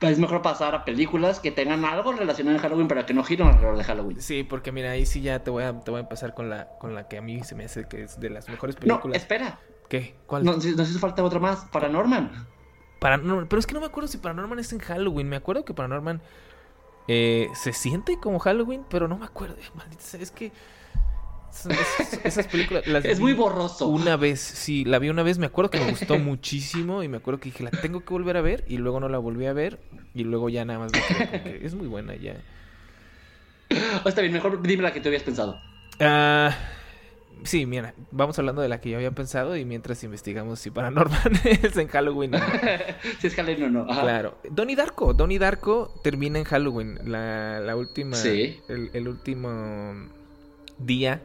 es 0.00 0.18
mejor 0.18 0.42
pasar 0.42 0.74
a 0.74 0.84
películas 0.84 1.40
que 1.40 1.50
tengan 1.50 1.84
algo 1.84 2.12
relacionado 2.12 2.56
en 2.56 2.62
Halloween 2.62 2.88
para 2.88 3.06
que 3.06 3.14
no 3.14 3.22
giren 3.22 3.48
alrededor 3.48 3.76
de 3.76 3.84
Halloween. 3.84 4.20
Sí, 4.20 4.44
porque 4.44 4.72
mira, 4.72 4.90
ahí 4.90 5.06
sí 5.06 5.20
ya 5.20 5.42
te 5.42 5.50
voy 5.50 5.64
a, 5.64 5.78
te 5.80 5.90
voy 5.90 5.98
a 5.98 6.02
empezar 6.02 6.34
con 6.34 6.48
la, 6.50 6.68
con 6.78 6.94
la 6.94 7.06
que 7.06 7.18
a 7.18 7.22
mí 7.22 7.42
se 7.44 7.54
me 7.54 7.64
hace 7.64 7.86
que 7.86 8.02
es 8.02 8.18
de 8.18 8.30
las 8.30 8.48
mejores 8.48 8.76
películas. 8.76 9.04
No, 9.04 9.12
espera. 9.12 9.60
¿Qué? 9.88 10.16
¿Cuál? 10.26 10.44
No, 10.44 10.52
nos 10.52 10.64
hizo 10.66 10.98
falta 10.98 11.22
otra 11.22 11.38
más. 11.38 11.66
Paranorman. 11.66 12.46
Paranorman. 12.98 13.46
Pero 13.46 13.60
es 13.60 13.66
que 13.66 13.74
no 13.74 13.80
me 13.80 13.86
acuerdo 13.86 14.08
si 14.08 14.18
Paranorman 14.18 14.58
es 14.58 14.72
en 14.72 14.78
Halloween. 14.78 15.28
Me 15.28 15.36
acuerdo 15.36 15.64
que 15.64 15.74
Paranorman 15.74 16.22
eh, 17.08 17.48
se 17.54 17.72
siente 17.72 18.18
como 18.18 18.38
Halloween, 18.38 18.84
pero 18.88 19.06
no 19.06 19.18
me 19.18 19.26
acuerdo. 19.26 19.56
Maldita 19.74 20.02
es 20.18 20.30
que 20.30 20.50
esas, 22.24 22.46
películas 22.46 22.86
las 22.86 23.04
Es 23.04 23.20
muy 23.20 23.32
borroso. 23.32 23.88
Una 23.88 24.16
vez, 24.16 24.40
sí, 24.40 24.84
la 24.84 24.98
vi 24.98 25.08
una 25.08 25.22
vez, 25.22 25.38
me 25.38 25.46
acuerdo 25.46 25.70
que 25.70 25.78
me 25.78 25.90
gustó 25.90 26.18
muchísimo 26.18 27.02
y 27.02 27.08
me 27.08 27.18
acuerdo 27.18 27.40
que 27.40 27.50
dije, 27.50 27.64
la 27.64 27.70
tengo 27.70 28.04
que 28.04 28.10
volver 28.10 28.36
a 28.36 28.40
ver 28.40 28.64
y 28.68 28.76
luego 28.76 29.00
no 29.00 29.08
la 29.08 29.18
volví 29.18 29.46
a 29.46 29.52
ver 29.52 29.78
y 30.14 30.24
luego 30.24 30.48
ya 30.48 30.64
nada 30.64 30.78
más 30.80 30.92
es 31.44 31.74
muy 31.74 31.86
buena 31.86 32.14
ya. 32.16 32.36
Oh, 34.04 34.08
está 34.08 34.20
bien, 34.20 34.32
mejor 34.32 34.62
dime 34.62 34.82
la 34.82 34.92
que 34.92 35.00
te 35.00 35.08
habías 35.08 35.22
pensado. 35.22 35.60
Ah, 36.00 36.54
sí, 37.44 37.66
mira, 37.66 37.94
vamos 38.10 38.38
hablando 38.38 38.62
de 38.62 38.68
la 38.68 38.80
que 38.80 38.90
yo 38.90 38.96
había 38.96 39.12
pensado 39.12 39.56
y 39.56 39.64
mientras 39.64 40.02
investigamos 40.04 40.60
si 40.60 40.70
Paranormal 40.70 41.32
es 41.44 41.76
en 41.76 41.88
Halloween 41.88 42.32
si 43.20 43.26
es 43.26 43.34
Halloween 43.34 43.64
o 43.64 43.70
no. 43.70 43.86
Claro. 43.86 44.38
Donnie 44.50 44.76
Darko, 44.76 45.14
Donnie 45.14 45.38
Darko 45.38 46.00
termina 46.02 46.38
en 46.38 46.44
Halloween, 46.44 46.98
la, 47.04 47.60
la 47.60 47.76
última, 47.76 48.16
sí. 48.16 48.60
el, 48.68 48.90
el 48.92 49.08
último 49.08 50.08
día 50.78 51.22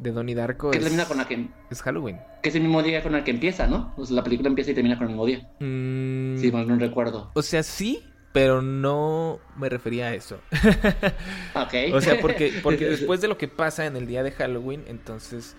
de 0.00 0.12
Donnie 0.12 0.34
Darko. 0.34 0.70
Que 0.70 0.78
es, 0.78 0.84
termina 0.84 1.04
con 1.04 1.18
la 1.18 1.28
que. 1.28 1.48
Es 1.70 1.82
Halloween. 1.82 2.20
Que 2.42 2.48
es 2.48 2.54
el 2.54 2.62
mismo 2.62 2.82
día 2.82 3.02
con 3.02 3.14
el 3.14 3.22
que 3.22 3.30
empieza, 3.30 3.66
¿no? 3.66 3.92
O 3.96 4.06
sea, 4.06 4.16
la 4.16 4.24
película 4.24 4.48
empieza 4.48 4.70
y 4.70 4.74
termina 4.74 4.96
con 4.96 5.04
el 5.04 5.10
mismo 5.10 5.26
día. 5.26 5.48
Mm. 5.60 6.38
Sí, 6.38 6.50
mal 6.50 6.66
no 6.66 6.76
recuerdo. 6.76 7.30
O 7.34 7.42
sea, 7.42 7.62
sí, 7.62 8.02
pero 8.32 8.62
no 8.62 9.40
me 9.56 9.68
refería 9.68 10.06
a 10.06 10.14
eso. 10.14 10.38
ok. 11.54 11.94
O 11.94 12.00
sea, 12.00 12.18
porque, 12.20 12.60
porque 12.62 12.86
después 12.90 13.20
de 13.20 13.28
lo 13.28 13.36
que 13.36 13.48
pasa 13.48 13.86
en 13.86 13.96
el 13.96 14.06
día 14.06 14.22
de 14.22 14.32
Halloween, 14.32 14.84
entonces. 14.86 15.56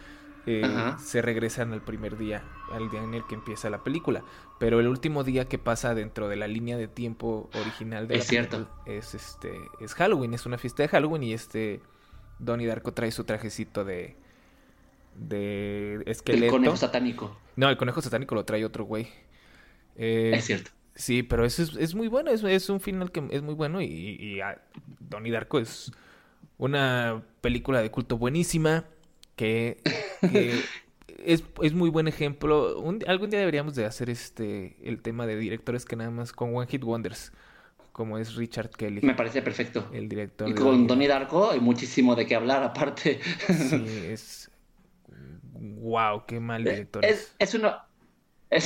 Eh, 0.48 0.64
se 0.98 1.22
regresan 1.22 1.72
al 1.72 1.84
primer 1.84 2.18
día, 2.18 2.42
al 2.74 2.90
día 2.90 3.04
en 3.04 3.14
el 3.14 3.24
que 3.28 3.36
empieza 3.36 3.70
la 3.70 3.84
película. 3.84 4.24
Pero 4.60 4.80
el 4.80 4.88
último 4.88 5.24
día 5.24 5.46
que 5.46 5.60
pasa 5.60 5.94
dentro 5.94 6.30
de 6.30 6.36
la 6.36 6.48
línea 6.48 6.78
de 6.78 6.88
tiempo 6.88 7.48
original 7.54 8.08
de 8.08 8.16
es 8.16 8.26
cierto. 8.26 8.68
es 8.88 9.14
este 9.14 9.52
es 9.80 9.94
Halloween, 9.94 10.34
es 10.34 10.48
una 10.48 10.58
fiesta 10.58 10.82
de 10.82 10.90
Halloween 10.90 11.22
y 11.22 11.34
este 11.34 11.84
Donnie 12.40 12.66
Darko 12.66 12.92
trae 12.92 13.12
su 13.12 13.24
trajecito 13.24 13.86
de 13.86 14.18
de 15.22 16.02
esqueleto. 16.06 16.46
El 16.46 16.52
conejo 16.52 16.78
satánico. 16.78 17.38
No, 17.56 17.70
el 17.70 17.78
conejo 17.78 18.02
satánico 18.02 18.36
lo 18.36 18.44
trae 18.44 18.66
otro 18.66 18.86
güey. 18.86 19.08
Eh, 19.96 20.32
es 20.36 20.46
cierto. 20.46 20.72
Sí, 20.96 21.24
pero 21.24 21.46
eso 21.46 21.64
es, 21.64 21.96
muy 21.96 22.08
bueno, 22.10 22.32
es, 22.32 22.44
es, 22.44 22.70
un 22.70 22.82
final 22.82 23.12
que 23.12 23.24
es 23.32 23.42
muy 23.42 23.54
bueno 23.54 23.82
y, 23.82 23.86
y 23.86 24.42
ah, 24.42 24.62
Donnie 25.00 25.32
Darko 25.32 25.60
es 25.60 25.92
una 26.58 27.24
película 27.40 27.82
de 27.82 27.90
culto 27.90 28.18
buenísima 28.18 28.86
que, 29.38 29.78
es, 31.26 31.44
es, 31.62 31.74
muy 31.74 31.90
buen 31.90 32.08
ejemplo. 32.08 32.84
algún 33.08 33.30
día 33.30 33.40
deberíamos 33.40 33.74
de 33.76 33.86
hacer 33.86 34.10
este 34.10 34.76
el 34.84 35.02
tema 35.02 35.26
de 35.26 35.38
directores 35.38 35.86
que 35.86 35.96
nada 35.96 36.12
más 36.12 36.34
con 36.34 36.56
One 36.56 36.68
Hit 36.68 36.84
Wonders 36.84 37.32
como 37.92 38.18
es 38.18 38.36
Richard 38.36 38.70
Kelly. 38.70 39.02
Me 39.02 39.16
parece 39.16 39.42
perfecto. 39.42 39.90
El 39.94 40.08
director. 40.08 40.50
Y 40.50 40.54
con 40.54 40.88
Donnie 40.88 41.08
Darko 41.08 41.52
hay 41.52 41.60
muchísimo 41.60 42.16
de 42.16 42.26
qué 42.26 42.36
hablar 42.36 42.64
aparte. 42.64 43.20
Sí, 43.48 43.86
es 44.08 44.51
wow, 45.62 46.24
qué 46.26 46.40
mal 46.40 46.64
director. 46.64 47.06
Es, 47.06 47.34
es 47.40 47.54
una... 47.54 47.86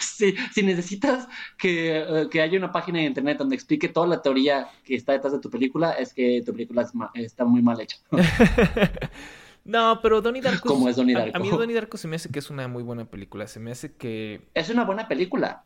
si, 0.00 0.34
si, 0.52 0.62
necesitas 0.64 1.28
que, 1.56 1.98
eh, 1.98 2.28
que, 2.28 2.42
haya 2.42 2.58
una 2.58 2.72
página 2.72 2.98
de 2.98 3.04
internet 3.04 3.38
donde 3.38 3.54
explique 3.54 3.88
toda 3.88 4.08
la 4.08 4.22
teoría 4.22 4.70
que 4.82 4.96
está 4.96 5.12
detrás 5.12 5.32
de 5.32 5.38
tu 5.38 5.50
película, 5.50 5.92
es 5.92 6.12
que 6.12 6.42
tu 6.44 6.52
película 6.52 6.84
está 7.14 7.44
muy 7.44 7.62
mal 7.62 7.80
hecha. 7.80 7.98
no, 9.64 10.00
pero 10.02 10.20
Donnie 10.20 10.42
Darko. 10.42 10.68
¿Cómo 10.68 10.88
es 10.88 10.96
Donnie 10.96 11.14
Darko? 11.14 11.36
A, 11.36 11.38
a, 11.38 11.42
mí 11.42 11.48
Donnie 11.48 11.76
Darko 11.76 11.96
se 11.96 12.08
me 12.08 12.16
hace 12.16 12.28
que 12.28 12.40
es 12.40 12.50
una 12.50 12.66
muy 12.66 12.82
buena 12.82 13.04
película. 13.04 13.46
Se 13.46 13.60
me 13.60 13.70
hace 13.70 13.92
que. 13.92 14.40
Es 14.54 14.68
una 14.68 14.84
buena 14.84 15.06
película. 15.06 15.62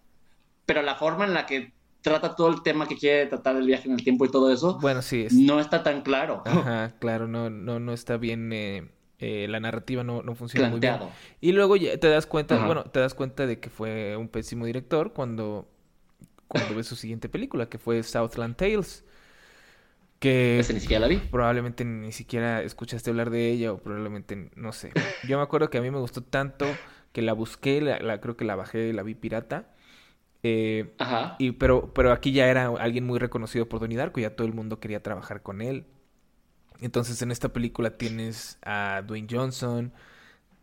Pero 0.67 0.83
la 0.83 0.97
forma 0.97 1.25
en 1.25 1.33
la 1.33 1.47
que 1.47 1.73
trata 2.03 2.37
todo 2.37 2.49
el 2.51 2.63
tema 2.63 2.87
que 2.87 2.99
quiere 2.99 3.27
tratar 3.27 3.57
del 3.57 3.67
viaje 3.67 3.89
en 3.89 3.95
el 3.95 4.05
tiempo 4.05 4.27
y 4.27 4.31
todo 4.31 4.53
eso. 4.53 4.79
Bueno, 4.79 5.01
sí. 5.01 5.27
No 5.31 5.59
está 5.59 5.83
tan 5.83 6.03
claro. 6.03 6.43
Ajá, 6.45 6.93
claro, 6.99 7.29
no, 7.29 7.49
no, 7.49 7.81
no 7.81 7.95
está 7.95 8.19
bien. 8.19 8.53
Eh 8.53 8.91
Eh, 9.25 9.47
la 9.49 9.61
narrativa 9.61 10.03
no, 10.03 10.21
no 10.25 10.35
funciona 10.35 10.69
muy 10.69 10.81
bien. 10.81 10.97
Y 11.41 11.53
luego 11.53 11.77
ya 11.77 11.97
te 11.97 12.09
das 12.09 12.27
cuenta, 12.27 12.67
bueno, 12.67 12.83
te 12.83 12.99
das 12.99 13.15
cuenta 13.15 13.47
de 13.47 13.61
que 13.61 13.71
fue 13.71 14.17
un 14.17 14.27
pésimo 14.27 14.67
director 14.67 15.13
cuando, 15.13 15.69
cuando 16.49 16.75
ves 16.75 16.89
su 16.89 16.97
siguiente 16.97 17.29
película, 17.29 17.69
que 17.69 17.79
fue 17.79 18.03
Southland 18.03 18.57
Tales. 18.57 19.05
Que 20.19 20.65
ni 20.75 20.81
siquiera 20.81 21.03
la 21.03 21.07
vi. 21.07 21.19
Probablemente 21.19 21.85
ni 21.85 22.11
siquiera 22.11 22.63
escuchaste 22.63 23.11
hablar 23.11 23.31
de 23.31 23.49
ella 23.49 23.73
o 23.73 23.79
probablemente, 23.79 24.51
no 24.57 24.73
sé. 24.73 24.91
Yo 25.29 25.37
me 25.37 25.45
acuerdo 25.45 25.71
que 25.71 25.79
a 25.79 25.83
mí 25.83 25.93
me 25.93 26.01
gustó 26.01 26.25
tanto 26.25 26.67
que 27.13 27.23
la 27.23 27.33
busqué, 27.33 27.81
la, 27.81 28.21
creo 28.21 28.37
que 28.37 28.45
la 28.45 28.57
bajé, 28.57 28.93
la 28.93 29.05
vi 29.05 29.15
pirata. 29.15 29.69
Eh, 30.43 30.95
Ajá. 30.99 31.37
Y, 31.39 31.53
pero, 31.53 31.95
pero 31.95 32.11
aquí 32.11 32.33
ya 32.33 32.49
era 32.49 32.67
alguien 32.67 33.07
muy 33.07 33.21
reconocido 33.21 33.69
por 33.69 33.79
Donnie 33.79 33.99
Darko, 33.99 34.19
ya 34.19 34.35
todo 34.35 34.49
el 34.49 34.53
mundo 34.53 34.81
quería 34.81 35.01
trabajar 35.01 35.43
con 35.43 35.63
él. 35.63 35.85
Entonces 36.83 37.23
en 37.23 37.31
esta 37.31 37.53
película 37.53 37.97
tienes 37.97 38.59
a 38.63 39.03
Dwayne 39.07 39.29
Johnson, 39.31 39.93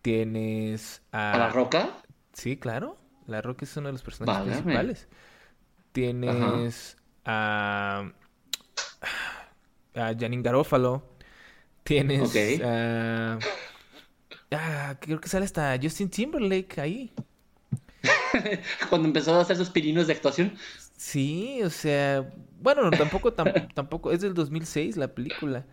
tienes 0.02 1.02
a... 1.14 1.34
¿A 1.34 1.38
La 1.38 1.50
Roca? 1.50 1.98
Sí, 2.34 2.58
claro. 2.58 2.98
La 3.26 3.42
Roca 3.42 3.64
es 3.64 3.78
uno 3.78 3.88
de 3.88 3.94
los 3.94 4.04
personajes 4.04 4.58
principales. 4.58 5.08
Tienes 5.94 6.98
a... 7.24 8.12
a 9.96 10.14
Janine 10.20 10.44
Garofalo. 10.44 11.04
Tienes 11.84 12.62
a... 12.64 13.40
Ah, 14.52 14.98
creo 15.00 15.22
que 15.22 15.30
sale 15.30 15.46
hasta 15.46 15.78
Justin 15.82 16.10
Timberlake 16.10 16.82
ahí. 16.82 17.14
Cuando 18.90 19.08
empezó 19.08 19.36
a 19.36 19.42
hacer 19.42 19.56
sus 19.56 19.70
pininos 19.70 20.08
de 20.08 20.14
actuación. 20.14 20.54
Sí, 20.98 21.62
o 21.64 21.70
sea, 21.70 22.30
bueno, 22.60 22.90
tampoco, 22.92 23.32
tampoco, 23.74 24.12
es 24.12 24.22
del 24.22 24.34
2006 24.34 24.98
la 24.98 25.08
película. 25.10 25.66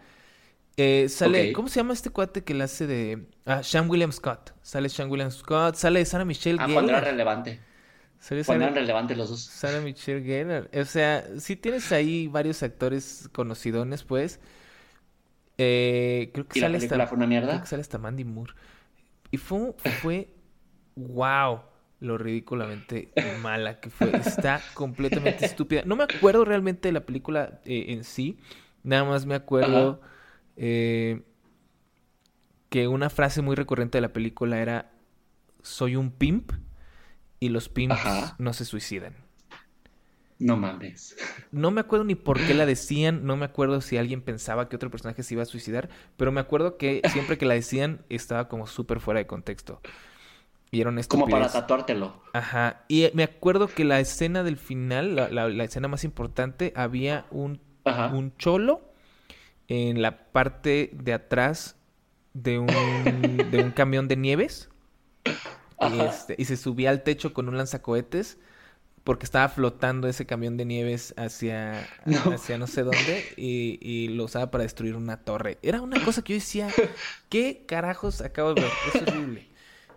Eh, 0.77 1.09
sale, 1.09 1.53
¿cómo 1.53 1.69
se 1.69 1.81
llama 1.81 1.95
este 1.95 2.11
cuate 2.11 2.45
que 2.45 2.53
le 2.53 2.65
hace 2.65 2.87
de... 2.87 3.27
Ah, 3.47 3.63
Sean 3.63 3.89
William 3.89 4.13
Scott. 4.13 4.53
Sale 4.63 4.89
Sean 4.89 5.11
William 5.11 5.31
Scott, 5.31 5.77
sale 5.77 6.05
Sarah 6.05 6.25
Michelle 6.25 6.59
Ah, 6.61 6.69
cuando 6.71 6.93
era 6.93 7.01
relevante. 7.01 7.61
cuando 8.45 8.65
eran 8.65 8.75
relevantes 8.75 9.17
los 9.17 9.31
dos. 9.31 9.41
Sarah 9.41 9.81
Michelle 9.81 10.23
Gellar. 10.23 10.71
O 10.79 10.85
sea, 10.85 11.25
sí 11.39 11.57
tienes 11.57 11.93
ahí 11.93 12.29
varios 12.29 12.63
actores 12.63 13.29
conocidones, 13.33 14.05
pues. 14.05 14.39
Eh, 15.59 16.31
creo 16.35 16.47
que 16.47 16.59
¿Y 16.59 16.63
sale 16.63 16.75
la 16.75 16.79
película 16.79 17.07
fue 17.07 17.17
una 17.17 17.27
mierda? 17.27 17.49
Creo 17.49 17.61
que 17.63 17.67
sale 17.69 17.81
hasta 17.81 17.99
Mandy 17.99 18.25
Moore. 18.25 18.53
Y 19.31 19.39
fue, 19.39 19.75
fue 20.03 20.29
wow, 20.97 21.63
lo 22.01 22.19
ridículamente 22.19 23.13
mala 23.41 23.81
que 23.81 23.89
fue. 23.91 24.15
Está 24.17 24.61
completamente 24.75 25.45
estúpida. 25.47 25.83
No 25.87 25.97
me 25.97 26.05
acuerdo 26.05 26.45
realmente 26.45 26.89
de 26.89 26.93
la 26.93 27.07
película 27.07 27.61
eh, 27.65 27.87
en 27.89 28.05
sí. 28.05 28.39
Nada 28.83 29.05
más 29.05 29.25
me 29.27 29.35
acuerdo 29.35 30.01
eh, 30.57 31.23
que 32.69 32.89
una 32.89 33.11
frase 33.11 33.43
muy 33.43 33.57
recurrente 33.57 33.99
de 33.99 34.03
la 34.03 34.13
película 34.13 34.61
era 34.61 34.93
soy 35.63 35.97
un 35.97 36.11
pimp 36.11 36.53
y 37.41 37.49
los 37.49 37.69
pimps 37.69 37.99
no 38.39 38.53
se 38.53 38.65
suicidan. 38.65 39.15
No 40.39 40.57
mames. 40.57 41.17
No 41.53 41.71
me 41.71 41.81
acuerdo 41.81 42.05
ni 42.05 42.15
por 42.15 42.39
qué 42.39 42.53
la 42.53 42.67
decían, 42.67 43.25
no 43.25 43.37
me 43.37 43.47
acuerdo 43.47 43.81
si 43.81 43.97
alguien 43.97 44.21
pensaba 44.21 44.69
que 44.69 44.77
otro 44.77 44.91
personaje 44.91 45.23
se 45.23 45.33
iba 45.33 45.43
a 45.43 45.47
suicidar, 45.47 45.89
pero 46.19 46.33
me 46.33 46.41
acuerdo 46.41 46.77
que 46.77 47.01
siempre 47.11 47.39
que 47.39 47.47
la 47.47 47.55
decían 47.55 48.05
estaba 48.11 48.49
como 48.49 48.67
súper 48.67 49.01
fuera 49.01 49.19
de 49.19 49.27
contexto. 49.27 49.81
Y 50.71 50.81
era 50.81 50.93
Como 51.09 51.29
para 51.29 51.51
tatuártelo. 51.51 52.21
Ajá. 52.35 52.85
Y 52.89 53.09
me 53.15 53.23
acuerdo 53.23 53.69
que 53.69 53.85
la 53.85 54.01
escena 54.01 54.43
del 54.43 54.57
final, 54.59 55.15
la, 55.15 55.65
escena 55.65 55.89
más 55.89 56.05
importante, 56.05 56.73
había 56.77 57.25
un, 57.31 57.61
un 58.13 58.37
cholo 58.37 58.86
en 59.69 60.03
la 60.03 60.31
parte 60.33 60.91
de 60.93 61.13
atrás 61.13 61.77
de 62.35 62.59
un, 62.59 62.67
de 63.51 63.63
un 63.63 63.71
camión 63.71 64.09
de 64.09 64.17
nieves. 64.17 64.69
Y, 65.81 66.01
este, 66.01 66.35
y 66.39 66.45
se 66.47 66.57
subía 66.57 66.91
al 66.91 67.03
techo 67.03 67.35
con 67.35 67.49
un 67.49 67.57
lanzacohetes 67.57 68.39
porque 69.05 69.25
estaba 69.25 69.49
flotando 69.49 70.09
ese 70.09 70.27
camión 70.27 70.57
de 70.57 70.65
nieves 70.65 71.15
hacia 71.17 71.89
no, 72.07 72.33
hacia 72.33 72.59
no 72.59 72.67
sé 72.67 72.83
dónde 72.83 73.25
y, 73.37 73.79
y, 73.81 74.09
lo 74.09 74.25
usaba 74.25 74.51
para 74.51 74.65
destruir 74.65 74.97
una 74.97 75.19
torre. 75.19 75.59
Era 75.63 75.81
una 75.81 76.03
cosa 76.05 76.23
que 76.23 76.33
yo 76.33 76.39
decía, 76.39 76.69
¿qué 77.29 77.65
carajos 77.67 78.21
acabo 78.21 78.55
de 78.55 78.63
ver? 78.63 78.71
Es 78.93 79.03
horrible. 79.03 79.47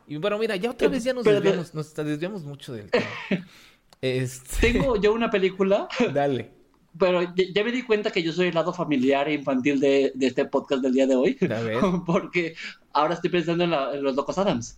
Y 0.07 0.17
bueno, 0.17 0.37
mira, 0.37 0.55
ya 0.55 0.71
otra 0.71 0.87
vez 0.87 1.03
ya 1.03 1.13
nos 1.13 1.23
desviamos, 1.23 1.73
nos 1.73 1.93
desviamos 1.95 2.43
mucho 2.43 2.73
del 2.73 2.89
tema. 2.91 3.05
Este... 4.01 4.71
Tengo 4.71 4.95
yo 4.95 5.13
una 5.13 5.29
película. 5.29 5.87
Dale. 6.13 6.58
Pero 6.97 7.21
ya 7.35 7.63
me 7.63 7.71
di 7.71 7.83
cuenta 7.83 8.11
que 8.11 8.23
yo 8.23 8.31
soy 8.31 8.47
el 8.47 8.55
lado 8.55 8.73
familiar 8.73 9.27
e 9.27 9.33
infantil 9.33 9.79
de, 9.79 10.11
de 10.15 10.27
este 10.27 10.45
podcast 10.45 10.81
del 10.81 10.93
día 10.93 11.07
de 11.07 11.15
hoy. 11.15 11.37
Porque 12.05 12.55
ahora 12.93 13.13
estoy 13.13 13.29
pensando 13.29 13.63
en, 13.63 13.73
en 13.73 14.03
los 14.03 14.15
Locos 14.15 14.37
Adams. 14.37 14.77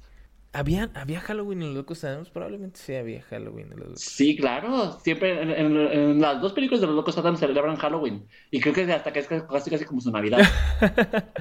¿Había, 0.53 0.89
¿Había 0.95 1.21
Halloween 1.21 1.61
en 1.61 1.67
los 1.69 1.77
Locos 1.77 2.03
Adams? 2.03 2.29
Probablemente 2.29 2.77
sí 2.77 2.93
había 2.93 3.21
Halloween 3.21 3.71
en 3.71 3.79
los 3.79 3.87
Locos 3.87 4.01
Sí, 4.01 4.35
claro. 4.35 4.99
Siempre 5.01 5.41
en, 5.41 6.19
las 6.19 6.41
dos 6.41 6.51
películas 6.51 6.81
de 6.81 6.87
los 6.87 6.95
Locos 6.95 7.17
Adams 7.17 7.39
celebran 7.39 7.77
Halloween. 7.77 8.25
Y 8.51 8.59
creo 8.59 8.73
que 8.73 8.91
hasta 8.91 9.13
que 9.13 9.19
es 9.19 9.27
casi, 9.27 9.69
casi 9.69 9.85
como 9.85 10.01
su 10.01 10.11
Navidad. 10.11 10.39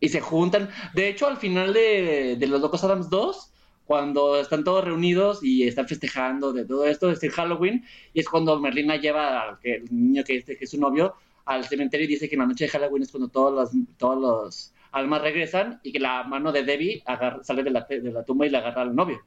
y 0.00 0.10
se 0.10 0.20
juntan. 0.20 0.68
De 0.92 1.08
hecho, 1.08 1.26
al 1.26 1.38
final 1.38 1.72
de, 1.72 2.36
de 2.38 2.46
los 2.46 2.60
Locos 2.60 2.84
Adams 2.84 3.08
2, 3.08 3.52
cuando 3.88 4.38
están 4.38 4.64
todos 4.64 4.84
reunidos 4.84 5.42
y 5.42 5.66
están 5.66 5.88
festejando 5.88 6.52
de 6.52 6.66
todo 6.66 6.84
esto, 6.84 7.10
es 7.10 7.22
el 7.22 7.30
Halloween. 7.30 7.86
Y 8.12 8.20
es 8.20 8.28
cuando 8.28 8.60
Merlina 8.60 8.96
lleva 8.96 9.40
al 9.40 9.58
que, 9.58 9.76
el 9.76 9.84
niño 9.90 10.22
que, 10.24 10.44
que 10.44 10.58
es 10.60 10.70
su 10.70 10.78
novio 10.78 11.14
al 11.46 11.64
cementerio 11.64 12.04
y 12.04 12.08
dice 12.08 12.28
que 12.28 12.34
en 12.34 12.40
la 12.40 12.46
noche 12.48 12.64
de 12.64 12.70
Halloween 12.70 13.04
es 13.04 13.10
cuando 13.10 13.28
todos 13.28 13.54
los, 13.54 13.70
todos 13.96 14.20
los 14.20 14.74
almas 14.92 15.22
regresan 15.22 15.80
y 15.82 15.90
que 15.90 16.00
la 16.00 16.22
mano 16.24 16.52
de 16.52 16.64
Debbie 16.64 17.02
sale 17.42 17.62
de 17.62 17.70
la, 17.70 17.86
de 17.88 18.12
la 18.12 18.22
tumba 18.24 18.46
y 18.46 18.50
le 18.50 18.58
agarra 18.58 18.82
al 18.82 18.94
novio. 18.94 19.24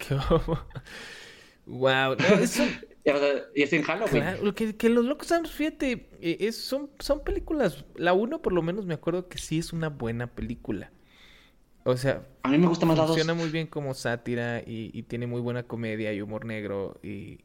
wow, 1.66 2.16
y 3.54 3.62
es 3.62 3.72
en 3.72 3.82
Halloween. 3.82 4.22
Claro, 4.22 4.54
que, 4.56 4.76
que, 4.76 4.88
los 4.88 5.04
locos 5.04 5.32
fíjate, 5.52 6.08
eh, 6.20 6.36
es, 6.40 6.56
son, 6.56 6.90
son 6.98 7.22
películas. 7.22 7.84
La 7.94 8.12
uno, 8.12 8.42
por 8.42 8.52
lo 8.52 8.60
menos, 8.60 8.86
me 8.86 8.94
acuerdo 8.94 9.28
que 9.28 9.38
sí 9.38 9.58
es 9.58 9.72
una 9.72 9.88
buena 9.88 10.26
película. 10.26 10.90
O 11.84 11.96
sea, 11.96 12.22
a 12.42 12.48
mí 12.48 12.58
me 12.58 12.66
gusta 12.66 12.86
más 12.86 12.98
la 12.98 13.06
Funciona 13.06 13.34
muy 13.34 13.48
bien 13.48 13.66
como 13.66 13.94
sátira 13.94 14.60
y, 14.60 14.90
y, 14.92 15.02
tiene 15.04 15.26
muy 15.26 15.40
buena 15.40 15.62
comedia 15.62 16.12
y 16.12 16.20
humor 16.20 16.44
negro. 16.44 16.98
Y 17.02 17.40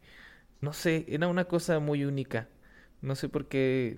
no 0.61 0.73
sé, 0.73 1.05
era 1.07 1.27
una 1.27 1.45
cosa 1.45 1.79
muy 1.79 2.03
única. 2.03 2.49
No 3.01 3.13
sé 3.13 3.29
por 3.29 3.45
qué, 3.45 3.97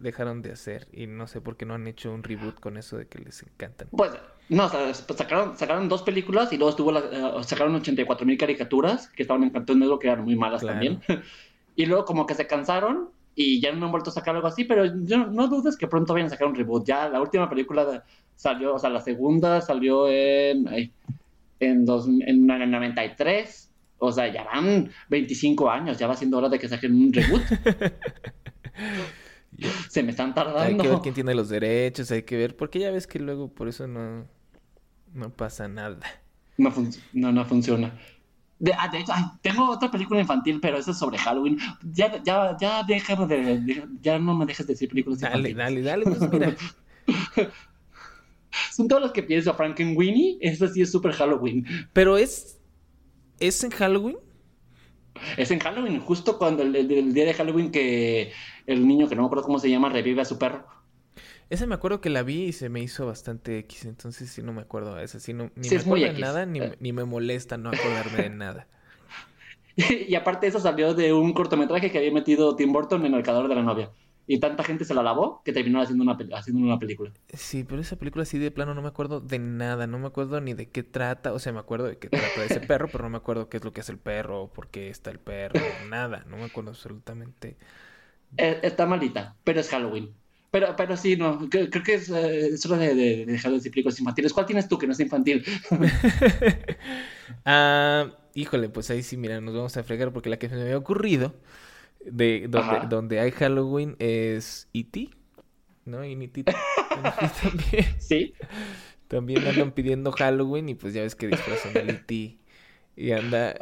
dejaron 0.00 0.40
de 0.40 0.50
hacer 0.50 0.88
y 0.90 1.06
no 1.06 1.26
sé 1.26 1.42
por 1.42 1.58
qué 1.58 1.66
no 1.66 1.74
han 1.74 1.86
hecho 1.86 2.10
un 2.10 2.22
reboot 2.22 2.58
con 2.58 2.78
eso 2.78 2.96
de 2.96 3.06
que 3.06 3.18
les 3.18 3.42
encantan. 3.42 3.88
Pues, 3.90 4.12
no, 4.48 4.70
pues 4.70 5.18
sacaron, 5.18 5.58
sacaron 5.58 5.90
dos 5.90 6.02
películas 6.02 6.50
y 6.54 6.56
luego 6.56 6.70
estuvo 6.70 6.90
la, 6.90 7.36
uh, 7.36 7.42
sacaron 7.42 7.74
84 7.74 8.24
mil 8.24 8.38
caricaturas 8.38 9.08
que 9.08 9.22
estaban 9.22 9.42
en 9.42 9.50
Cartoon 9.50 9.80
Negro 9.80 9.98
que 9.98 10.08
eran 10.08 10.24
muy 10.24 10.36
malas 10.36 10.62
también. 10.64 11.02
y 11.76 11.84
luego 11.84 12.06
como 12.06 12.24
que 12.24 12.34
se 12.34 12.46
cansaron 12.46 13.10
y 13.38 13.60
ya 13.60 13.70
no 13.70 13.84
han 13.84 13.92
vuelto 13.92 14.08
a 14.08 14.14
sacar 14.14 14.34
algo 14.34 14.48
así, 14.48 14.64
pero 14.64 14.86
yo, 15.04 15.26
no 15.26 15.46
dudes 15.46 15.76
que 15.76 15.86
pronto 15.86 16.14
vayan 16.14 16.28
a 16.28 16.30
sacar 16.30 16.48
un 16.48 16.54
reboot. 16.54 16.86
Ya 16.86 17.06
la 17.10 17.20
última 17.20 17.50
película 17.50 18.02
salió, 18.34 18.74
o 18.74 18.78
sea, 18.78 18.88
la 18.88 19.02
segunda 19.02 19.60
salió 19.60 20.08
en, 20.08 20.90
en, 21.60 21.84
dos, 21.84 22.08
en, 22.08 22.50
en 22.50 22.70
93. 22.70 23.70
O 23.98 24.10
sea, 24.10 24.32
ya 24.32 24.44
van 24.44 24.90
25 25.10 25.70
años, 25.70 25.98
ya 25.98 26.06
va 26.06 26.16
siendo 26.16 26.38
hora 26.38 26.48
de 26.48 26.58
que 26.58 26.66
saquen 26.66 26.94
un 26.94 27.12
reboot. 27.12 27.42
Se 29.90 30.02
me 30.02 30.10
están 30.10 30.34
tardando. 30.34 30.60
Hay 30.60 30.76
que 30.76 30.88
ver 30.88 30.98
quién 31.02 31.14
tiene 31.14 31.34
los 31.34 31.50
derechos, 31.50 32.10
hay 32.10 32.22
que 32.22 32.38
ver, 32.38 32.56
porque 32.56 32.78
ya 32.78 32.90
ves 32.90 33.06
que 33.06 33.18
luego 33.18 33.48
por 33.48 33.68
eso 33.68 33.86
no, 33.86 34.26
no 35.12 35.30
pasa 35.30 35.68
nada. 35.68 35.98
No, 36.56 36.72
no, 37.12 37.32
no, 37.32 37.44
funciona. 37.44 37.98
De, 38.58 38.72
ah, 38.72 38.88
de 38.88 39.00
hecho, 39.00 39.12
tengo 39.42 39.70
otra 39.70 39.90
película 39.90 40.20
infantil, 40.20 40.60
pero 40.60 40.78
eso 40.78 40.90
es 40.90 40.98
sobre 40.98 41.18
Halloween. 41.18 41.58
Ya, 41.92 42.22
ya, 42.22 42.56
ya 42.58 42.82
déjame 42.82 43.26
de, 43.26 43.86
ya 44.00 44.18
no 44.18 44.34
me 44.34 44.46
dejes 44.46 44.66
de 44.66 44.72
decir 44.72 44.88
películas 44.88 45.20
dale, 45.20 45.52
Dale, 45.52 45.82
dale, 45.82 46.04
pues 46.04 46.32
mira. 46.32 46.56
Son 48.72 48.88
todos 48.88 49.02
los 49.02 49.12
que 49.12 49.22
pienso, 49.22 49.52
Frankenweenie, 49.54 50.38
eso 50.40 50.66
sí 50.68 50.82
es 50.82 50.90
súper 50.90 51.12
Halloween. 51.12 51.66
Pero 51.92 52.16
es, 52.16 52.58
¿es 53.38 53.62
en 53.62 53.70
Halloween? 53.70 54.16
Es 55.36 55.50
en 55.50 55.58
Halloween, 55.60 56.00
justo 56.00 56.38
cuando 56.38 56.62
el, 56.62 57.12
día 57.12 57.24
de 57.24 57.34
Halloween 57.34 57.70
que 57.70 58.32
el 58.66 58.86
niño, 58.86 59.08
que 59.08 59.14
no 59.14 59.22
me 59.22 59.26
acuerdo 59.26 59.44
cómo 59.44 59.58
se 59.58 59.70
llama, 59.70 59.88
revive 59.88 60.22
a 60.22 60.24
su 60.24 60.38
perro. 60.38 60.66
Esa 61.48 61.66
me 61.66 61.74
acuerdo 61.74 62.00
que 62.00 62.10
la 62.10 62.22
vi 62.22 62.44
y 62.44 62.52
se 62.52 62.68
me 62.68 62.80
hizo 62.80 63.06
bastante 63.06 63.58
X, 63.58 63.84
entonces 63.84 64.30
sí 64.30 64.42
no 64.42 64.52
me 64.52 64.62
acuerdo. 64.62 64.98
Esa 64.98 65.20
sí 65.20 65.32
no, 65.32 65.50
ni 65.54 65.68
me 65.68 65.76
acuerdo 65.76 66.04
de 66.04 66.20
nada, 66.20 66.46
ni, 66.46 66.60
eh. 66.60 66.76
ni, 66.80 66.92
me 66.92 67.04
molesta 67.04 67.56
no 67.56 67.70
acordarme 67.70 68.22
de 68.22 68.30
nada. 68.30 68.66
y 69.76 70.14
aparte 70.14 70.46
eso 70.46 70.58
salió 70.58 70.94
de 70.94 71.12
un 71.12 71.32
cortometraje 71.32 71.90
que 71.90 71.98
había 71.98 72.12
metido 72.12 72.56
Tim 72.56 72.72
Burton 72.72 73.04
en 73.06 73.14
El 73.14 73.22
calor 73.22 73.48
de 73.48 73.54
la 73.54 73.62
novia 73.62 73.90
y 74.26 74.40
tanta 74.40 74.64
gente 74.64 74.84
se 74.84 74.94
la 74.94 75.02
lavó 75.02 75.42
que 75.44 75.52
terminó 75.52 75.80
haciendo 75.80 76.02
una, 76.02 76.18
haciendo 76.36 76.64
una 76.64 76.78
película. 76.78 77.12
Sí, 77.32 77.64
pero 77.64 77.80
esa 77.80 77.96
película 77.96 78.24
así 78.24 78.38
de 78.38 78.50
plano 78.50 78.74
no 78.74 78.82
me 78.82 78.88
acuerdo 78.88 79.20
de 79.20 79.38
nada, 79.38 79.86
no 79.86 79.98
me 79.98 80.08
acuerdo 80.08 80.40
ni 80.40 80.54
de 80.54 80.68
qué 80.68 80.82
trata, 80.82 81.32
o 81.32 81.38
sea, 81.38 81.52
me 81.52 81.60
acuerdo 81.60 81.86
de 81.86 81.98
qué 81.98 82.08
trata 82.08 82.40
de 82.40 82.46
ese 82.46 82.60
perro, 82.66 82.88
pero 82.90 83.04
no 83.04 83.10
me 83.10 83.18
acuerdo 83.18 83.48
qué 83.48 83.58
es 83.58 83.64
lo 83.64 83.72
que 83.72 83.80
hace 83.80 83.92
el 83.92 83.98
perro, 83.98 84.42
o 84.42 84.52
por 84.52 84.68
qué 84.68 84.90
está 84.90 85.10
el 85.10 85.20
perro, 85.20 85.60
nada, 85.88 86.24
no 86.28 86.36
me 86.36 86.44
acuerdo 86.44 86.70
absolutamente. 86.70 87.56
Eh, 88.36 88.60
está 88.62 88.86
malita, 88.86 89.36
pero 89.44 89.60
es 89.60 89.68
Halloween. 89.68 90.12
Pero, 90.50 90.74
pero 90.76 90.96
sí, 90.96 91.16
no, 91.16 91.48
creo, 91.50 91.68
que 91.70 91.94
es, 91.94 92.08
eh, 92.08 92.48
es 92.48 92.64
hora 92.66 92.78
de, 92.78 93.26
dejar 93.26 93.50
de 93.50 93.58
decir 93.58 93.72
películas 93.72 93.98
infantiles. 93.98 94.32
¿Cuál 94.32 94.46
tienes 94.46 94.68
tú 94.68 94.78
que 94.78 94.86
no 94.86 94.92
es 94.92 95.00
infantil? 95.00 95.44
ah, 97.44 98.12
híjole, 98.34 98.68
pues 98.68 98.90
ahí 98.90 99.02
sí, 99.02 99.16
mira, 99.16 99.40
nos 99.40 99.54
vamos 99.54 99.76
a 99.76 99.82
fregar 99.82 100.12
porque 100.12 100.30
la 100.30 100.38
que 100.38 100.48
me 100.48 100.62
había 100.62 100.78
ocurrido 100.78 101.34
de 102.04 102.46
donde, 102.48 102.86
donde 102.88 103.20
hay 103.20 103.32
Halloween 103.32 103.96
es 103.98 104.68
E.T., 104.72 105.10
¿no? 105.84 106.04
Y 106.04 106.12
E.T. 106.12 106.44
también. 106.44 107.86
Sí. 107.98 108.34
También 109.08 109.46
andan 109.46 109.72
pidiendo 109.72 110.10
Halloween 110.12 110.68
y 110.68 110.74
pues 110.74 110.94
ya 110.94 111.02
ves 111.02 111.14
que 111.14 111.28
disfrazan 111.28 111.76
a 111.76 111.80
E.T. 111.80 112.38
Y 112.96 113.12
anda, 113.12 113.54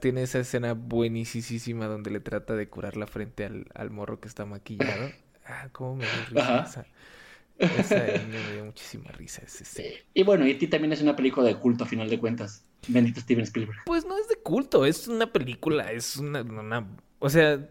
tiene 0.00 0.22
esa 0.22 0.40
escena 0.40 0.74
buenísima 0.74 1.86
donde 1.86 2.10
le 2.10 2.20
trata 2.20 2.54
de 2.54 2.68
curar 2.68 2.96
la 2.96 3.06
frente 3.06 3.46
al, 3.46 3.66
al 3.74 3.90
morro 3.90 4.20
que 4.20 4.28
está 4.28 4.44
maquillado. 4.44 5.10
Ah, 5.46 5.68
cómo 5.72 5.96
me 5.96 6.04
dio 6.04 6.24
risa 6.30 6.64
esa. 6.66 6.86
Esa 7.58 7.94
me 7.96 8.52
dio 8.52 8.64
muchísima 8.64 9.10
risa. 9.12 9.42
Ese, 9.42 10.04
Y 10.14 10.22
bueno, 10.22 10.46
E.T. 10.46 10.66
también 10.68 10.92
es 10.92 11.02
una 11.02 11.14
película 11.16 11.46
de 11.46 11.56
culto 11.56 11.84
a 11.84 11.86
final 11.86 12.08
de 12.08 12.18
cuentas. 12.18 12.64
Bendito 12.88 13.20
Steven 13.20 13.44
Spielberg. 13.44 13.80
Pues 13.84 14.06
no 14.06 14.16
es 14.16 14.28
de 14.28 14.36
culto, 14.36 14.86
es 14.86 15.06
una 15.08 15.30
película, 15.30 15.92
es 15.92 16.16
una, 16.16 16.42
o 17.18 17.28
sea, 17.28 17.68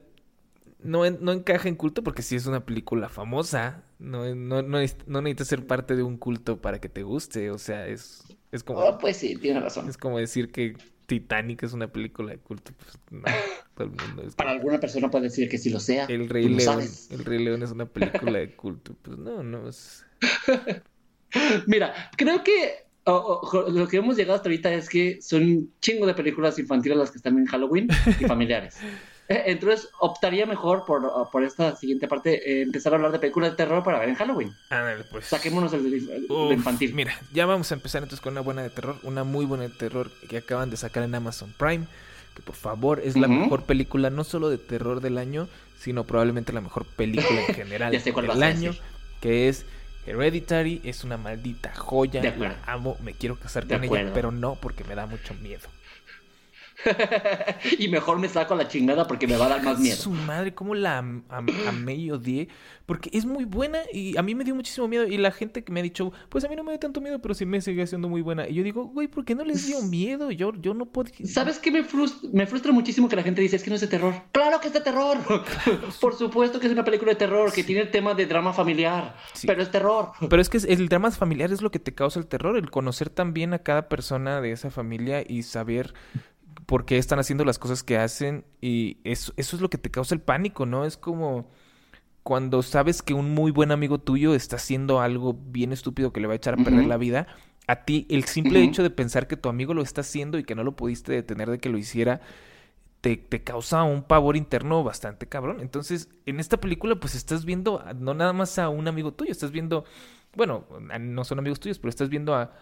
no, 0.82 1.10
no 1.10 1.32
encaja 1.32 1.68
en 1.68 1.76
culto 1.76 2.04
porque 2.04 2.22
sí 2.22 2.36
es 2.36 2.46
una 2.46 2.66
película 2.66 3.10
famosa. 3.10 3.84
No, 3.98 4.34
no, 4.34 4.62
no, 4.62 4.80
no 5.08 5.22
necesitas 5.22 5.48
ser 5.48 5.68
parte 5.68 5.96
de 5.96 6.04
un 6.04 6.18
culto 6.18 6.62
para 6.62 6.80
que 6.80 6.88
te 6.90 7.04
guste. 7.04 7.52
O 7.52 7.58
sea, 7.58 7.88
es, 7.88 8.24
es 8.52 8.64
como. 8.64 8.80
Oh, 8.80 8.98
pues 8.98 9.18
sí, 9.18 9.36
tiene 9.38 9.60
razón. 9.60 9.90
Es 9.90 9.98
como 9.98 10.20
decir 10.20 10.52
que 10.52 10.78
Titanic 11.10 11.64
es 11.64 11.74
una 11.74 11.92
película 11.92 12.32
de 12.32 12.38
culto. 12.38 12.72
Pues 12.78 12.98
no, 13.10 13.24
todo 13.76 13.88
el 13.88 13.90
mundo 13.90 14.24
es 14.26 14.36
Para 14.36 14.52
alguna 14.52 14.80
persona 14.80 15.12
puede 15.12 15.26
decir 15.26 15.50
que 15.50 15.58
sí 15.58 15.70
lo 15.70 15.80
sea. 15.80 16.06
El 16.06 16.30
Rey 16.30 16.48
León. 16.48 16.84
El 17.10 17.26
Rey 17.26 17.44
León 17.44 17.64
es 17.64 17.72
una 17.72 17.86
película 17.86 18.40
de 18.40 18.52
culto. 18.56 18.96
Pues 19.02 19.18
no, 19.18 19.44
no 19.44 19.68
es. 19.68 20.06
Mira, 21.68 21.94
creo 22.16 22.44
que 22.44 22.86
lo 23.06 23.88
que 23.88 23.98
hemos 23.98 24.16
llegado 24.18 24.36
hasta 24.36 24.50
ahorita 24.50 24.72
es 24.72 24.88
que 24.88 25.20
son 25.22 25.44
un 25.44 25.74
chingo 25.82 26.06
de 26.06 26.14
películas 26.14 26.60
infantiles 26.60 26.98
las 26.98 27.12
que 27.12 27.18
están 27.18 27.38
en 27.38 27.46
Halloween 27.46 27.88
y 28.20 28.26
familiares. 28.26 28.78
Entonces 29.46 29.90
optaría 30.00 30.48
mejor 30.48 30.86
por, 30.86 31.30
por 31.32 31.44
esta 31.44 31.76
siguiente 31.76 32.08
parte 32.08 32.52
eh, 32.52 32.62
empezar 32.64 32.94
a 32.94 32.96
hablar 32.96 33.12
de 33.12 33.20
películas 33.20 33.52
de 33.52 33.58
terror 33.58 33.84
para 33.84 34.00
ver 34.00 34.10
en 34.10 34.16
Halloween. 34.16 34.56
pues. 35.12 35.26
Saquémonos 35.26 35.72
el, 35.74 35.84
de 35.84 36.54
infantil. 36.54 36.96
Mira, 36.96 37.16
ya 37.32 37.46
vamos 37.46 37.72
a 37.72 37.76
empezar 37.76 38.02
entonces 38.02 38.22
con 38.22 38.34
una 38.34 38.42
buena 38.42 38.64
de 38.64 38.72
terror, 38.72 38.98
una 39.04 39.24
muy 39.24 39.46
buena 39.46 39.66
de 39.66 39.70
terror 39.70 40.10
que 40.28 40.38
acaban 40.38 40.72
de 40.72 40.78
sacar 40.78 41.04
en 41.04 41.14
Amazon 41.14 41.54
Prime, 41.58 41.86
que 42.36 42.42
por 42.42 42.56
favor 42.56 43.00
es 43.04 43.16
la 43.16 43.28
mejor 43.28 43.64
película 43.64 44.10
no 44.10 44.24
solo 44.24 44.50
de 44.50 44.58
terror 44.58 45.00
del 45.00 45.20
año, 45.20 45.48
sino 45.78 46.06
probablemente 46.06 46.52
la 46.52 46.62
mejor 46.62 46.86
película 46.86 47.42
en 47.48 47.54
general 47.56 47.92
del 47.92 48.44
año, 48.44 48.76
que 49.22 49.48
es 49.48 49.66
Hereditary 50.08 50.82
es 50.84 51.04
una 51.04 51.18
maldita 51.18 51.72
joya. 51.76 52.24
La 52.24 52.58
amo, 52.66 52.98
me 53.04 53.14
quiero 53.14 53.38
casar 53.38 53.68
con 53.68 53.84
ella, 53.84 54.12
pero 54.12 54.32
no 54.32 54.56
porque 54.56 54.84
me 54.84 54.96
da 54.96 55.06
mucho 55.06 55.36
miedo. 55.36 55.70
y 57.78 57.88
mejor 57.88 58.20
me 58.20 58.30
saco 58.30 58.56
la 58.56 58.68
chingada 58.68 59.08
porque 59.08 59.28
me 59.28 59.38
va 59.38 59.46
a 59.46 59.50
dar 59.50 59.64
más 59.64 59.80
miedo. 59.80 59.98
Su 59.98 60.12
madre, 60.12 60.54
cómo 60.54 60.76
la 60.76 60.98
amé 61.00 61.96
y 61.96 62.12
odié. 62.12 62.48
Porque 62.86 63.10
es 63.14 63.26
muy 63.26 63.46
buena 63.46 63.80
y 63.94 64.18
a 64.18 64.24
mí 64.24 64.34
me 64.34 64.44
dio 64.44 64.56
muchísimo 64.56 64.88
miedo. 64.88 65.06
Y 65.06 65.18
la 65.18 65.32
gente 65.32 65.64
que 65.64 65.72
me 65.72 65.80
ha 65.80 65.84
dicho, 65.84 66.12
pues 66.30 66.44
a 66.44 66.48
mí 66.48 66.56
no 66.56 66.64
me 66.64 66.72
dio 66.72 66.80
tanto 66.80 67.02
miedo, 67.02 67.20
pero 67.20 67.34
sí 67.34 67.46
me 67.46 67.62
sigue 67.62 67.86
siendo 67.86 68.10
muy 68.10 68.22
buena. 68.22 68.48
Y 68.48 68.56
yo 68.56 68.64
digo, 68.64 68.86
güey, 68.86 69.08
¿por 69.08 69.26
qué 69.26 69.36
no 69.36 69.44
les 69.44 69.68
dio 69.68 69.82
miedo? 69.84 70.32
Yo, 70.32 70.54
yo 70.56 70.74
no 70.74 70.86
puedo. 70.86 71.12
¿Sabes 71.26 71.60
qué 71.60 71.72
me 71.72 71.84
frustra? 71.84 72.30
Me 72.34 72.48
frustra 72.48 72.72
muchísimo 72.72 73.08
que 73.08 73.16
la 73.16 73.24
gente 73.24 73.42
dice, 73.42 73.58
es 73.58 73.64
que 73.64 73.70
no 73.70 73.76
es 73.76 73.82
de 73.82 73.88
terror. 73.88 74.14
¡Claro 74.32 74.60
que 74.60 74.68
es 74.68 74.74
de 74.74 74.82
terror! 74.82 75.18
Por 76.02 76.16
supuesto 76.16 76.60
que 76.60 76.68
es 76.68 76.74
una 76.74 76.84
película 76.84 77.12
de 77.12 77.18
terror 77.18 77.52
que 77.52 77.64
tiene 77.64 77.82
el 77.82 77.92
tema 77.92 78.14
de 78.14 78.26
drama 78.26 78.54
familiar. 78.54 79.16
Pero 79.46 79.62
es 79.62 79.70
terror. 79.70 80.12
Pero 80.30 80.42
es 80.42 80.50
que 80.50 80.58
el 80.58 80.90
drama 80.90 81.12
familiar 81.12 81.52
es 81.52 81.62
lo 81.62 81.72
que 81.72 81.80
te 81.80 81.94
causa 81.94 82.20
el 82.20 82.28
terror. 82.28 82.58
El 82.58 82.72
conocer 82.72 83.10
también 83.10 83.54
a 83.54 83.60
cada 83.60 83.90
persona 83.90 84.42
de 84.42 84.52
esa 84.52 84.72
familia 84.72 85.24
y 85.28 85.44
saber 85.44 85.94
por 86.70 86.86
qué 86.86 87.00
están 87.00 87.18
haciendo 87.18 87.46
las 87.46 87.58
cosas 87.58 87.82
que 87.82 87.98
hacen 87.98 88.46
y 88.62 89.00
eso, 89.04 89.34
eso 89.38 89.56
es 89.56 89.62
lo 89.64 89.72
que 89.72 89.80
te 89.80 89.90
causa 89.90 90.14
el 90.14 90.22
pánico, 90.22 90.68
¿no? 90.68 90.86
Es 90.86 90.98
como 90.98 91.50
cuando 92.22 92.62
sabes 92.62 93.02
que 93.02 93.16
un 93.16 93.34
muy 93.34 93.50
buen 93.50 93.72
amigo 93.72 93.98
tuyo 93.98 94.36
está 94.36 94.58
haciendo 94.58 95.02
algo 95.02 95.34
bien 95.34 95.74
estúpido 95.74 96.14
que 96.14 96.20
le 96.20 96.28
va 96.28 96.34
a 96.34 96.36
echar 96.36 96.54
a 96.54 96.64
perder 96.64 96.86
la 96.86 96.98
vida, 96.98 97.26
a 97.66 97.86
ti 97.86 98.06
el 98.12 98.26
simple 98.26 98.62
hecho 98.62 98.84
de 98.84 98.92
pensar 98.92 99.26
que 99.26 99.36
tu 99.36 99.50
amigo 99.50 99.74
lo 99.74 99.82
está 99.82 100.02
haciendo 100.02 100.38
y 100.38 100.44
que 100.44 100.54
no 100.54 100.64
lo 100.64 100.76
pudiste 100.76 101.12
detener 101.12 101.50
de 101.50 101.58
que 101.58 101.70
lo 101.70 101.80
hiciera, 101.80 102.22
te, 103.02 103.18
te, 103.18 103.44
causa 103.44 103.82
un 103.82 104.04
pavor 104.04 104.38
interno 104.38 104.84
bastante 104.84 105.28
cabrón. 105.28 105.62
Entonces, 105.62 106.08
en 106.28 106.40
esta 106.40 106.58
película, 106.58 107.00
pues 107.00 107.16
estás 107.16 107.46
viendo 107.46 107.84
no 107.98 108.14
nada 108.14 108.34
más 108.34 108.60
a 108.60 108.70
un 108.70 108.88
amigo 108.88 109.12
tuyo, 109.12 109.32
estás 109.32 109.50
viendo, 109.50 109.86
bueno, 110.36 110.68
no 111.00 111.24
son 111.24 111.40
amigos 111.40 111.60
tuyos, 111.60 111.80
pero 111.80 111.90
estás 111.90 112.10
viendo 112.10 112.36
a, 112.36 112.54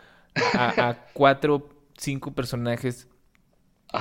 a, 0.53 0.89
a 0.89 1.05
cuatro, 1.11 1.67
cinco 1.97 2.31
personajes 2.33 3.09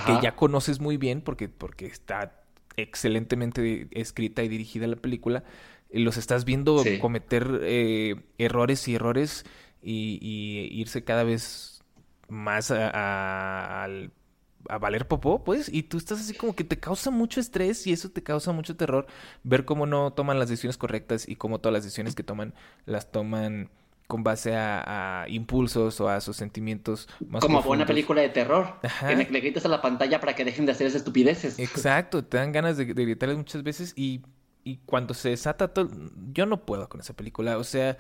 que 0.06 0.18
ya 0.22 0.34
conoces 0.34 0.80
muy 0.80 0.96
bien 0.96 1.20
porque, 1.20 1.48
porque 1.48 1.86
está 1.86 2.40
excelentemente 2.76 3.88
escrita 3.92 4.42
y 4.42 4.48
dirigida 4.48 4.86
la 4.86 4.96
película, 4.96 5.44
los 5.90 6.16
estás 6.16 6.44
viendo 6.44 6.82
cometer 7.00 7.60
eh, 7.62 8.16
errores 8.38 8.86
y 8.88 8.94
errores 8.94 9.44
y, 9.82 10.68
irse 10.72 11.04
cada 11.04 11.24
vez 11.24 11.82
más 12.28 12.70
a, 12.70 13.84
a, 13.84 14.78
valer 14.78 15.06
popó, 15.06 15.44
pues, 15.44 15.72
y 15.72 15.84
tú 15.84 15.96
estás 15.96 16.20
así 16.20 16.34
como 16.34 16.56
que 16.56 16.64
te 16.64 16.78
causa 16.78 17.10
mucho 17.10 17.38
estrés 17.38 17.86
y 17.86 17.92
eso 17.92 18.10
te 18.10 18.22
causa 18.22 18.50
mucho 18.50 18.76
terror 18.76 19.06
ver 19.44 19.64
cómo 19.64 19.86
no 19.86 20.12
toman 20.12 20.40
las 20.40 20.48
decisiones 20.48 20.76
correctas 20.76 21.28
y 21.28 21.36
cómo 21.36 21.60
todas 21.60 21.74
las 21.74 21.84
decisiones 21.84 22.16
que 22.16 22.24
toman 22.24 22.52
las 22.84 23.12
toman 23.12 23.70
con 24.06 24.22
base 24.22 24.54
a, 24.54 25.26
impulsos 25.28 26.00
o 26.00 26.08
a 26.08 26.20
sus 26.20 26.36
sentimientos 26.36 27.08
más 27.28 27.40
Como 27.40 27.62
buena 27.62 27.86
película 27.86 28.22
de 28.22 28.28
terror. 28.28 28.74
Que 29.00 29.16
le, 29.16 29.24
gritas 29.40 29.64
a 29.64 29.68
la 29.68 29.82
pantalla 29.82 30.20
para 30.20 30.34
que 30.34 30.44
dejen 30.44 30.66
de 30.66 30.72
hacer 30.72 30.86
esas 30.86 31.00
estupideces. 31.00 31.58
Exacto, 31.58 32.24
te 32.24 32.36
dan 32.36 32.52
ganas 32.52 32.76
de, 32.76 32.84
gritarles 32.84 33.36
muchas 33.36 33.62
veces 33.62 33.92
y, 33.96 34.22
y, 34.64 34.78
cuando 34.86 35.14
se 35.14 35.30
desata 35.30 35.68
todo... 35.68 35.90
Yo 36.32 36.46
no 36.46 36.64
puedo 36.64 36.88
con 36.88 37.00
esa 37.00 37.14
película, 37.14 37.58
o 37.58 37.64
sea, 37.64 37.96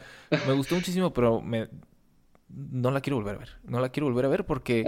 me 0.46 0.52
gustó 0.52 0.74
muchísimo, 0.76 1.12
pero 1.12 1.40
me... 1.40 1.68
No 2.48 2.92
la 2.92 3.00
quiero 3.00 3.16
volver 3.16 3.34
a 3.34 3.38
ver. 3.38 3.50
No 3.64 3.80
la 3.80 3.88
quiero 3.88 4.06
volver 4.06 4.24
a 4.26 4.28
ver 4.28 4.46
porque... 4.46 4.84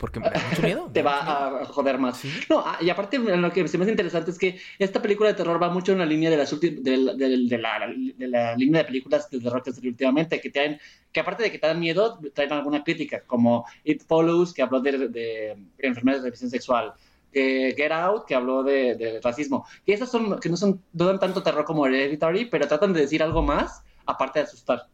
Porque 0.00 0.18
me 0.18 0.30
da 0.30 0.40
mucho 0.48 0.62
miedo. 0.62 0.90
Te 0.94 1.02
va 1.02 1.60
a 1.60 1.64
joder 1.66 1.98
más. 1.98 2.22
No, 2.48 2.60
ah, 2.64 2.78
y 2.80 2.88
aparte 2.88 3.18
lo 3.18 3.52
que 3.52 3.68
se 3.68 3.76
me 3.76 3.84
hace 3.84 3.92
interesante 3.92 4.30
es 4.30 4.38
que 4.38 4.58
esta 4.78 5.02
película 5.02 5.28
de 5.28 5.34
terror 5.34 5.62
va 5.62 5.68
mucho 5.68 5.92
en 5.92 5.98
la 5.98 6.06
línea 6.06 6.30
de, 6.30 6.38
las 6.38 6.58
de, 6.58 6.70
de, 6.70 6.96
la, 6.96 7.86
de 7.86 8.28
la 8.28 8.56
línea 8.56 8.80
de 8.80 8.86
películas 8.86 9.28
de 9.28 9.40
terror 9.40 9.62
que 9.62 9.70
últimamente, 9.86 10.40
que, 10.40 10.48
te 10.48 10.80
que 11.12 11.20
aparte 11.20 11.42
de 11.42 11.52
que 11.52 11.58
te 11.58 11.66
dan 11.66 11.78
miedo, 11.78 12.18
traen 12.32 12.52
alguna 12.52 12.82
crítica, 12.82 13.22
como 13.26 13.66
It 13.84 14.02
Follows, 14.06 14.54
que 14.54 14.62
habló 14.62 14.80
de, 14.80 15.54
enfermedades 15.78 16.22
de 16.22 16.30
transmisión 16.30 16.50
sexual. 16.50 16.94
Get 17.32 17.92
Out, 17.92 18.24
que 18.24 18.34
habló 18.34 18.62
de, 18.62 19.20
racismo. 19.22 19.66
Y 19.84 19.92
esas 19.92 20.10
son, 20.10 20.40
que 20.40 20.48
no 20.48 20.56
son, 20.56 20.82
no 20.94 21.06
dan 21.06 21.20
tanto 21.20 21.42
terror 21.42 21.66
como 21.66 21.86
Hereditary, 21.86 22.46
pero 22.46 22.66
tratan 22.66 22.94
de 22.94 23.02
decir 23.02 23.22
algo 23.22 23.42
más, 23.42 23.82
aparte 24.06 24.38
de 24.38 24.46
asustar 24.46 24.86
de 24.86 24.89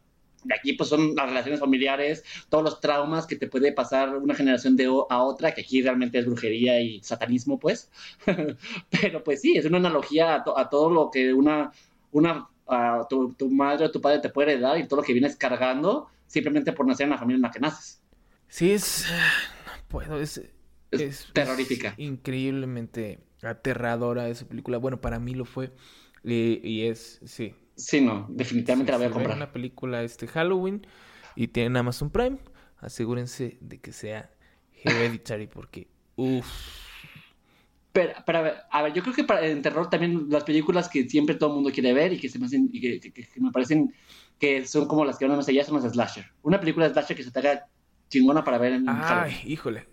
aquí 0.53 0.73
pues 0.73 0.89
son 0.89 1.15
las 1.15 1.27
relaciones 1.27 1.59
familiares, 1.59 2.23
todos 2.49 2.63
los 2.63 2.79
traumas 2.79 3.25
que 3.25 3.35
te 3.35 3.47
puede 3.47 3.71
pasar 3.71 4.17
una 4.17 4.35
generación 4.35 4.75
de 4.75 4.85
a 4.85 5.23
otra, 5.23 5.53
que 5.53 5.61
aquí 5.61 5.81
realmente 5.81 6.19
es 6.19 6.25
brujería 6.25 6.79
y 6.81 7.01
satanismo, 7.03 7.59
pues. 7.59 7.89
Pero 8.89 9.23
pues 9.23 9.41
sí, 9.41 9.57
es 9.57 9.65
una 9.65 9.77
analogía 9.77 10.35
a, 10.35 10.69
todo 10.69 10.89
lo 10.89 11.11
que 11.11 11.33
una, 11.33 11.71
una 12.11 12.47
tu, 13.09 13.49
madre 13.49 13.85
o 13.85 13.91
tu 13.91 14.01
padre 14.01 14.19
te 14.19 14.29
puede 14.29 14.59
dar 14.59 14.77
y 14.77 14.87
todo 14.87 15.01
lo 15.01 15.05
que 15.05 15.13
vienes 15.13 15.35
cargando 15.35 16.09
simplemente 16.25 16.73
por 16.73 16.85
nacer 16.85 17.05
en 17.05 17.11
la 17.11 17.17
familia 17.17 17.37
en 17.37 17.41
la 17.43 17.51
que 17.51 17.59
naces. 17.59 18.01
Sí, 18.47 18.71
es... 18.71 19.05
No 19.65 19.71
puedo, 19.87 20.19
es... 20.19 20.41
Es, 20.89 21.27
terrorífica. 21.33 21.93
increíblemente 21.97 23.19
aterradora 23.41 24.29
esa 24.29 24.47
película. 24.47 24.77
Bueno, 24.77 25.01
para 25.01 25.19
mí 25.19 25.33
lo 25.33 25.43
fue. 25.43 25.73
y 26.23 26.83
es, 26.83 27.19
sí, 27.25 27.53
Sí, 27.77 28.01
no, 28.01 28.25
definitivamente 28.29 28.91
la 28.91 28.97
voy 28.97 29.07
a 29.07 29.11
comprar. 29.11 29.37
una 29.37 29.51
película 29.51 30.01
este 30.03 30.27
Halloween 30.27 30.85
y 31.35 31.47
tienen 31.47 31.77
Amazon 31.77 32.09
Prime, 32.09 32.39
asegúrense 32.79 33.57
de 33.61 33.79
que 33.79 33.91
sea 33.91 34.31
Hereditary 34.83 35.47
porque 35.47 35.87
uff. 36.15 36.47
Pero, 37.93 38.13
pero, 38.25 38.51
a 38.69 38.81
ver, 38.83 38.93
yo 38.93 39.01
creo 39.01 39.15
que 39.15 39.23
para 39.23 39.45
en 39.47 39.61
terror 39.61 39.89
también 39.89 40.27
las 40.29 40.43
películas 40.43 40.89
que 40.89 41.09
siempre 41.09 41.35
todo 41.35 41.49
el 41.49 41.55
mundo 41.55 41.71
quiere 41.71 41.93
ver 41.93 42.13
y 42.13 42.19
que 42.19 42.29
se 42.29 42.37
me 42.37 42.45
hacen 42.45 42.69
y 42.71 42.79
que, 42.79 43.11
me 43.37 43.51
parecen 43.51 43.93
que 44.39 44.67
son 44.67 44.87
como 44.87 45.03
las 45.05 45.17
que 45.17 45.27
van 45.27 45.37
más 45.37 45.47
allá 45.47 45.63
son 45.63 45.81
las 45.81 45.91
slasher. 45.91 46.25
Una 46.43 46.59
película 46.59 46.87
de 46.87 46.93
slasher 46.93 47.17
que 47.17 47.23
se 47.23 47.31
te 47.31 47.39
haga 47.39 47.67
chingona 48.09 48.43
para 48.43 48.57
ver 48.57 48.73
en 48.73 48.85
Ay, 48.87 49.41
híjole. 49.45 49.87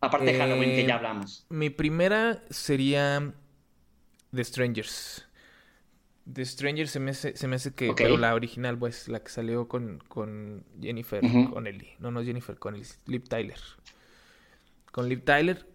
Aparte 0.00 0.32
de 0.32 0.38
Halloween 0.38 0.70
que 0.70 0.84
ya 0.84 0.94
eh, 0.94 0.96
hablamos. 0.96 1.46
Mi 1.48 1.70
primera 1.70 2.42
sería 2.50 3.32
The 4.32 4.44
Strangers. 4.44 5.23
The 6.32 6.44
Stranger 6.44 6.88
se 6.88 7.00
me 7.00 7.10
hace, 7.10 7.36
se 7.36 7.48
me 7.48 7.56
hace 7.56 7.74
que, 7.74 7.92
pero 7.94 8.16
la 8.16 8.34
original, 8.34 8.78
pues, 8.78 9.08
la 9.08 9.20
que 9.20 9.28
salió 9.28 9.68
con, 9.68 10.02
con 10.08 10.64
Jennifer 10.80 11.20
con 11.52 11.66
Ellie. 11.66 11.96
No, 11.98 12.10
no 12.10 12.22
Jennifer 12.24 12.58
con 12.58 12.80
Liv 13.06 13.28
Tyler. 13.28 13.60
Con 14.90 15.08
Liv 15.08 15.22
Tyler. 15.24 15.66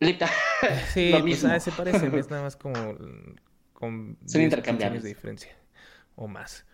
Liv 0.00 0.18
Tyler. 0.18 0.34
Sí, 0.92 1.12
pues, 1.20 1.44
ah, 1.44 1.60
se 1.60 1.70
parecen, 1.70 2.14
es 2.14 2.30
nada 2.30 2.42
más 2.42 2.56
como 2.56 2.74
con 3.72 4.18
Son 4.26 4.40
intercambiables 4.40 5.02
de 5.02 5.10
diferencia. 5.10 5.56
o 6.16 6.26
más. 6.26 6.66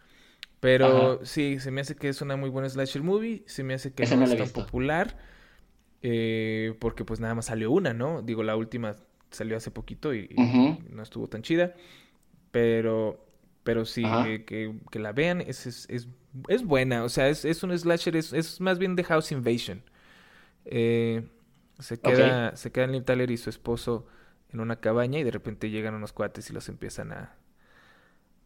Pero 0.61 1.25
sí, 1.25 1.59
se 1.59 1.71
me 1.71 1.81
hace 1.81 1.97
que 1.97 2.09
es 2.09 2.21
una 2.21 2.37
muy 2.37 2.51
buena 2.51 2.69
slasher 2.69 3.03
movie, 3.03 3.43
se 3.47 3.65
me 3.65 3.75
hace 3.75 3.93
que 3.93 4.05
no, 4.05 4.25
es 4.25 4.37
tan 4.37 4.51
popular, 4.51 5.17
eh, 6.03 6.75
porque 6.79 7.05
pues 7.05 7.19
nada 7.19 7.35
más 7.35 7.47
salió 7.47 7.71
una, 7.71 7.95
¿no? 7.95 8.21
Digo, 8.21 8.43
la 8.43 8.57
última 8.57 8.95
salió 9.31 9.57
hace 9.57 9.71
poquito 9.71 10.15
y, 10.15 10.29
no 10.91 11.03
estuvo 11.03 11.29
tan 11.29 11.41
chida, 11.41 11.75
pero, 12.51 13.25
pero 13.63 13.85
sí, 13.85 14.03
que, 14.47 14.75
que, 14.91 14.99
la 14.99 15.13
vean, 15.13 15.41
es, 15.41 15.67
es, 15.67 15.87
es, 16.49 16.65
buena, 16.65 17.05
o 17.05 17.09
sea, 17.09 17.29
es, 17.29 17.45
es 17.45 17.63
un 17.63 17.77
slasher, 17.77 18.17
es, 18.17 18.33
es 18.33 18.61
más 18.61 18.79
bien 18.79 18.97
de 18.97 19.05
House 19.05 19.33
Invasion. 19.33 19.83
Eh, 20.65 21.27
se 21.79 21.99
queda, 21.99 22.57
se 22.57 22.71
quedan 22.71 22.93
Liv 22.93 23.05
Tyler 23.05 23.31
y 23.31 23.37
su 23.37 23.51
esposo 23.51 24.07
en 24.53 24.61
una 24.61 24.77
cabaña 24.77 25.19
y 25.19 25.25
de 25.25 25.31
repente 25.31 25.71
llegan 25.71 25.95
unos 25.95 26.13
cuates 26.13 26.51
y 26.51 26.53
los 26.53 26.69
empiezan 26.69 27.13
a 27.13 27.37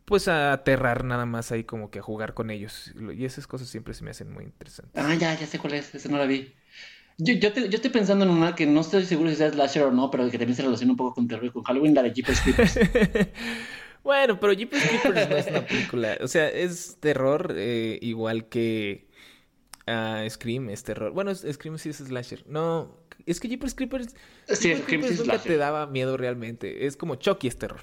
pues 0.04 0.28
a 0.28 0.52
aterrar 0.52 1.04
nada 1.04 1.24
más 1.26 1.50
ahí 1.50 1.64
como 1.64 1.90
que 1.90 1.98
a 1.98 2.02
jugar 2.02 2.34
con 2.34 2.50
ellos. 2.50 2.92
Y 3.16 3.24
esas 3.24 3.46
cosas 3.46 3.68
siempre 3.68 3.94
se 3.94 4.04
me 4.04 4.10
hacen 4.10 4.30
muy 4.30 4.44
interesantes. 4.44 5.02
Ah, 5.02 5.14
ya, 5.14 5.34
ya 5.34 5.46
sé 5.46 5.58
cuál 5.58 5.74
es, 5.74 5.94
esa 5.94 6.08
no 6.10 6.18
la 6.18 6.26
vi. 6.26 6.52
Yo, 7.16 7.34
yo, 7.34 7.48
yo 7.54 7.76
estoy 7.76 7.90
pensando 7.90 8.24
en 8.24 8.30
una 8.30 8.54
que 8.54 8.66
no 8.66 8.80
estoy 8.80 9.04
seguro 9.04 9.30
si 9.30 9.36
sea 9.36 9.50
slasher 9.50 9.84
o 9.84 9.92
no, 9.92 10.10
pero 10.10 10.28
que 10.30 10.36
también 10.36 10.56
se 10.56 10.62
relaciona 10.62 10.92
un 10.92 10.96
poco 10.96 11.14
con 11.14 11.28
terror 11.28 11.46
y 11.46 11.50
con 11.50 11.62
Halloween, 11.62 11.94
la 11.94 12.02
de 12.02 12.12
Jeepers 12.12 12.40
Creepers. 12.40 12.78
bueno, 14.04 14.38
pero 14.38 14.52
Jeepers 14.52 14.84
Creepers 14.84 15.28
no 15.28 15.36
es 15.36 15.46
una 15.48 15.66
película. 15.66 16.18
O 16.20 16.28
sea, 16.28 16.48
es 16.48 16.98
terror 17.00 17.54
eh, 17.56 17.98
igual 18.02 18.48
que 18.48 19.08
uh, 19.88 20.28
Scream 20.28 20.68
es 20.68 20.84
terror. 20.84 21.12
Bueno, 21.12 21.34
Scream 21.34 21.78
sí 21.78 21.88
es 21.88 21.96
slasher. 21.96 22.44
No, 22.46 22.96
es 23.26 23.40
que 23.40 23.48
Jeepers 23.48 23.74
Creepers, 23.74 24.14
sí, 24.48 24.74
Creepers 24.74 25.18
nunca 25.18 25.38
te 25.38 25.56
daba 25.56 25.86
miedo 25.86 26.16
realmente. 26.16 26.86
Es 26.86 26.96
como 26.96 27.16
Chucky 27.16 27.48
es 27.48 27.58
terror. 27.58 27.80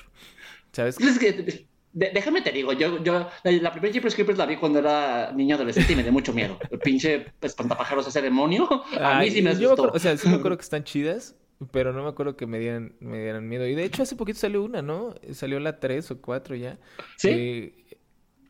¿Sabes? 0.71 0.99
Es 1.01 1.19
que, 1.19 1.67
déjame 1.93 2.41
te 2.41 2.51
digo, 2.51 2.71
yo, 2.73 3.03
yo 3.03 3.29
la, 3.43 3.71
primera 3.71 3.91
Jeepers 3.91 4.15
Creepers 4.15 4.37
la 4.37 4.45
vi 4.45 4.55
cuando 4.55 4.79
era 4.79 5.31
niño 5.33 5.55
adolescente 5.55 5.93
y 5.93 5.95
me 5.95 6.03
dio 6.03 6.11
mucho 6.11 6.33
miedo. 6.33 6.57
El 6.69 6.79
pinche 6.79 7.33
espantapájaros 7.41 8.07
ese 8.07 8.21
demonio, 8.21 8.69
a 8.99 9.19
mí 9.19 9.31
sí 9.31 9.41
me 9.41 9.49
asustó. 9.49 9.91
o 9.91 9.99
sea, 9.99 10.15
sí 10.17 10.29
me 10.29 10.35
acuerdo 10.35 10.57
que 10.57 10.63
están 10.63 10.83
chidas, 10.83 11.35
pero 11.71 11.93
no 11.93 12.03
me 12.03 12.09
acuerdo 12.09 12.35
que 12.35 12.47
me 12.47 12.59
dieran, 12.59 12.95
me 12.99 13.21
dieran 13.21 13.47
miedo. 13.47 13.67
Y 13.67 13.75
de 13.75 13.83
hecho 13.83 14.03
hace 14.03 14.15
poquito 14.15 14.39
salió 14.39 14.63
una, 14.63 14.81
¿no? 14.81 15.15
Salió 15.31 15.59
la 15.59 15.79
3 15.79 16.11
o 16.11 16.21
4 16.21 16.55
ya. 16.55 16.77
Sí. 17.17 17.29
Eh, 17.29 17.97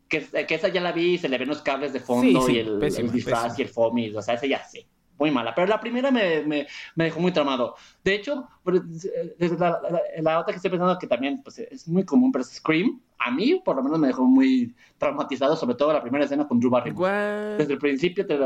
que, 0.08 0.46
que, 0.46 0.56
esa 0.56 0.68
ya 0.68 0.82
la 0.82 0.92
vi 0.92 1.14
y 1.14 1.18
se 1.18 1.30
le 1.30 1.38
ven 1.38 1.48
los 1.48 1.62
cables 1.62 1.94
de 1.94 2.02
fondo 2.02 2.50
y 2.50 2.60
el, 2.60 2.80
disfraz 3.12 3.58
y 3.60 3.62
el 3.62 3.70
foamy. 3.70 4.14
O 4.16 4.22
sea, 4.22 4.36
esa 4.36 4.46
ya 4.46 4.64
sí 4.64 4.86
muy 5.22 5.32
mala. 5.32 5.54
Pero 5.54 5.68
la 5.68 5.80
primera 5.80 6.10
me, 6.12 6.42
me, 6.42 6.68
me 6.96 7.04
dejó 7.06 7.20
muy 7.20 7.32
tramado. 7.32 7.76
De 8.04 8.16
hecho, 8.16 8.48
la, 9.60 9.80
la, 10.20 10.40
otra 10.40 10.52
que 10.52 10.56
estoy 10.56 10.72
pensando 10.72 10.98
que 10.98 11.08
también 11.08 11.42
pues, 11.44 11.60
es 11.60 11.88
muy 11.88 12.04
común, 12.04 12.32
pero 12.32 12.44
es 12.44 12.50
Scream. 12.56 13.00
A 13.20 13.30
mí, 13.30 13.62
por 13.64 13.76
lo 13.76 13.84
menos, 13.84 14.00
me 14.00 14.08
dejó 14.08 14.24
muy 14.24 14.76
traumatizado, 14.98 15.56
sobre 15.56 15.76
todo 15.76 15.94
la 15.94 16.02
primera 16.02 16.26
escena 16.26 16.48
con 16.48 16.60
Drew 16.60 16.72
Barrymore. 16.72 17.56
Desde 17.58 17.74
el 17.74 17.80
principio 17.80 18.26
te 18.26 18.38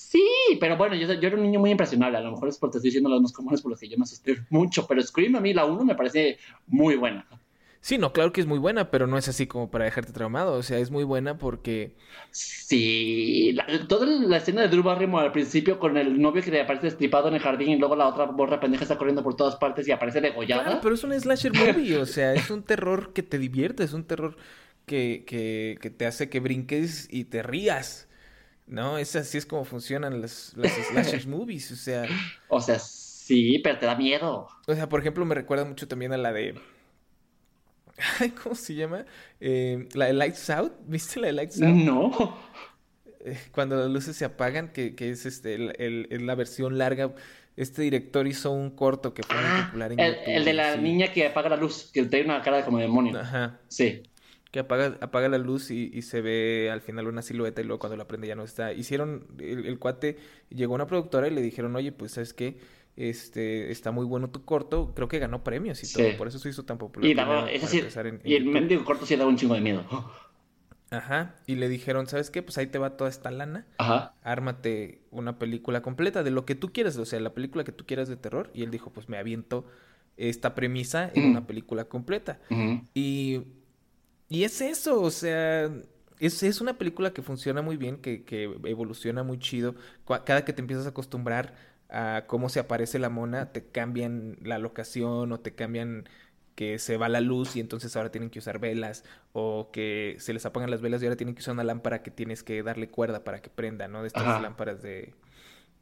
Sí, 0.00 0.26
pero 0.58 0.78
bueno, 0.78 0.94
yo, 0.96 1.12
yo, 1.12 1.28
era 1.28 1.36
un 1.36 1.42
niño 1.42 1.60
muy 1.60 1.72
impresionable. 1.72 2.16
A 2.16 2.22
lo 2.22 2.32
mejor 2.32 2.48
es 2.48 2.56
porque 2.56 2.78
estoy 2.78 2.88
diciendo 2.88 3.10
los 3.10 3.20
más 3.20 3.32
comunes 3.32 3.60
por 3.60 3.70
los 3.70 3.78
que 3.78 3.86
yo 3.86 3.98
me 3.98 4.04
asusté 4.04 4.42
mucho. 4.48 4.86
Pero 4.86 5.02
Scream 5.02 5.36
a 5.36 5.40
mí, 5.40 5.52
la 5.52 5.66
1 5.66 5.84
me 5.84 5.94
parece 5.94 6.38
muy 6.66 6.96
buena. 6.96 7.26
Sí, 7.82 7.98
no, 7.98 8.10
claro 8.10 8.32
que 8.32 8.40
es 8.40 8.46
muy 8.46 8.58
buena, 8.58 8.90
pero 8.90 9.06
no 9.06 9.18
es 9.18 9.28
así 9.28 9.46
como 9.46 9.70
para 9.70 9.84
dejarte 9.84 10.14
traumado. 10.14 10.54
O 10.54 10.62
sea, 10.62 10.78
es 10.78 10.90
muy 10.90 11.04
buena 11.04 11.36
porque. 11.36 11.96
Sí, 12.30 13.54
toda 13.88 14.06
la 14.06 14.38
escena 14.38 14.62
de 14.62 14.68
Drew 14.68 14.82
Barrymore 14.82 15.26
al 15.26 15.32
principio 15.32 15.78
con 15.78 15.98
el 15.98 16.18
novio 16.18 16.42
que 16.42 16.50
le 16.50 16.62
aparece 16.62 16.86
destripado 16.86 17.28
en 17.28 17.34
el 17.34 17.40
jardín 17.40 17.68
y 17.68 17.76
luego 17.76 17.94
la 17.94 18.08
otra 18.08 18.24
borra 18.24 18.58
pendeja 18.58 18.84
está 18.84 18.96
corriendo 18.96 19.22
por 19.22 19.36
todas 19.36 19.56
partes 19.56 19.86
y 19.86 19.92
aparece 19.92 20.22
degollada. 20.22 20.64
Claro, 20.64 20.80
pero 20.82 20.94
es 20.94 21.04
un 21.04 21.12
slasher 21.12 21.52
movie, 21.52 21.98
o 21.98 22.06
sea, 22.06 22.32
es 22.32 22.50
un 22.50 22.62
terror 22.62 23.12
que 23.12 23.22
te 23.22 23.36
divierte, 23.38 23.84
es 23.84 23.92
un 23.92 24.04
terror 24.04 24.38
que, 24.86 25.24
que, 25.26 25.76
que 25.78 25.90
te 25.90 26.06
hace 26.06 26.30
que 26.30 26.40
brinques 26.40 27.06
y 27.10 27.24
te 27.24 27.42
rías. 27.42 28.08
¿No? 28.66 28.98
Es 28.98 29.16
así 29.16 29.38
es 29.38 29.46
como 29.46 29.64
funcionan 29.64 30.20
las, 30.20 30.52
las 30.56 30.72
slasher 30.72 31.26
movies, 31.28 31.72
o 31.72 31.76
sea. 31.76 32.06
O 32.48 32.60
sea, 32.60 32.78
sí, 32.78 33.60
pero 33.64 33.78
te 33.78 33.86
da 33.86 33.96
miedo. 33.96 34.48
O 34.66 34.74
sea, 34.74 34.88
por 34.88 35.00
ejemplo, 35.00 35.24
me 35.24 35.34
recuerda 35.34 35.64
mucho 35.64 35.88
también 35.88 36.12
a 36.12 36.16
la 36.16 36.32
de 36.32 36.54
¿Cómo 38.42 38.54
se 38.54 38.74
llama? 38.74 39.04
Eh, 39.40 39.88
la 39.94 40.06
de 40.06 40.12
Lights 40.12 40.50
Out. 40.50 40.72
¿Viste 40.86 41.20
la 41.20 41.28
de 41.28 41.32
Lights 41.34 41.62
Out? 41.62 41.74
No. 41.74 42.38
Eh, 43.24 43.38
cuando 43.52 43.76
las 43.76 43.90
luces 43.90 44.16
se 44.16 44.24
apagan, 44.24 44.68
que, 44.68 44.94
que 44.94 45.10
es 45.10 45.26
este 45.26 45.54
el, 45.54 46.26
la 46.26 46.34
versión 46.34 46.78
larga. 46.78 47.12
Este 47.56 47.82
director 47.82 48.26
hizo 48.26 48.52
un 48.52 48.70
corto 48.70 49.12
que 49.12 49.22
fue 49.22 49.36
muy 49.36 49.44
ah, 49.46 49.66
popular 49.66 49.92
en 49.92 50.00
el, 50.00 50.14
YouTube. 50.14 50.28
El 50.28 50.44
de 50.46 50.52
la 50.54 50.76
niña 50.76 51.12
que 51.12 51.26
apaga 51.26 51.50
la 51.50 51.56
luz, 51.56 51.90
que 51.92 52.04
tiene 52.04 52.26
una 52.26 52.40
cara 52.40 52.64
como 52.64 52.78
demonio. 52.78 53.18
Ajá. 53.18 53.58
Sí. 53.68 54.02
Que 54.50 54.60
apaga, 54.60 54.98
apaga 55.00 55.28
la 55.28 55.38
luz 55.38 55.70
y, 55.70 55.90
y, 55.94 56.02
se 56.02 56.20
ve 56.20 56.70
al 56.72 56.80
final 56.80 57.06
una 57.06 57.22
silueta 57.22 57.60
y 57.60 57.64
luego 57.64 57.78
cuando 57.78 57.96
la 57.96 58.08
prende 58.08 58.26
ya 58.26 58.34
no 58.34 58.42
está. 58.42 58.72
Hicieron, 58.72 59.26
el, 59.38 59.64
el 59.64 59.78
cuate 59.78 60.16
llegó 60.48 60.74
a 60.74 60.76
una 60.76 60.86
productora 60.88 61.28
y 61.28 61.30
le 61.30 61.40
dijeron, 61.40 61.76
oye, 61.76 61.92
pues, 61.92 62.12
¿sabes 62.12 62.34
qué? 62.34 62.58
Este, 62.96 63.70
está 63.70 63.92
muy 63.92 64.04
bueno 64.04 64.30
tu 64.30 64.44
corto. 64.44 64.92
Creo 64.94 65.08
que 65.08 65.18
ganó 65.18 65.42
premios 65.42 65.82
y 65.82 65.92
todo. 65.92 66.16
Por 66.18 66.28
eso 66.28 66.38
se 66.38 66.48
hizo 66.48 66.64
tan 66.64 66.78
popular. 66.78 67.08
Y, 67.08 67.14
daba, 67.14 67.48
y 67.50 68.34
el 68.34 68.44
mendigo 68.46 68.84
corto 68.84 69.06
sí 69.06 69.16
daba 69.16 69.30
un 69.30 69.36
chingo 69.36 69.54
de 69.54 69.60
miedo. 69.60 69.84
Ajá. 70.90 71.36
Y 71.46 71.54
le 71.54 71.68
dijeron, 71.68 72.06
¿sabes 72.08 72.30
qué? 72.30 72.42
Pues 72.42 72.58
ahí 72.58 72.66
te 72.66 72.78
va 72.78 72.96
toda 72.96 73.08
esta 73.08 73.30
lana. 73.30 73.66
Ajá. 73.78 74.14
Ármate 74.22 75.02
una 75.10 75.38
película 75.38 75.82
completa 75.82 76.22
de 76.22 76.30
lo 76.30 76.44
que 76.44 76.54
tú 76.54 76.72
quieras. 76.72 76.96
O 76.96 77.06
sea, 77.06 77.20
la 77.20 77.32
película 77.32 77.64
que 77.64 77.72
tú 77.72 77.86
quieras 77.86 78.08
de 78.08 78.16
terror. 78.16 78.50
Y 78.52 78.64
él 78.64 78.70
dijo, 78.70 78.92
pues 78.92 79.08
me 79.08 79.16
aviento 79.16 79.66
esta 80.16 80.54
premisa 80.54 81.10
en 81.14 81.30
una 81.30 81.46
película 81.46 81.84
completa. 81.84 82.40
Y, 82.92 83.42
y 84.30 84.44
es 84.44 84.60
eso, 84.62 85.02
o 85.02 85.10
sea... 85.10 85.70
Es, 86.18 86.42
es, 86.42 86.60
una 86.60 86.76
película 86.76 87.14
que 87.14 87.22
funciona 87.22 87.62
muy 87.62 87.78
bien, 87.78 87.96
que, 87.96 88.24
que 88.24 88.44
evoluciona 88.64 89.22
muy 89.22 89.38
chido. 89.38 89.74
Cada 90.04 90.44
que 90.44 90.52
te 90.52 90.60
empiezas 90.60 90.84
a 90.84 90.90
acostumbrar 90.90 91.54
a 91.88 92.24
cómo 92.26 92.48
se 92.50 92.60
aparece 92.60 92.98
la 92.98 93.08
mona, 93.08 93.52
te 93.52 93.64
cambian 93.64 94.36
la 94.42 94.58
locación 94.58 95.32
o 95.32 95.40
te 95.40 95.54
cambian 95.54 96.04
que 96.54 96.78
se 96.78 96.98
va 96.98 97.08
la 97.08 97.20
luz 97.22 97.56
y 97.56 97.60
entonces 97.60 97.96
ahora 97.96 98.10
tienen 98.10 98.28
que 98.28 98.38
usar 98.38 98.58
velas 98.58 99.02
o 99.32 99.70
que 99.72 100.16
se 100.18 100.34
les 100.34 100.44
apagan 100.44 100.70
las 100.70 100.82
velas 100.82 101.00
y 101.00 101.06
ahora 101.06 101.16
tienen 101.16 101.34
que 101.34 101.40
usar 101.40 101.54
una 101.54 101.64
lámpara 101.64 102.02
que 102.02 102.10
tienes 102.10 102.42
que 102.42 102.62
darle 102.62 102.90
cuerda 102.90 103.24
para 103.24 103.40
que 103.40 103.48
prenda, 103.48 103.88
¿no? 103.88 104.02
De 104.02 104.08
estas 104.08 104.42
lámparas 104.42 104.82
de... 104.82 105.14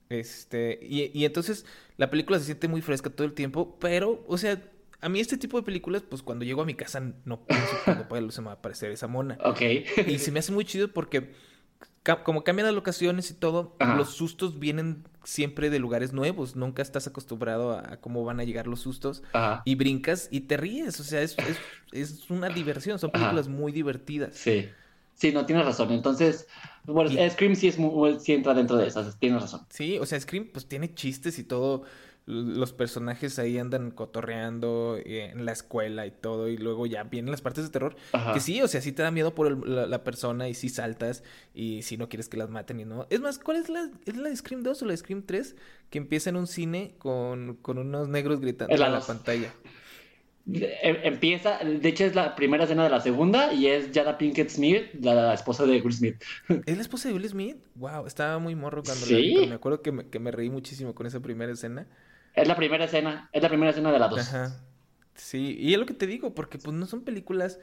Este, 0.09 0.79
y, 0.81 1.11
y 1.19 1.25
entonces 1.25 1.67
la 1.97 2.11
película 2.11 2.39
se 2.39 2.45
siente 2.45 2.69
muy 2.69 2.81
fresca 2.81 3.11
todo 3.11 3.27
el 3.27 3.35
tiempo, 3.35 3.77
pero, 3.81 4.25
o 4.29 4.39
sea, 4.39 4.63
a 5.01 5.09
mí 5.09 5.21
este 5.21 5.37
tipo 5.37 5.57
de 5.57 5.63
películas, 5.63 6.03
pues 6.03 6.23
cuando 6.23 6.45
llego 6.45 6.63
a 6.63 6.65
mi 6.65 6.75
casa 6.75 7.01
no 7.25 7.45
pienso 7.45 7.73
cuando 8.09 8.31
se 8.31 8.41
me 8.41 8.47
va 8.47 8.53
a 8.53 8.57
aparecer 8.57 8.91
esa 8.91 9.07
mona. 9.07 9.39
Ok. 9.45 9.61
y 10.07 10.19
se 10.19 10.33
me 10.33 10.41
hace 10.41 10.53
muy 10.53 10.65
chido 10.65 10.89
porque 10.89 11.33
como 12.25 12.43
cambian 12.43 12.67
las 12.67 12.75
locaciones 12.75 13.31
y 13.31 13.35
todo, 13.35 13.77
los 13.79 14.11
sustos 14.11 14.59
vienen 14.59 15.05
siempre 15.25 15.69
de 15.69 15.79
lugares 15.79 16.13
nuevos. 16.13 16.57
Nunca 16.57 16.83
estás 16.83 17.07
acostumbrado 17.07 17.73
a, 17.73 17.99
cómo 17.99 18.25
van 18.25 18.41
a 18.41 18.45
llegar 18.45 18.67
los 18.67 18.81
sustos. 18.81 19.23
Y 19.65 19.75
brincas 19.75 20.29
y 20.31 20.41
te 20.41 20.57
ríes. 20.57 20.99
O 21.01 21.05
sea, 21.05 21.21
es, 21.21 21.37
es, 21.93 22.31
una 22.31 22.49
diversión. 22.49 22.99
Son 22.99 23.11
películas 23.11 23.49
muy 23.49 23.73
divertidas. 23.73 24.35
Sí. 24.35 24.69
Sí, 25.15 25.33
no, 25.33 25.45
tienes 25.47 25.67
razón. 25.67 25.91
Entonces, 25.91 26.47
bueno, 26.85 27.11
Scream 27.11 27.57
sí, 27.57 27.69
es 27.69 27.77
sí 28.23 28.33
entra 28.33 28.55
dentro 28.55 28.77
de 28.77 28.87
esas. 28.87 29.19
Tienes 29.19 29.43
razón. 29.43 29.67
Sí, 29.69 29.99
o 29.99 30.07
sea, 30.07 30.19
Scream 30.19 30.49
pues 30.53 30.67
tiene 30.67 30.95
chistes 30.95 31.39
y 31.39 31.45
todo 31.45 31.83
los 32.29 32.75
personajes 32.75 33.39
ahí 33.39 33.57
andan 33.57 33.91
cotorreando 33.91 34.99
eh, 35.03 35.31
en 35.33 35.47
la 35.47 35.53
escuela 35.53 36.05
y 36.07 36.11
todo, 36.11 36.49
y 36.49 36.59
luego 36.59 36.85
ya 36.85 37.05
vienen 37.05 37.31
las 37.31 37.41
partes 37.41 37.65
de 37.65 37.71
terror, 37.71 37.97
que 38.35 38.41
sí, 38.41 38.61
o 38.61 38.69
sea, 38.69 38.83
sí 38.83 38.93
te 38.93 39.03
da 39.03 39.11
miedo 39.11 39.35
por 39.35 39.67
la, 39.67 40.05
persona 40.05 40.47
y 40.49 40.55
sí 40.55 40.69
saltas 40.69 41.25
y 41.55 41.83
si 41.83 41.97
no 41.97 42.11
quieres 42.11 42.29
que 42.29 42.37
las 42.37 42.51
maten 42.51 42.81
y 42.81 42.85
no. 42.85 43.07
Es 43.09 43.21
más, 43.21 43.39
¿cuál 43.39 43.57
es 43.57 43.71
la, 43.71 43.91
es 44.05 44.17
la 44.17 44.29
de 44.29 44.37
Scream 44.37 44.63
2 44.63 44.83
o 44.83 44.85
la 44.85 44.91
de 44.91 44.99
Scream 44.99 45.23
3? 45.25 45.57
Que 45.89 45.97
empieza 45.97 46.29
en 46.29 46.37
un 46.37 46.47
cine 46.47 46.95
con, 46.99 47.57
con 47.57 47.79
unos 47.79 48.09
negros 48.09 48.41
gritando 48.41 48.75
en 48.75 48.93
la, 48.93 49.01
pantalla. 49.01 49.51
Em, 50.53 50.97
empieza, 51.03 51.59
de 51.59 51.89
hecho 51.89 52.05
es 52.05 52.15
la 52.15 52.37
primera 52.37 52.65
escena 52.65 52.85
de 52.85 52.91
la 52.91 53.01
segunda 53.01 53.55
y 53.55 53.69
es 53.69 53.89
Jada 53.93 54.19
Pinkett 54.19 54.51
Smith, 54.51 54.85
la, 55.01 55.33
esposa 55.33 55.65
de 55.65 55.81
Will 55.81 55.95
Smith. 55.95 56.23
¿Es 56.67 56.77
la 56.77 56.83
esposa 56.83 57.09
de 57.09 57.15
Will 57.15 57.29
Smith? 57.29 57.57
Wow, 57.75 58.07
estaba 58.07 58.39
muy 58.39 58.55
morro 58.55 58.83
cuando 58.83 59.07
la 59.07 59.17
vi, 59.17 59.47
me 59.47 59.55
acuerdo 59.55 59.81
que 59.81 59.93
me, 59.93 60.09
que 60.09 60.19
me 60.19 60.31
reí 60.31 60.51
muchísimo 60.51 60.95
con 60.95 61.07
esa 61.07 61.21
primera 61.21 61.51
escena. 61.51 61.87
Es 62.43 62.49
la 62.49 62.57
primera 62.57 62.85
escena, 62.85 63.29
es 63.33 63.43
la 63.43 63.49
primera 63.49 63.71
escena 63.71 63.93
de 63.93 63.99
las 63.99 64.11
dos. 64.11 64.21
Ajá. 64.21 64.61
Sí, 65.15 65.57
y 65.59 65.73
es 65.73 65.79
lo 65.79 65.87
que 65.87 65.95
te 65.95 66.07
digo, 66.07 66.35
porque 66.35 66.59
pues 66.59 66.77
no 66.77 66.87
son 66.87 67.03
películas 67.03 67.59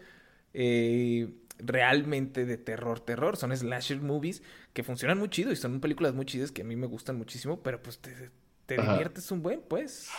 eh, 0.54 1.30
realmente 1.58 2.46
de 2.46 2.58
terror, 2.58 3.00
terror, 3.00 3.38
son 3.38 3.56
slasher 3.56 4.02
movies 4.02 4.44
que 4.74 4.84
funcionan 4.84 5.18
muy 5.18 5.30
chido 5.30 5.52
y 5.54 5.56
son 5.56 5.80
películas 5.80 6.14
muy 6.14 6.26
chidas 6.26 6.52
que 6.52 6.64
a 6.64 6.66
mí 6.66 6.76
me 6.76 6.88
gustan 6.88 7.18
muchísimo, 7.18 7.62
pero 7.64 7.82
pues 7.82 8.00
te, 8.00 8.30
te 8.66 8.76
diviertes 8.76 9.32
un 9.32 9.42
buen, 9.42 9.62
pues. 9.62 10.10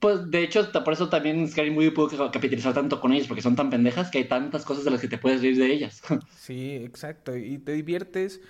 Pues 0.00 0.28
de 0.32 0.42
hecho, 0.42 0.68
por 0.72 0.92
eso 0.92 1.08
también 1.08 1.48
Scary 1.48 1.70
Movie 1.70 1.92
pudo 1.92 2.32
capitalizar 2.32 2.74
tanto 2.74 3.00
con 3.00 3.12
ellas, 3.12 3.28
porque 3.28 3.42
son 3.42 3.54
tan 3.54 3.70
pendejas 3.70 4.10
que 4.10 4.18
hay 4.18 4.24
tantas 4.24 4.64
cosas 4.64 4.84
de 4.84 4.90
las 4.90 5.00
que 5.00 5.06
te 5.06 5.18
puedes 5.18 5.42
reír 5.42 5.56
de 5.56 5.72
ellas. 5.72 6.02
sí, 6.36 6.74
exacto, 6.74 7.36
y 7.36 7.58
te 7.58 7.70
diviertes, 7.72 8.40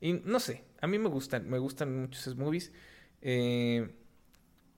y 0.00 0.12
no 0.12 0.38
sé, 0.38 0.62
a 0.80 0.86
mí 0.86 1.00
me 1.00 1.08
gustan, 1.08 1.50
me 1.50 1.58
gustan 1.58 2.02
mucho 2.02 2.20
esos 2.20 2.36
movies. 2.36 2.72
Eh, 3.22 3.90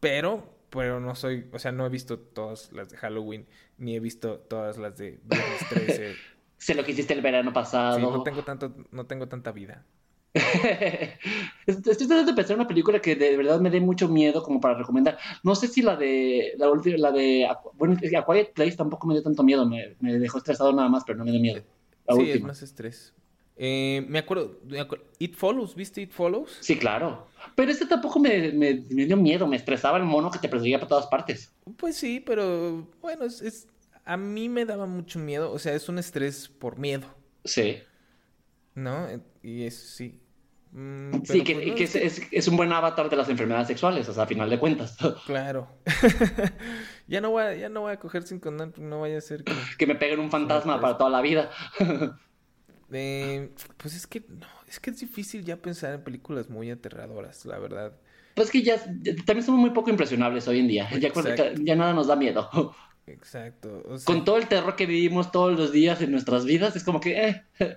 pero, 0.02 0.42
pero 0.68 0.98
no 0.98 1.14
soy, 1.14 1.46
o 1.52 1.60
sea, 1.60 1.70
no 1.70 1.86
he 1.86 1.88
visto 1.88 2.18
todas 2.18 2.72
las 2.72 2.90
de 2.90 2.96
Halloween, 2.96 3.46
ni 3.78 3.94
he 3.94 4.00
visto 4.00 4.40
todas 4.40 4.76
las 4.76 4.98
de 4.98 5.20
Viernes 5.22 5.68
13. 5.70 6.14
Sé 6.58 6.74
lo 6.74 6.84
que 6.84 6.90
hiciste 6.90 7.14
el 7.14 7.22
verano 7.22 7.52
pasado. 7.52 7.98
Sí, 7.98 8.02
no 8.02 8.24
tengo, 8.24 8.42
tanto, 8.42 8.74
no 8.90 9.06
tengo 9.06 9.28
tanta 9.28 9.52
vida. 9.52 9.84
Estoy 10.34 11.94
tratando 11.94 12.24
de 12.24 12.34
pensar 12.34 12.56
una 12.56 12.66
película 12.66 13.00
que 13.00 13.14
de 13.14 13.36
verdad 13.36 13.60
me 13.60 13.70
dé 13.70 13.80
mucho 13.80 14.08
miedo 14.08 14.42
como 14.42 14.60
para 14.60 14.74
recomendar. 14.74 15.18
No 15.44 15.54
sé 15.54 15.68
si 15.68 15.82
la 15.82 15.94
de 15.94 16.54
la, 16.56 16.66
la 16.96 17.12
de 17.12 17.48
bueno, 17.74 17.94
A 17.94 18.24
Quiet 18.26 18.54
Place 18.54 18.76
tampoco 18.76 19.06
me 19.06 19.14
dio 19.14 19.22
tanto 19.22 19.44
miedo, 19.44 19.68
me, 19.68 20.18
dejó 20.18 20.38
estresado 20.38 20.72
nada 20.72 20.88
más, 20.88 21.04
pero 21.04 21.18
no 21.18 21.24
me 21.24 21.30
dio 21.30 21.40
miedo. 21.40 21.62
sí, 22.08 22.30
es 22.32 22.42
más 22.42 22.60
estrés. 22.62 23.14
Eh, 23.56 24.04
me, 24.08 24.18
acuerdo, 24.18 24.58
It 25.18 25.34
Follows, 25.34 25.74
¿viste 25.74 26.00
It 26.00 26.10
Follows? 26.10 26.56
Sí, 26.60 26.78
claro. 26.78 27.28
Pero 27.54 27.70
este 27.70 27.86
tampoco 27.86 28.18
me, 28.18 28.52
me, 28.52 28.74
dio 28.74 29.16
miedo, 29.16 29.46
me 29.46 29.56
estresaba 29.56 29.98
el 29.98 30.04
mono 30.04 30.30
que 30.30 30.38
te 30.38 30.48
perseguía 30.48 30.78
por 30.78 30.88
todas 30.88 31.06
partes. 31.06 31.52
Pues 31.76 31.96
sí, 31.96 32.20
pero 32.24 32.88
bueno, 33.00 33.24
es 33.24 33.66
a 34.04 34.16
mí 34.16 34.48
me 34.48 34.64
daba 34.64 34.86
mucho 34.86 35.18
miedo, 35.18 35.52
o 35.52 35.58
sea, 35.58 35.74
es 35.74 35.88
un 35.88 35.98
estrés 35.98 36.48
por 36.48 36.78
miedo. 36.78 37.06
Sí. 37.44 37.78
¿No? 38.74 39.06
Y 39.42 39.64
es, 39.64 39.76
sí. 39.76 40.18
Mm, 40.72 41.22
sí, 41.24 41.44
que, 41.44 41.74
pues 41.76 41.94
es, 42.30 42.48
un 42.48 42.56
buen 42.56 42.72
avatar 42.72 43.10
de 43.10 43.16
las 43.16 43.28
enfermedades 43.28 43.68
sexuales, 43.68 44.08
o 44.08 44.14
sea, 44.14 44.24
a 44.24 44.26
final 44.26 44.48
de 44.48 44.58
cuentas. 44.58 44.96
Claro. 45.26 45.68
ya, 47.06 47.20
no 47.20 47.30
voy 47.30 47.42
a, 47.42 47.54
ya 47.54 47.68
no 47.68 47.82
voy 47.82 47.92
a 47.92 47.98
coger 47.98 48.22
sin 48.22 48.40
condón, 48.40 48.72
no 48.78 49.00
vaya 49.00 49.18
a 49.18 49.20
ser 49.20 49.44
que... 49.44 49.52
que 49.78 49.86
me 49.86 49.94
peguen 49.94 50.20
un 50.20 50.30
fantasma 50.30 50.80
para 50.80 50.96
toda 50.96 51.10
la 51.10 51.20
vida. 51.20 51.50
eh, 52.92 53.50
pues 53.76 53.94
es 53.94 54.06
que, 54.06 54.24
no, 54.28 54.46
es 54.68 54.80
que 54.80 54.90
es 54.90 55.00
difícil 55.00 55.44
ya 55.44 55.56
pensar 55.56 55.94
en 55.94 56.04
películas 56.04 56.48
muy 56.48 56.70
aterradoras, 56.70 57.44
la 57.46 57.58
verdad. 57.58 57.92
Pues 58.34 58.50
que 58.50 58.62
ya, 58.62 58.78
también 59.26 59.42
somos 59.42 59.60
muy 59.60 59.70
poco 59.70 59.90
impresionables 59.90 60.48
hoy 60.48 60.60
en 60.60 60.68
día. 60.68 60.88
Ya, 60.98 61.12
ya, 61.62 61.76
nada 61.76 61.92
nos 61.92 62.06
da 62.06 62.16
miedo. 62.16 62.74
Exacto. 63.06 63.82
Con 64.04 64.24
todo 64.24 64.38
el 64.38 64.48
terror 64.48 64.76
que 64.76 64.86
vivimos 64.86 65.32
todos 65.32 65.58
los 65.58 65.72
días 65.72 66.00
en 66.00 66.12
nuestras 66.12 66.44
vidas, 66.44 66.76
es 66.76 66.84
como 66.84 67.00
que... 67.00 67.20
Eh. 67.58 67.76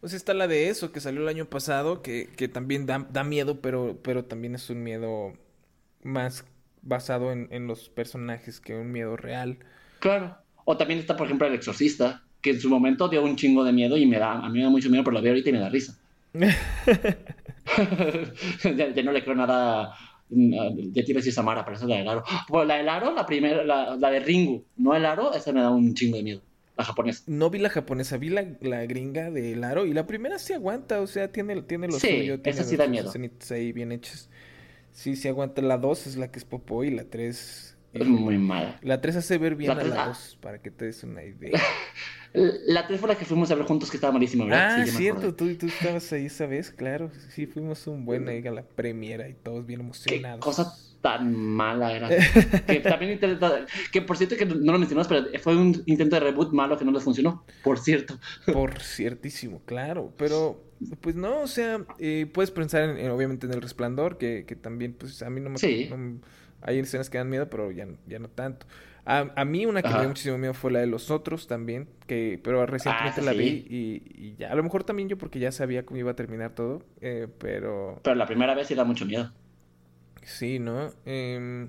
Pues 0.00 0.14
está 0.14 0.34
la 0.34 0.48
de 0.48 0.68
eso, 0.68 0.90
que 0.90 1.00
salió 1.00 1.22
el 1.22 1.28
año 1.28 1.46
pasado, 1.46 2.02
que, 2.02 2.28
que 2.36 2.48
también 2.48 2.86
da, 2.86 3.06
da, 3.10 3.22
miedo, 3.22 3.60
pero, 3.60 4.00
pero 4.02 4.24
también 4.24 4.56
es 4.56 4.68
un 4.68 4.82
miedo 4.82 5.32
más 6.02 6.44
basado 6.82 7.30
en, 7.30 7.46
en, 7.52 7.68
los 7.68 7.88
personajes 7.88 8.58
que 8.58 8.74
un 8.74 8.90
miedo 8.90 9.16
real. 9.16 9.58
Claro. 10.00 10.36
O 10.64 10.76
también 10.76 10.98
está, 10.98 11.16
por 11.16 11.26
ejemplo, 11.26 11.46
El 11.46 11.54
Exorcista, 11.54 12.24
que 12.42 12.50
en 12.50 12.60
su 12.60 12.68
momento 12.68 13.08
dio 13.08 13.22
un 13.22 13.36
chingo 13.36 13.64
de 13.64 13.72
miedo 13.72 13.96
y 13.96 14.04
me 14.04 14.18
da, 14.18 14.32
a 14.32 14.50
mí 14.50 14.58
me 14.58 14.64
da 14.64 14.70
mucho 14.70 14.90
miedo, 14.90 15.04
pero 15.04 15.14
lo 15.14 15.22
veo 15.22 15.32
ahorita 15.32 15.48
y 15.48 15.52
me 15.52 15.60
da 15.60 15.70
risa. 15.70 15.98
ya, 16.34 16.48
no 19.02 19.12
le 19.12 19.22
creo 19.22 19.34
nada 19.34 19.94
ya 20.34 21.04
te 21.04 21.12
decir 21.12 21.32
Samara, 21.32 21.64
pero 21.64 21.76
esa 21.76 21.84
es 21.84 21.90
la 21.90 21.96
del 21.96 22.08
aro. 22.08 22.24
Bueno, 22.48 22.66
la 22.66 22.76
del 22.76 22.88
aro, 22.88 23.14
la 23.14 23.26
primera, 23.26 23.64
la, 23.64 23.96
la, 23.96 24.10
de 24.10 24.20
Ringu, 24.20 24.64
no 24.76 24.94
el 24.94 25.04
aro, 25.04 25.34
esa 25.34 25.52
me 25.52 25.60
da 25.60 25.70
un 25.70 25.94
chingo 25.94 26.16
de 26.16 26.22
miedo. 26.22 26.42
La 26.76 26.84
japonesa. 26.84 27.24
No 27.26 27.50
vi 27.50 27.58
la 27.58 27.68
japonesa, 27.68 28.16
vi 28.16 28.30
la, 28.30 28.46
la 28.62 28.86
gringa 28.86 29.30
del 29.30 29.62
aro 29.62 29.84
y 29.84 29.92
la 29.92 30.06
primera 30.06 30.38
sí 30.38 30.54
aguanta, 30.54 31.00
o 31.00 31.06
sea, 31.06 31.30
tiene, 31.30 31.60
tiene 31.62 31.88
lo 31.88 31.98
sí, 31.98 32.08
suyo. 32.08 32.40
Tiene 32.40 32.58
esa 32.58 32.68
sí 32.68 32.76
da 32.76 32.86
miedo. 32.86 33.12
ahí 33.50 33.72
bien 33.72 33.92
hechas. 33.92 34.30
Sí, 34.92 35.16
sí 35.16 35.28
aguanta. 35.28 35.60
La 35.60 35.76
2 35.76 36.06
es 36.06 36.16
la 36.16 36.30
que 36.30 36.38
es 36.38 36.44
popo 36.44 36.84
y 36.84 36.90
la 36.90 37.04
3... 37.04 37.76
Es 37.92 38.06
muy 38.06 38.38
mala. 38.38 38.78
La 38.80 39.02
3 39.02 39.16
hace 39.16 39.36
ver 39.36 39.54
bien 39.54 39.76
la 39.76 39.82
a 39.82 39.84
la 39.84 40.06
2, 40.06 40.38
para 40.40 40.62
que 40.62 40.70
te 40.70 40.86
des 40.86 41.04
una 41.04 41.22
idea. 41.22 41.60
La 42.34 42.86
3 42.86 42.98
fue 42.98 43.08
la 43.08 43.16
que 43.16 43.24
fuimos 43.24 43.50
a 43.50 43.54
ver 43.54 43.64
juntos, 43.64 43.90
que 43.90 43.96
estaba 43.98 44.12
malísima, 44.12 44.44
¿verdad? 44.44 44.80
Ah, 44.80 44.86
cierto, 44.86 45.34
tú, 45.34 45.54
tú 45.56 45.66
estabas 45.66 46.10
ahí 46.12 46.26
esa 46.26 46.46
vez, 46.46 46.70
claro. 46.70 47.10
Sí, 47.28 47.46
fuimos 47.46 47.86
un 47.86 48.04
buen 48.04 48.28
ahí 48.28 48.46
a 48.46 48.50
la 48.50 48.62
premiera 48.62 49.28
y 49.28 49.34
todos 49.34 49.66
bien 49.66 49.80
emocionados. 49.80 50.38
Qué 50.38 50.44
cosa 50.44 50.74
tan 51.02 51.36
mala 51.36 51.92
era. 51.92 52.08
que 52.66 52.80
también 52.80 53.20
que 53.90 54.02
por 54.02 54.16
cierto 54.16 54.36
que 54.36 54.46
no 54.46 54.72
lo 54.72 54.78
mencionamos, 54.78 55.08
pero 55.08 55.26
fue 55.40 55.56
un 55.56 55.82
intento 55.84 56.16
de 56.16 56.20
reboot 56.20 56.52
malo 56.52 56.78
que 56.78 56.84
no 56.84 56.92
les 56.92 57.02
funcionó, 57.02 57.44
por 57.62 57.78
cierto. 57.78 58.18
Por 58.52 58.80
ciertísimo, 58.80 59.60
claro, 59.66 60.12
pero 60.16 60.62
pues 61.00 61.16
no, 61.16 61.42
o 61.42 61.46
sea, 61.46 61.84
eh, 61.98 62.26
puedes 62.32 62.50
pensar 62.50 62.98
en, 62.98 63.10
obviamente 63.10 63.46
en 63.46 63.52
el 63.52 63.60
resplandor, 63.60 64.16
que, 64.16 64.44
que 64.46 64.56
también 64.56 64.94
pues 64.94 65.22
a 65.22 65.30
mí 65.30 65.40
no 65.40 65.50
me... 65.50 65.58
Sí. 65.58 65.90
hay 66.62 66.78
escenas 66.78 67.10
que 67.10 67.18
dan 67.18 67.28
miedo, 67.28 67.50
pero 67.50 67.70
ya, 67.70 67.86
ya 68.06 68.18
no 68.18 68.28
tanto. 68.28 68.66
A, 69.04 69.44
mí 69.44 69.66
una 69.66 69.82
que 69.82 69.88
me 69.88 69.98
dio 69.98 70.08
muchísimo 70.08 70.38
miedo 70.38 70.54
fue 70.54 70.70
la 70.70 70.78
de 70.78 70.86
los 70.86 71.10
otros 71.10 71.48
también, 71.48 71.88
que 72.06 72.40
pero 72.42 72.64
recientemente 72.66 73.20
ah, 73.20 73.24
la 73.24 73.32
vi 73.32 73.66
y, 73.68 74.36
ya, 74.36 74.52
a 74.52 74.54
lo 74.54 74.62
mejor 74.62 74.84
también 74.84 75.08
yo 75.08 75.18
porque 75.18 75.40
ya 75.40 75.50
sabía 75.50 75.84
cómo 75.84 75.98
iba 75.98 76.12
a 76.12 76.16
terminar 76.16 76.54
todo, 76.54 76.84
eh, 77.00 77.26
pero... 77.38 77.98
Pero 78.04 78.14
la 78.14 78.26
primera 78.26 78.54
vez 78.54 78.68
sí 78.68 78.76
da 78.76 78.84
mucho 78.84 79.04
miedo. 79.04 79.32
Sí, 80.22 80.60
¿no? 80.60 80.92
Eh, 81.04 81.66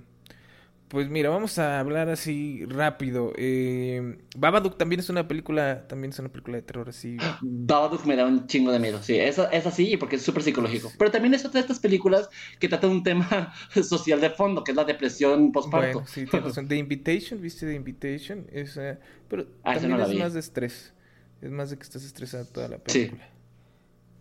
pues 0.94 1.10
mira, 1.10 1.32
vamos 1.32 1.58
a 1.58 1.80
hablar 1.80 2.08
así 2.10 2.66
rápido. 2.68 3.34
Eh, 3.36 4.20
Babadook 4.38 4.78
también 4.78 5.00
es 5.00 5.10
una 5.10 5.28
película, 5.28 5.88
también 5.88 6.12
es 6.12 6.20
una 6.20 6.30
película 6.30 6.58
de 6.58 6.62
terror 6.62 6.88
así. 6.88 7.18
Babadook 7.42 8.06
me 8.06 8.16
da 8.16 8.28
un 8.28 8.46
chingo 8.46 8.72
de 8.72 8.78
miedo, 8.78 9.02
sí, 9.02 9.16
es, 9.16 9.40
es 9.52 9.66
así 9.66 9.98
porque 9.98 10.18
es 10.18 10.22
súper 10.22 10.44
psicológico. 10.44 10.92
Pero 11.00 11.10
también 11.10 11.34
es 11.34 11.44
otra 11.46 11.54
de 11.54 11.62
estas 11.62 11.80
películas 11.80 12.30
que 12.60 12.70
trata 12.70 12.88
un 12.88 13.02
tema 13.02 13.52
social 13.84 14.22
de 14.22 14.30
fondo, 14.30 14.64
que 14.64 14.70
es 14.70 14.78
la 14.78 14.84
depresión 14.84 15.52
postparto. 15.52 16.02
Bueno, 16.02 16.08
sí, 16.08 16.28
tienes 16.28 16.54
The 16.68 16.76
Invitation, 16.76 17.42
¿viste 17.42 17.66
The 17.66 17.74
Invitation? 17.74 18.46
Es, 18.52 18.80
pero 19.28 19.48
ah, 19.64 19.74
también 19.74 20.00
es 20.00 20.16
más 20.16 20.34
de 20.36 20.42
estrés. 20.42 20.94
Es 21.42 21.50
más 21.50 21.72
de 21.72 21.78
que 21.78 21.84
estás 21.84 22.04
estresado 22.04 22.46
toda 22.46 22.68
la 22.68 22.78
película. 22.78 23.26
Sí. 23.26 23.33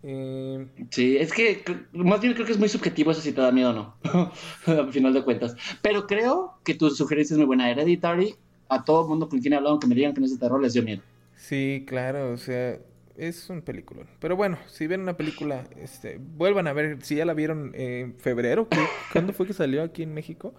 Eh, 0.05 0.67
sí, 0.89 1.15
es 1.17 1.31
que 1.31 1.63
más 1.93 2.19
bien 2.19 2.33
creo 2.33 2.45
que 2.45 2.51
es 2.51 2.59
muy 2.59 2.67
subjetivo 2.67 3.11
eso 3.11 3.21
si 3.21 3.31
te 3.31 3.39
da 3.39 3.53
miedo 3.53 3.69
o 3.69 3.73
no, 3.73 3.95
al 4.67 4.91
final 4.91 5.13
de 5.13 5.23
cuentas. 5.23 5.55
Pero 5.81 6.05
creo 6.07 6.59
que 6.65 6.75
tu 6.75 6.89
sugerencia 6.89 7.33
es 7.33 7.37
muy 7.37 7.47
buena. 7.47 7.71
Hereditary, 7.71 8.35
a 8.67 8.83
todo 8.83 9.03
el 9.03 9.09
mundo 9.09 9.29
con 9.29 9.39
quien 9.39 9.53
he 9.53 9.57
hablado, 9.57 9.79
que 9.79 9.87
me 9.87 9.95
digan 9.95 10.13
que 10.13 10.19
no 10.19 10.25
es 10.25 10.33
de 10.33 10.39
terror, 10.39 10.61
les 10.61 10.73
dio 10.73 10.83
miedo. 10.83 11.01
Sí, 11.37 11.85
claro, 11.87 12.31
o 12.31 12.37
sea, 12.37 12.79
es 13.15 13.49
un 13.49 13.61
película. 13.61 14.03
Pero 14.19 14.35
bueno, 14.35 14.57
si 14.67 14.87
ven 14.87 15.01
una 15.01 15.15
película, 15.15 15.63
este, 15.81 16.19
vuelvan 16.19 16.67
a 16.67 16.73
ver, 16.73 16.97
si 17.01 17.15
ya 17.15 17.25
la 17.25 17.33
vieron 17.33 17.71
en 17.73 18.15
febrero, 18.17 18.67
¿cuándo 19.13 19.31
fue 19.31 19.47
que 19.47 19.53
salió 19.53 19.83
aquí 19.83 20.03
en 20.03 20.13
México? 20.13 20.53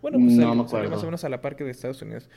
Bueno, 0.00 0.18
pues 0.18 0.36
salió, 0.36 0.54
más 0.54 1.02
o 1.02 1.06
menos 1.06 1.24
a 1.24 1.28
la 1.28 1.42
parque 1.42 1.64
de 1.64 1.70
Estados 1.70 2.00
Unidos. 2.00 2.30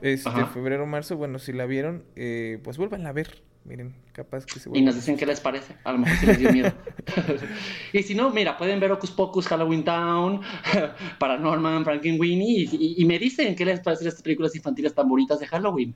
Este, 0.00 0.44
febrero, 0.46 0.86
marzo, 0.86 1.16
bueno, 1.16 1.38
si 1.38 1.52
la 1.52 1.66
vieron, 1.66 2.04
eh, 2.16 2.58
pues 2.62 2.78
vuelvan 2.78 3.06
a 3.06 3.12
ver 3.12 3.42
Miren, 3.64 3.94
capaz 4.12 4.44
que 4.44 4.60
se 4.60 4.68
Y 4.74 4.82
nos 4.82 4.94
dicen 4.94 5.16
qué 5.16 5.24
les 5.24 5.40
parece. 5.40 5.74
A 5.84 5.92
lo 5.92 5.98
mejor 5.98 6.18
sí 6.18 6.26
les 6.26 6.38
dio 6.38 6.52
miedo. 6.52 6.72
y 7.94 8.02
si 8.02 8.14
no, 8.14 8.30
mira, 8.30 8.58
pueden 8.58 8.78
ver 8.78 8.92
Ocus 8.92 9.10
Pocus, 9.10 9.48
Halloween 9.48 9.84
Town, 9.84 10.42
Paranorman, 11.18 11.82
Frankenweenie 11.84 12.68
y, 12.70 12.94
y, 12.98 13.04
me 13.06 13.18
dicen 13.18 13.56
qué 13.56 13.64
les 13.64 13.80
parecen 13.80 14.08
estas 14.08 14.22
películas 14.22 14.54
infantiles 14.54 14.94
tan 14.94 15.08
bonitas 15.08 15.40
de 15.40 15.46
Halloween. 15.46 15.94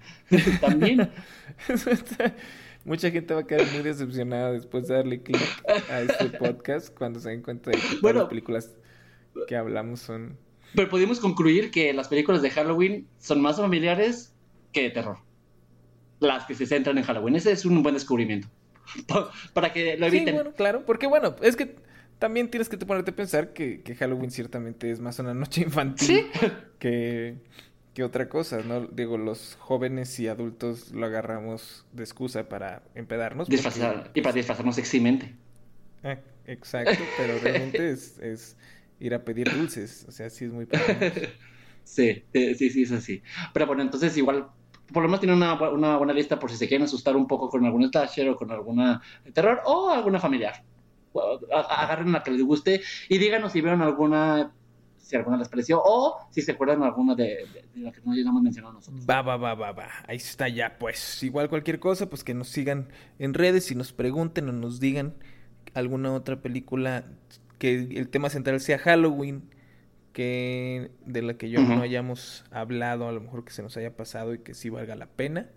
También. 0.61 1.11
Mucha 2.87 3.11
gente 3.11 3.35
va 3.35 3.41
a 3.41 3.47
quedar 3.47 3.67
muy 3.73 3.83
decepcionada 3.83 4.53
después 4.53 4.89
de 4.89 4.95
darle 4.95 5.23
clic 5.23 5.43
a 5.91 6.01
este 6.01 6.31
podcast 6.39 6.97
cuando 6.97 7.21
se 7.21 7.29
den 7.29 7.43
cuenta 7.43 7.71
de 7.71 7.77
que 7.77 7.97
todas 8.01 8.17
las 8.17 8.29
películas 8.29 8.77
que 9.47 9.57
hablamos 9.57 10.01
son. 10.01 10.39
Pero 10.75 10.89
podemos 10.89 11.21
concluir 11.21 11.71
que 11.71 11.93
las 11.93 12.09
películas 12.09 12.41
de 12.41 12.51
Halloween 12.51 13.07
son 13.19 13.43
más 13.43 13.59
familiares 13.59 14.33
que 14.73 14.85
de 14.85 14.91
terror 14.91 15.28
las 16.21 16.45
que 16.45 16.55
se 16.55 16.67
centran 16.67 16.99
en 16.99 17.05
Halloween. 17.05 17.37
Ese 17.37 17.53
es 17.53 17.65
un 17.65 17.83
buen 17.83 17.95
descubrimiento. 17.95 18.49
Para 19.53 19.73
que 19.73 19.97
lo 19.97 20.07
eviten. 20.07 20.29
Sí, 20.29 20.35
bueno, 20.35 20.53
claro, 20.53 20.85
porque 20.87 21.07
bueno, 21.07 21.37
es 21.43 21.57
que 21.57 21.77
también 22.19 22.51
tienes 22.51 22.69
que 22.69 22.77
te 22.77 22.87
ponerte 22.87 23.13
a 23.13 23.17
pensar 23.17 23.53
que, 23.53 23.83
Halloween 23.99 24.31
ciertamente 24.31 24.91
es 24.91 25.01
más 25.01 25.19
una 25.19 25.35
noche 25.35 25.63
infantil 25.63 26.27
que, 26.79 27.37
que 27.95 28.05
otra 28.05 28.29
cosa, 28.29 28.61
¿no? 28.63 28.87
Digo, 28.87 29.19
los 29.19 29.57
jóvenes 29.61 30.19
y 30.19 30.29
adultos 30.29 30.91
lo 30.93 31.07
agarramos 31.07 31.87
de 31.93 32.03
excusa 32.03 32.49
para 32.49 32.83
empedarnos. 32.95 33.49
y 33.51 34.21
para 34.21 34.35
disfrazarnos 34.35 34.77
sexymente. 34.77 35.35
Ah, 36.03 36.19
exacto, 36.47 37.03
pero 37.17 37.39
realmente 37.41 37.91
es, 37.91 38.19
es, 38.19 38.57
ir 39.01 39.15
a 39.15 39.25
pedir 39.25 39.53
dulces, 39.53 40.05
o 40.09 40.13
sea, 40.13 40.31
sí 40.31 40.45
es 40.45 40.53
muy 40.53 40.67
Sí, 41.85 42.23
sí, 42.33 42.71
sí, 42.71 42.83
es 42.83 42.93
así. 42.93 43.23
Pero 43.55 43.67
bueno, 43.67 43.81
entonces 43.81 44.15
igual 44.19 44.49
por 44.93 45.03
lo 45.03 45.09
menos 45.09 45.21
tiene 45.21 45.35
una, 45.35 45.55
una, 45.71 45.97
buena 45.97 46.13
lista 46.13 46.39
por 46.39 46.51
si 46.51 46.57
se 46.57 46.69
quieren 46.69 46.85
asustar 46.85 47.17
un 47.17 47.27
poco 47.27 47.49
con 47.49 47.65
algún 47.65 47.89
slasher 47.91 48.29
o 48.31 48.37
con 48.37 48.51
alguna 48.51 49.01
terror 49.33 49.61
o 49.65 49.91
alguna 49.91 50.19
familiar. 50.19 50.63
Agarren 51.53 52.13
la 52.13 52.23
que 52.23 52.31
les 52.31 52.43
guste 52.43 52.81
y 53.09 53.19
díganos 53.19 53.53
si 53.53 53.61
vieron 53.61 53.83
alguna, 53.83 54.53
si 54.97 55.17
alguna 55.17 55.37
les 55.37 55.49
pareció 55.49 55.81
o 55.83 56.19
si 56.31 56.43
se 56.43 56.53
acuerdan 56.53 56.83
alguna 56.83 57.15
de, 57.15 57.47
de, 57.75 57.81
la 57.81 57.93
que 57.93 58.01
no 58.05 58.15
hemos 58.15 58.43
mencionado 58.43 58.75
nosotros. 58.75 59.05
Va, 59.09 59.23
va, 59.23 59.37
va, 59.37 59.55
va, 59.55 59.73
va. 59.73 59.89
Ahí 60.07 60.17
está 60.17 60.49
ya, 60.49 60.79
pues. 60.79 61.23
Igual 61.23 61.49
cualquier 61.49 61.81
cosa, 61.81 62.09
pues 62.09 62.25
que 62.25 62.35
nos 62.35 62.49
sigan 62.49 62.89
en 63.19 63.35
redes 63.35 63.71
y 63.71 63.75
nos 63.75 63.93
pregunten 63.93 64.49
o 64.49 64.53
nos 64.53 64.81
digan 64.81 65.15
alguna 65.75 66.13
otra 66.13 66.41
película 66.41 67.05
que 67.59 67.75
el 67.75 68.09
tema 68.09 68.31
central 68.31 68.61
sea 68.61 68.79
Halloween 68.79 69.51
que 70.19 70.91
de 71.07 71.23
la 71.23 71.35
que 71.35 71.49
yo 71.49 71.63
no 71.63 71.81
hayamos 71.81 72.45
hablado, 72.51 73.07
a 73.07 73.13
lo 73.13 73.21
mejor 73.21 73.45
que 73.45 73.53
se 73.53 73.63
nos 73.63 73.77
haya 73.77 73.97
pasado 73.97 74.35
y 74.35 74.41
que 74.41 74.53
sí 74.53 74.69
valga 74.69 74.97
la 74.97 75.07
pena, 75.07 75.49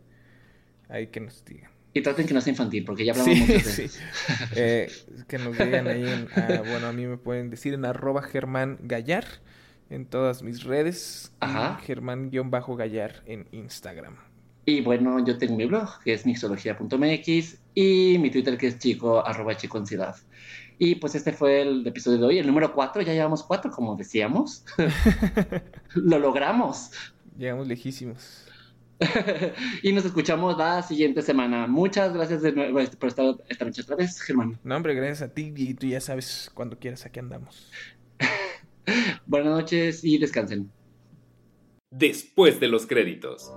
ahí 0.88 1.08
que 1.08 1.20
nos 1.20 1.44
digan. 1.44 1.72
Y 1.96 2.02
traten 2.02 2.28
que 2.28 2.36
no 2.36 2.42
sea 2.42 2.52
infantil, 2.52 2.86
porque 2.86 3.04
ya 3.04 3.14
hablamos 3.14 3.40
mucho 3.40 3.54
de 3.54 3.90
eh, 4.56 4.92
que 5.28 5.40
nos 5.40 5.58
digan 5.58 5.88
ahí, 5.88 6.08
en, 6.08 6.28
ah, 6.36 6.62
bueno, 6.64 6.86
a 6.86 6.94
mí 6.94 7.08
me 7.08 7.18
pueden 7.18 7.50
decir 7.50 7.74
en 7.74 7.86
arroba 7.86 8.22
Germán 8.22 8.78
Gallar 8.84 9.26
en 9.90 10.06
todas 10.06 10.44
mis 10.44 10.64
redes, 10.64 11.32
Germán-Gallar 11.82 13.24
en 13.26 13.48
Instagram. 13.52 14.16
Y 14.68 14.82
bueno, 14.82 15.26
yo 15.26 15.40
tengo 15.40 15.56
mi 15.56 15.66
blog, 15.66 16.04
que 16.04 16.14
es 16.14 16.24
mixología.mx, 16.28 17.58
y 17.74 18.18
mi 18.20 18.30
Twitter, 18.30 18.60
que 18.60 18.68
es 18.68 18.78
chico, 18.78 19.26
arroba 19.26 19.58
chico 19.58 19.80
ansiedad. 19.80 20.16
Y 20.84 20.96
pues 20.96 21.14
este 21.14 21.32
fue 21.32 21.62
el 21.62 21.86
episodio 21.86 22.18
de 22.18 22.26
hoy, 22.26 22.38
el 22.40 22.48
número 22.48 22.74
4, 22.74 23.04
ya 23.04 23.14
llevamos 23.14 23.44
4, 23.44 23.70
como 23.70 23.96
decíamos. 23.96 24.66
Lo 25.94 26.18
logramos. 26.18 26.90
Llegamos 27.38 27.68
lejísimos. 27.68 28.48
y 29.84 29.94
nos 29.94 30.06
escuchamos 30.06 30.58
la 30.58 30.82
siguiente 30.82 31.22
semana. 31.22 31.68
Muchas 31.68 32.16
gracias 32.16 32.42
de 32.42 32.54
nuevo 32.54 32.80
este, 32.80 32.98
por 32.98 33.10
estar 33.10 33.28
esta 33.48 33.64
noche 33.64 33.84
otra 33.84 33.96
vez, 33.96 34.20
Germán. 34.22 34.58
No, 34.64 34.76
hombre, 34.76 34.96
gracias 34.96 35.22
a 35.22 35.32
ti 35.32 35.54
y 35.56 35.76
tú 35.76 35.86
ya 35.86 36.02
sabes 36.02 36.50
cuando 36.52 36.80
quieras, 36.80 37.06
aquí 37.06 37.20
andamos. 37.20 37.72
Buenas 39.28 39.54
noches 39.54 40.04
y 40.04 40.18
descansen. 40.18 40.72
Después 41.92 42.60
de 42.60 42.70
los 42.70 42.88
créditos. 42.88 43.54